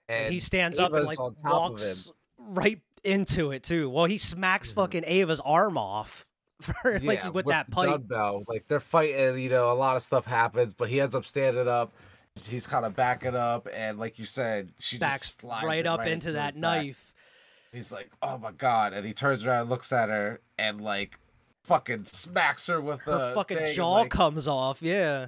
[0.09, 1.59] and he stands up and like on top of him.
[1.59, 3.89] walks right into it too.
[3.89, 4.75] Well, he smacks Mhm.
[4.75, 6.25] fucking Ava's arm off
[6.61, 7.89] for like Yeah, with, that pipe.
[7.89, 8.43] dumbbell.
[8.47, 11.67] Like they're fighting, you know, a lot of stuff happens, but he ends up standing
[11.67, 11.93] up.
[12.47, 15.99] He's kind of backing up, and like you said, she Backs just slides right up
[15.99, 17.13] right into his that knife.
[17.71, 21.19] He's like, "Oh my god!" And he turns around, and looks at her, and like,
[21.63, 24.81] fucking smacks her with Her the fucking thing, jaw like, comes off.
[24.81, 25.27] Yeah.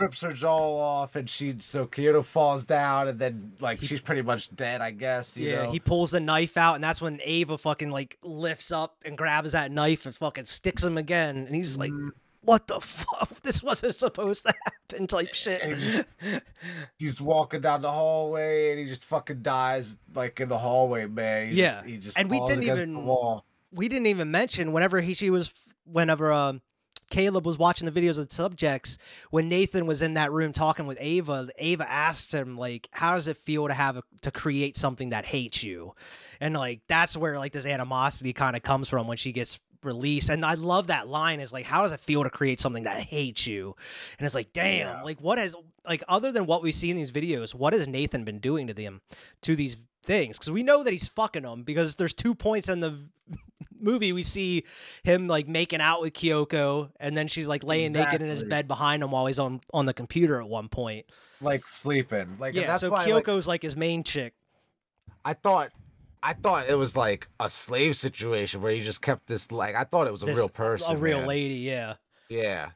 [0.00, 4.22] Rips her jaw off, and she so Kyoko falls down, and then like she's pretty
[4.22, 5.36] much dead, I guess.
[5.36, 5.70] You yeah, know?
[5.70, 9.52] he pulls the knife out, and that's when Ava fucking like lifts up and grabs
[9.52, 11.36] that knife and fucking sticks him again.
[11.46, 12.10] And he's like, Mhm.
[12.42, 13.28] "What the fuck?
[13.42, 15.62] This wasn't supposed to happen." Type shit.
[16.98, 21.50] He's walking down the hallway, and he just fucking dies like in the hallway, man.
[21.52, 23.40] He Yeah, just, he just and we didn't even-
[23.72, 25.52] we didn't even mention whenever he she was
[25.84, 26.60] whenever um
[27.10, 28.96] Caleb was watching the videos of the subjects,
[29.30, 33.28] when Nathan was in that room talking with Ava, Ava asked him like, "How does
[33.28, 35.94] it feel to have a, to create something that hates you?"
[36.40, 40.28] And like that's where like this animosity kind of comes from when she gets released.
[40.30, 43.00] And I love that line is like, "How does it feel to create something that
[43.00, 43.74] hates you?"
[44.18, 45.02] And it's like, damn, Yeah.
[45.02, 45.54] like what has
[45.86, 48.74] like other than what we see in these videos, what has Nathan been doing to
[48.74, 49.00] them
[49.42, 50.38] to these things?
[50.38, 52.96] Because we know that he's fucking them because there's two points in the
[53.82, 54.64] movie we see
[55.02, 58.68] him like making out with Kyoko, and then she's like laying naked in his bed
[58.68, 61.06] behind him while he's on on the computer at one point.
[61.40, 62.36] like sleeping.
[62.38, 64.34] Like yeah, that's so why Kyoko's like, his main chick.
[65.24, 65.70] I thought
[66.22, 69.84] I thought it was like a slave situation where he just kept this like I
[69.84, 70.96] thought it was a this- real person.
[70.96, 71.28] a real man.
[71.28, 71.94] lady, yeah.
[72.28, 72.70] Yeah.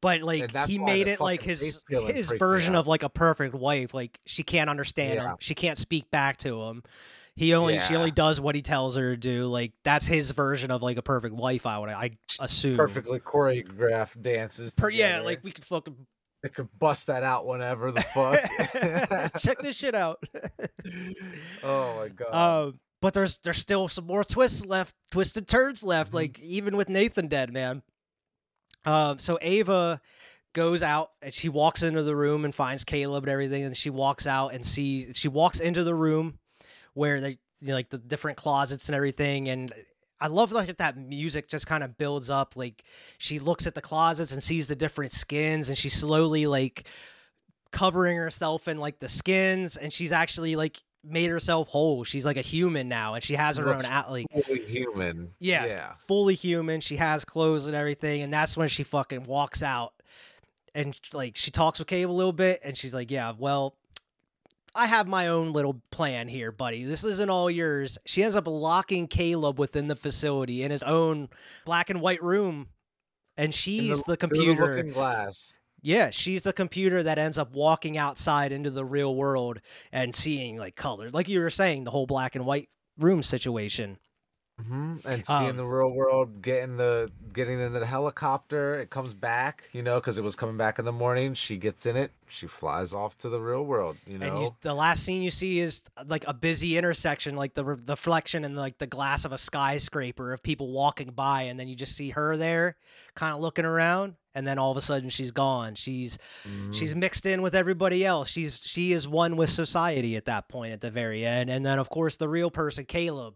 [0.00, 3.94] But like he made it like his his version of like a perfect wife.
[3.94, 5.30] Like she can't understand Yeah.
[5.30, 5.36] him.
[5.40, 6.82] She can't speak back to him.
[7.36, 9.46] He only she only does what he tells her to do.
[9.46, 11.66] Like that's his version of like a perfect wife.
[11.66, 12.10] I would I
[12.40, 14.74] assume Perfectly choreographed dances.
[14.74, 15.96] Per, yeah, like we could fucking
[16.44, 18.38] they could bust that out whenever the fuck.
[19.40, 20.22] check this shit out.
[21.64, 22.66] oh my god.
[22.66, 26.12] Um, but there's there's still some more twists left, twisted turns left.
[26.12, 26.14] Mhm.
[26.14, 27.82] Like even with Nathan dead, man.
[28.84, 30.00] Um, so Ava
[30.52, 33.90] goes out and she walks into the room and finds Caleb and everything, and she
[33.90, 36.38] walks out and sees she walks into the room
[36.94, 39.72] where they you know, like the different closets and everything, and
[40.20, 42.56] I love like that music just kind of builds up.
[42.56, 42.82] Like
[43.18, 46.86] she looks at the closets and sees the different skins, and she's slowly like
[47.72, 52.04] covering herself in like the skins, and she's actually like made herself whole.
[52.04, 55.34] She's like a human now, and she has her Looks own out like fully human.
[55.38, 55.92] yeah, Yeah.
[55.98, 56.80] fully human.
[56.80, 59.92] She has clothes and everything, and that's when she fucking walks out,
[60.74, 63.74] and like she talks with Caleb a little bit, and she's like, "Yeah, well."
[64.74, 66.84] I have my own little plan here, buddy.
[66.84, 67.98] This isn't all yours.
[68.06, 71.28] She ends up locking Caleb within the facility in his own
[71.64, 72.68] black and white room.
[73.36, 74.76] And she's the, through computer.
[74.76, 75.54] looking glass.
[75.82, 79.60] Yeah, she's the computer that ends up walking outside into the real world
[79.92, 81.12] and seeing like colors.
[81.12, 82.68] Like you were saying, the whole black and white
[82.98, 83.98] room situation.
[84.62, 89.12] Hmm And seeing Um, the real world, getting the getting into the helicopter, it comes
[89.12, 91.34] back, you know, because it was coming back in the morning.
[91.34, 94.26] She gets in it, she flies off to the real world, you know.
[94.26, 97.76] And you, the last scene you see is like a busy intersection, like the re-
[97.76, 101.66] the reflection in like the glass of a skyscraper of people walking by, and then
[101.66, 102.76] you just see her there,
[103.16, 105.74] kind of looking around, and then all of a sudden she's gone.
[105.74, 106.72] She's Mhm.
[106.72, 108.28] she's mixed in with everybody else.
[108.30, 111.80] She's she is one with society at that point at the very end, and then
[111.80, 113.34] of course the real person, Caleb.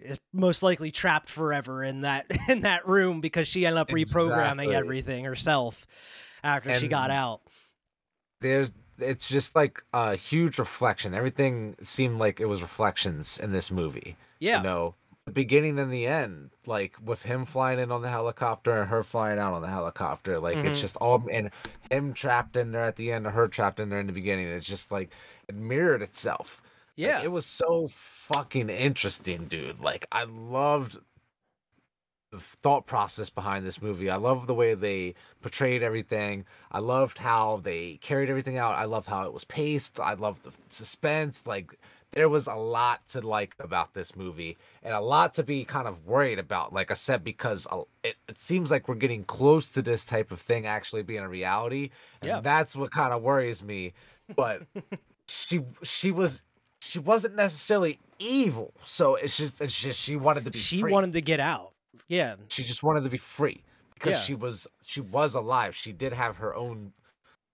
[0.00, 4.64] Is most likely trapped forever in that in that room because she ended up reprogramming
[4.64, 4.74] Exactly.
[4.74, 5.86] everything herself
[6.44, 7.40] after she got out.
[8.40, 11.12] there's it's just like a huge reflection.
[11.14, 14.16] Everything seemed like it was reflections in this movie.
[14.38, 14.94] Yeah, You know,
[15.26, 19.02] the beginning and the end, like with him flying in on the helicopter and her
[19.02, 20.38] flying out on the helicopter.
[20.38, 20.64] Like Mhm.
[20.66, 21.50] it's just all and
[21.90, 24.46] him trapped in there at the end, or her trapped in there in the beginning.
[24.48, 25.10] It's just like
[25.48, 26.62] it mirrored itself.
[26.64, 26.72] Like,
[27.08, 27.22] yeah.
[27.22, 27.88] it was so
[28.32, 29.80] fucking interesting, dude.
[29.80, 30.98] Like I loved
[32.32, 34.10] the thought process behind this movie.
[34.10, 36.44] I love the way they portrayed everything.
[36.72, 38.74] I loved how they carried everything out.
[38.74, 40.00] I love how it was paced.
[40.00, 41.46] I love the suspense.
[41.46, 41.78] Like
[42.12, 45.86] there was a lot to like about this movie and a lot to be kind
[45.86, 46.72] of worried about.
[46.72, 47.66] Like I said, because
[48.02, 51.28] it, it seems like we're getting close to this type of thing actually being a
[51.28, 51.90] reality.
[52.22, 52.40] And Yeah.
[52.40, 53.92] that's what kind of worries me.
[54.34, 54.62] But
[55.28, 56.42] she she was
[56.82, 58.72] she wasn't necessarily evil.
[58.84, 60.92] So it's just it's just she wanted to be she free.
[60.92, 61.72] wanted to get out.
[62.08, 63.62] Yeah, she just wanted to be free
[63.94, 64.20] because Yeah.
[64.20, 65.74] she was she was alive.
[65.74, 66.92] She did have her own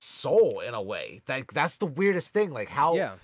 [0.00, 1.22] soul in a way.
[1.28, 2.52] Like that's the weirdest thing.
[2.52, 3.14] Like how yeah.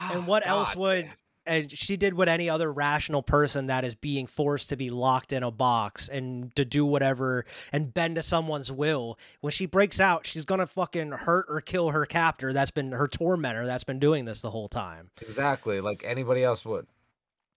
[0.00, 1.14] Ah, And what else would man.
[1.46, 5.32] And she did what any other rational person that is being forced to be locked
[5.32, 9.18] in a box and to do whatever and bend to someone's will.
[9.40, 12.52] When she breaks out, she's gonna fucking hurt or kill her captor.
[12.52, 13.66] That's been her tormentor.
[13.66, 15.10] That's been doing this the whole time.
[15.22, 16.86] exactly like anybody else would?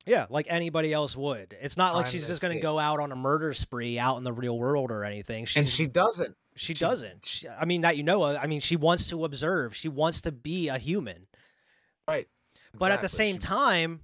[0.06, 1.56] Yeah, like anybody else would.
[1.62, 2.64] It's not like she's just gonna escape.
[2.64, 5.46] go out on a murder spree out in the real world or anything.
[5.46, 6.36] She's, and she doesn't.
[6.56, 7.26] she she- doesn't.
[7.26, 8.24] She, I mean that you know.
[8.24, 9.76] I mean she wants to observe.
[9.76, 11.28] She wants to be a human.
[12.08, 12.28] Right.
[12.74, 14.02] But at the same She- time,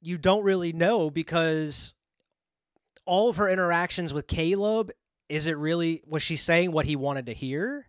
[0.00, 1.94] you don't really know because
[3.04, 4.90] all of her interactions with Caleb,
[5.28, 7.88] is it really was she saying what he wanted to hear?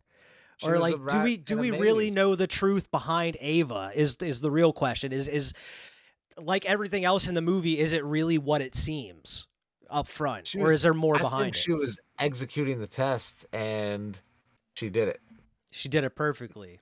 [0.58, 3.92] she or like do we do we really know the truth behind Ava?
[3.96, 5.12] Is is the real question.
[5.12, 5.54] Is is
[6.38, 9.48] like everything else in the movie, is it really what it seems
[9.90, 10.48] up front?
[10.48, 14.20] She or is there more I behind she was executing the test and
[14.76, 15.22] she did it.
[15.72, 16.80] she did it perfectly.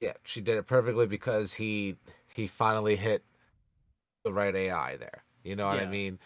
[0.00, 1.96] Yeah, she did it perfectly because he
[2.36, 3.24] he finally hit
[4.24, 5.22] the right AI there.
[5.42, 6.18] You know what I mean?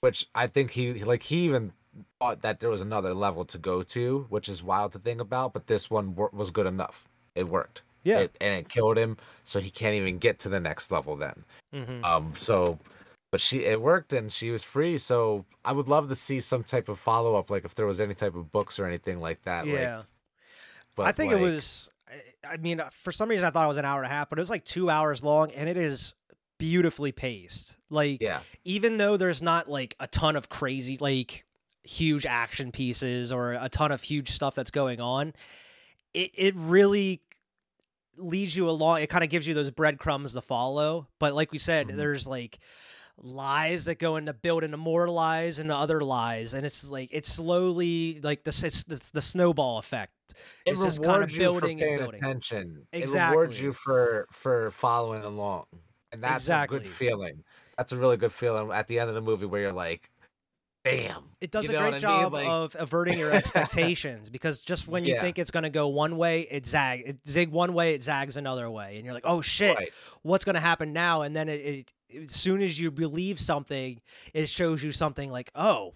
[0.00, 1.72] Which I think he like he even
[2.20, 5.52] thought that there was another level to go to, which is wild to think about.
[5.52, 7.08] But this one wor- was good enough.
[7.34, 7.82] It worked.
[8.04, 8.20] Yeah.
[8.20, 11.44] It, and it killed him, so he can't even get to the next level then.
[11.74, 12.04] Mhm.
[12.04, 12.32] Um.
[12.36, 12.78] So,
[13.32, 14.98] but she it worked and she was free.
[14.98, 18.00] So I would love to see some type of follow up, like if there was
[18.00, 19.66] any type of books or anything like that.
[19.66, 19.96] yeah.
[19.96, 20.06] Like,
[20.94, 21.90] but I think it was.
[22.50, 24.28] I- mean, uh, for some reason, I thought it was an hour and a half,
[24.30, 26.14] but it was like two hours long, and it is
[26.58, 27.76] beautifully paced.
[27.90, 28.40] Like, Yeah.
[28.64, 31.44] even though there's not like a ton of crazy, like
[31.84, 35.34] huge action pieces or a ton of huge stuff that's going on,
[36.14, 37.20] it it really
[38.16, 39.02] leads you along.
[39.02, 41.06] It kind of gives you those breadcrumbs to follow.
[41.18, 41.96] But like we said, Mhm.
[41.96, 42.58] there's like
[43.18, 47.32] lies that go into build into more lies and other lies and it's like it's
[47.32, 50.12] slowly like this it's, it's the snowball effect
[50.66, 52.86] It it's just kind of building and building attention.
[52.92, 55.66] It rewards you for for following along,
[56.12, 57.42] and that's a good feeling.
[57.78, 60.10] That's a really good feeling at the end of the movie where you're like,
[60.86, 62.00] "Damn!" it does You a great what I mean?
[62.00, 65.20] job Like- of averting your expectations because just when you Yeah.
[65.22, 68.36] think it's going to go one way it zag it zig one way it zags
[68.36, 69.92] another way and you're like oh shit Right.
[70.22, 71.92] what's going to happen now and then it, it
[72.24, 74.00] as soon as you believe something
[74.32, 75.94] it shows you something like oh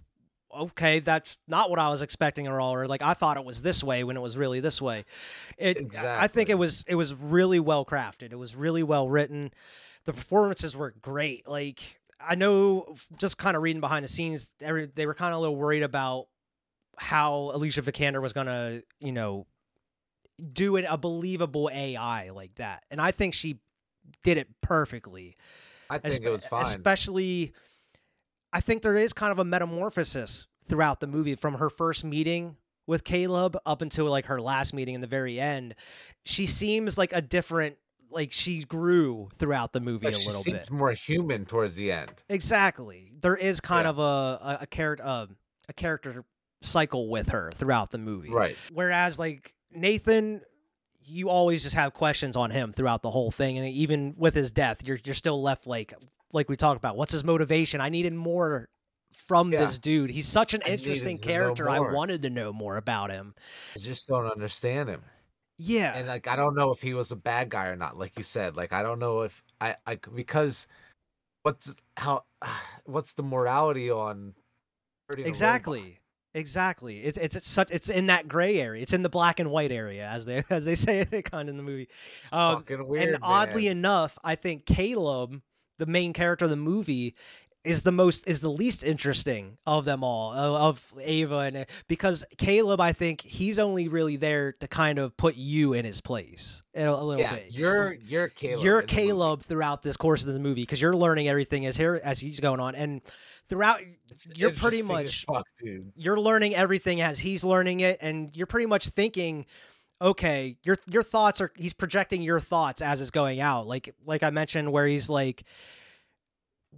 [0.55, 3.63] okay that's not what i was expecting at all or like i thought it was
[3.63, 5.05] this way when it was really this way
[5.57, 9.53] it i think it was it was really well crafted it was really well written
[10.07, 15.07] the performances were great like i know just kind of reading behind the scenes they
[15.07, 16.27] were kind of a little worried about
[16.99, 19.47] how alicia vikander was going to you know
[20.53, 23.61] do it a believable ai like that and i think she
[24.23, 25.37] did it perfectly
[25.91, 26.63] I think it was fine.
[26.63, 27.53] Especially,
[28.53, 32.57] I think there is kind of a metamorphosis throughout the movie from her first meeting
[32.87, 35.75] with Caleb up until like her last meeting in the very end.
[36.25, 37.77] She seems like a different,
[38.11, 40.71] like she grew throughout the movie a she little seems bit.
[40.71, 42.13] more human towards the end.
[42.29, 43.13] Exactly.
[43.21, 43.91] There is kind Yeah.
[43.91, 45.27] of a a, a character uh,
[45.69, 46.25] a character
[46.63, 48.31] cycle with her throughout the movie.
[48.31, 48.57] Right.
[48.73, 50.43] Whereas like Nathan,
[51.03, 54.51] you always just have questions on him throughout the whole thing, and even with his
[54.51, 55.95] death, you're you're still left like
[56.33, 56.97] like we talked about.
[56.97, 57.81] What's his motivation?
[57.81, 58.69] I needed more
[59.13, 59.61] from Yeah.
[59.65, 60.11] this dude.
[60.11, 61.69] He's such an I interesting character.
[61.69, 63.35] I wanted to know more about him.
[63.75, 65.03] I just don't understand him.
[65.63, 67.99] Yeah, and like I don't know if he was a bad guy or not.
[67.99, 70.67] Like you said, like I don't know if I, I because
[71.43, 72.25] what's how
[72.85, 74.35] what's the morality on
[75.09, 75.77] hurting a robot?
[75.77, 75.99] exactly.
[76.35, 77.03] Exactly.
[77.03, 78.83] It's it's it's such it's in that gray area.
[78.83, 81.55] It's in the black and white area, as they as they say it kind of
[81.55, 81.89] in the movie.
[82.23, 83.09] It's Um, fucking weird.
[83.15, 83.79] and oddly man.
[83.79, 85.43] enough, I think Caleb,
[85.79, 87.17] the main character of the movie,
[87.65, 92.81] is the most is the least interesting of them all of, Ava and because Caleb,
[92.81, 96.85] I think he's only really there to kind of put you in his place a,
[96.87, 97.49] a little yeah, bit.
[97.51, 98.65] you're you're Caleb.
[98.65, 98.83] You're.
[98.83, 102.41] Caleb throughout this course of the movie because you're learning everything as here as he's
[102.41, 103.03] going on, and
[103.49, 105.93] throughout It's you're pretty much fuck, dude.
[105.97, 109.45] you're learning everything as he's learning it and you're pretty much thinking
[110.01, 114.23] okay your your thoughts are he's projecting your thoughts as it's going out like like
[114.23, 115.43] i mentioned where he's like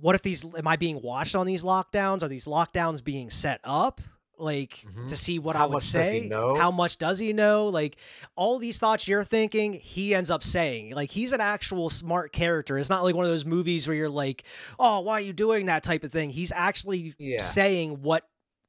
[0.00, 2.22] what if these am i being watched on these lockdowns?
[2.22, 4.00] Are these lockdowns being set up
[4.38, 5.06] like Mhm.
[5.08, 6.28] to see what How i would say?
[6.28, 7.68] how much does he know?
[7.68, 7.96] Like
[8.34, 10.94] all these thoughts you're thinking he ends up saying.
[10.94, 12.78] Like he's an actual smart character.
[12.78, 14.44] It's not like one of those movies where you're like
[14.78, 15.82] oh why are you doing that?
[15.82, 16.30] type of thing.
[16.30, 17.40] He's actually Yeah.
[17.40, 18.26] saying what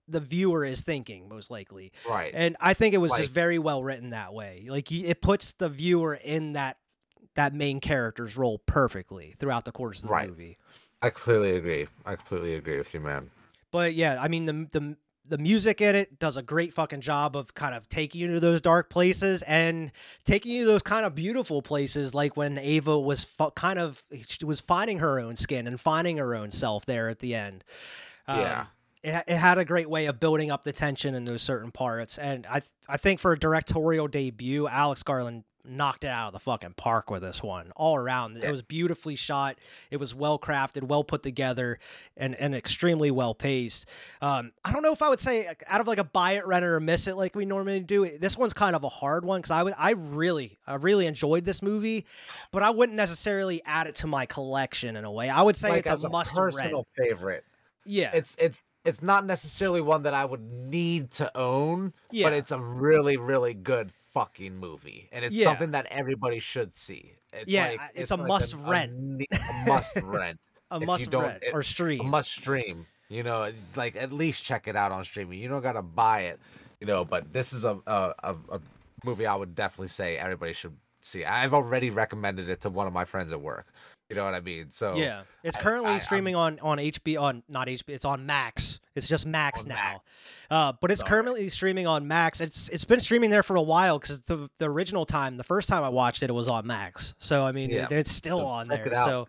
[0.07, 1.93] the viewer is thinking most likely.
[2.07, 2.33] Right.
[2.35, 4.65] and i think it was Like- just very well written that way.
[4.69, 6.77] Like it puts the viewer in that
[7.35, 10.29] that main character's role perfectly throughout the course of the Right.
[10.29, 10.57] movie
[11.03, 11.87] I completely agree.
[12.05, 13.29] I completely agree with you, man.
[13.71, 17.35] but yeah i mean the the the music in it does a great fucking job
[17.37, 19.91] of kind of taking you to those dark places and
[20.25, 24.03] taking you to those kind of beautiful places like when ava was fu- kind of
[24.27, 27.63] she was finding her own skin and finding her own self there at the end
[28.27, 28.65] Um, Yeah.
[29.01, 32.17] it, it had a great way of building up the tension in those certain parts
[32.17, 36.39] and i i think for a directorial debut alex garland knocked it out of the
[36.39, 38.37] fucking park with this one all around.
[38.43, 39.57] It was beautifully shot.
[39.91, 41.79] It was well crafted well put together
[42.17, 43.87] and and extremely well paced.
[44.21, 46.65] Um i don't know if i would say out of like a buy it rent
[46.65, 49.39] it or miss it like we normally do this one's kind of a hard one
[49.39, 52.05] because i would i really i really enjoyed this movie
[52.51, 55.29] but i wouldn't necessarily add it to my collection in a way.
[55.29, 57.45] I would say like it's a a must rent personal favorite.
[57.85, 58.11] yeah.
[58.13, 62.27] It's it's it's not necessarily one that I would need to own, Yeah.
[62.27, 65.45] but it's a really really good fucking movie, and it's Yeah.
[65.45, 67.13] something that everybody should see.
[67.33, 68.93] It's Yeah, like, I- it's a must rent.
[68.93, 69.37] ne- a
[69.67, 70.39] must rent,
[70.71, 72.07] a if must rent it- or a stream.
[72.09, 72.85] must stream.
[73.09, 75.39] You know, like at least check it out on streaming.
[75.39, 76.39] You don't gotta buy it,
[76.79, 77.03] you know.
[77.05, 78.61] But this is a a, a, a
[79.03, 81.23] movie I would definitely say everybody should see.
[81.25, 83.67] I've already recommended it to one of my friends at work.
[84.09, 84.69] You know what I mean?
[84.69, 87.89] So yeah, it's currently I- I'm- streaming on on HB on not HB.
[87.89, 88.79] It's on Max.
[88.95, 89.75] It's just Max now.
[89.75, 89.99] Max.
[90.51, 91.09] Uh, but it's Sorry.
[91.09, 92.39] currently streaming on Max.
[92.41, 95.67] It's it's been streaming there for a while because the the original time, the first
[95.69, 97.15] time I watched it, it was on Max.
[97.17, 97.85] So I mean, Yeah.
[97.85, 98.91] it- it's still So on there.
[98.93, 99.27] So.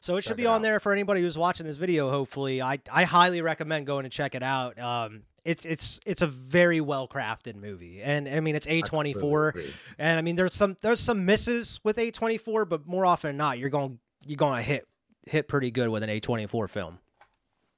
[0.00, 0.62] So it should Check be it on out.
[0.62, 2.10] there for anybody who's watching this video.
[2.10, 4.78] Hopefully, I I highly recommend going to check it out.
[4.78, 9.14] Um, it's it's it's a very well crafted movie, and I mean it's A twenty
[9.14, 12.86] four, Completely and I mean there's some there's some misses with A twenty four, but
[12.86, 14.86] more often than not, you're going you're going to hit
[15.26, 16.98] hit pretty good with an A twenty four film.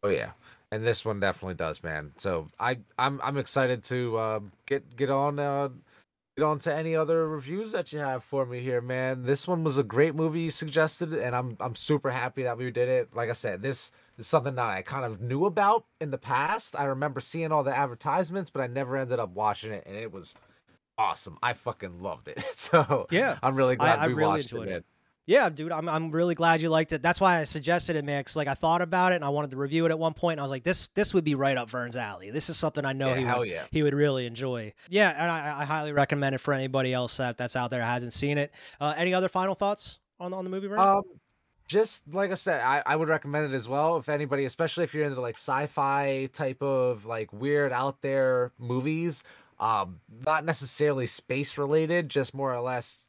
[0.03, 0.31] Oh yeah,
[0.70, 2.12] and this one definitely does, man.
[2.16, 5.69] So I I'm I'm excited to uh, get get on uh,
[6.37, 9.23] get on to any other reviews that you have for me here, man.
[9.25, 12.70] This one was a great movie you suggested, and I'm I'm super happy that we
[12.70, 13.15] did it.
[13.15, 16.79] Like I said, this is something that I kind of knew about in the past.
[16.79, 20.12] I remember seeing all the advertisements, but I never ended up watching it, and it
[20.12, 20.35] was
[20.99, 21.39] awesome.
[21.43, 22.45] I fucking loved it.
[22.57, 23.39] So Yeah.
[23.43, 24.69] I'm really glad I we really watched it.
[24.69, 24.85] it.
[25.28, 25.34] Man.
[25.34, 27.02] Yeah, dude, I'm I'm really glad you liked it.
[27.02, 28.24] That's why I suggested it, man.
[28.24, 30.34] 'cause, like I thought about it and I wanted to review it at one point.
[30.34, 32.30] And I was like, this this would be right up Vern's alley.
[32.30, 33.64] This is something I know Yeah, he would yeah.
[33.70, 34.72] he would really enjoy.
[34.88, 38.12] Yeah, and I, I highly recommend it for anybody else that that's out there hasn't
[38.12, 38.52] seen it.
[38.80, 40.78] Uh, any other final thoughts on on the movie, Vern?
[40.78, 41.02] Um,
[41.66, 43.98] just like I said, I, I would recommend it as well.
[43.98, 49.22] If anybody, especially if you're into like sci-fi type of like weird out there movies,
[49.60, 53.05] um, not necessarily space related, just more or less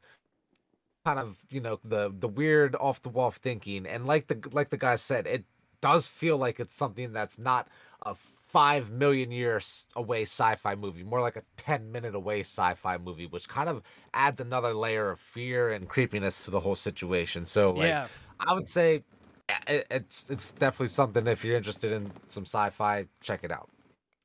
[1.10, 3.86] kind of you know the the weird off the wall thinking.
[3.86, 5.44] And like the like the guy said, it
[5.82, 7.68] does feel like it's something that's not
[8.04, 8.16] a
[8.48, 13.48] five million years away sci-fi movie, more like a ten minute away sci-fi movie, which
[13.48, 13.82] kind of
[14.14, 17.46] adds another layer of fear and creepiness to the whole situation.
[17.46, 18.08] So like, yeah,
[18.40, 19.04] I would say
[19.68, 23.70] it, it's it's definitely something if you're interested in some sci-fi, check it out.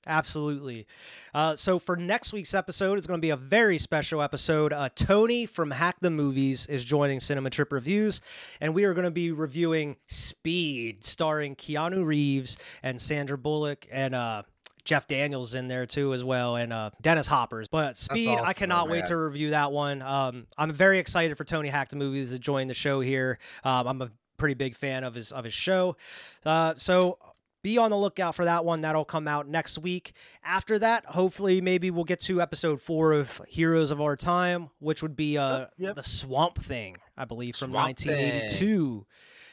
[0.06, 0.86] Absolutely.
[1.32, 4.72] Uh, so for next week's episode, it's going to be a very special episode.
[4.72, 8.20] Uh, Tony from Hack the Movies is joining Cinema Trip Reviews,
[8.60, 14.14] and we are going to be reviewing Speed, starring Keanu Reeves and Sandra Bullock and
[14.14, 14.42] uh,
[14.84, 17.68] Jeff Daniels in there too as well, and uh, Dennis Hoppers.
[17.68, 18.92] But Speed, I cannot man.
[18.92, 20.02] wait to review that one.
[20.02, 23.38] Um, I'm very excited for Tony Hack the Movies to join the show here.
[23.64, 25.96] Um, I'm a pretty big fan of his of his show.
[26.44, 27.18] Uh, so
[27.64, 28.82] be on the lookout for that one.
[28.82, 30.12] That'll come out next week.
[30.44, 35.02] After that, hopefully, maybe we'll get to episode four of Heroes of Our Time, which
[35.02, 35.96] would be uh, Yep, yep.
[35.96, 38.12] the Swamp Thing, I believe, from Swamp Thing.
[38.12, 39.06] 1982.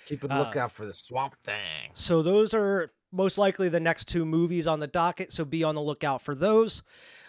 [0.06, 1.90] Keep a Uh, lookout for the Swamp Thing.
[1.96, 5.32] So those are most likely the next two movies on the docket.
[5.32, 6.84] So be on the lookout for those.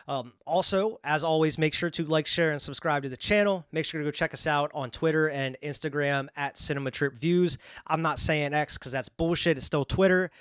[0.08, 3.64] Um, also, as always, make sure to like, share, and subscribe to the channel.
[3.70, 7.56] Make sure to go check us out on Twitter and Instagram at Cinema Trip Views.
[7.86, 9.56] I'm not saying X because that's bullshit.
[9.58, 10.32] It's still Twitter.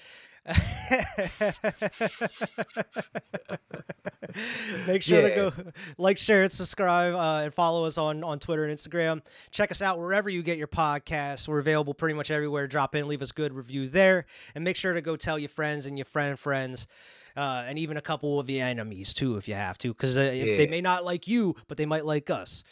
[4.87, 5.29] Make sure Yeah.
[5.29, 9.21] to go like, share, and subscribe, uh, and follow us on on Twitter and Instagram.
[9.51, 11.47] Check us out wherever you get your podcasts.
[11.47, 12.67] We're available pretty much everywhere.
[12.67, 15.85] Drop in, leave us good review there, and make sure to go tell your friends
[15.85, 16.87] and your friend friends.
[17.35, 20.21] Uh, and even a couple of the enemies too, if you have to, because uh,
[20.21, 22.65] if they may not like you, but they might like us.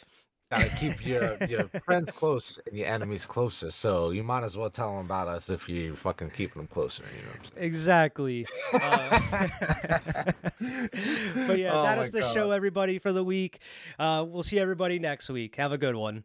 [0.50, 3.70] Gotta keep your your friends close and your enemies closer.
[3.70, 7.04] So you might as well tell them about us if you fucking keeping them closer.
[7.16, 7.66] You know what I'm saying?
[7.66, 8.46] Exactly.
[8.74, 9.20] Uh,
[11.46, 12.34] but yeah, Oh that is the God.
[12.34, 13.60] show, everybody, for the week.
[13.98, 15.54] Uh, we'll see everybody next week.
[15.56, 16.24] Have a good one.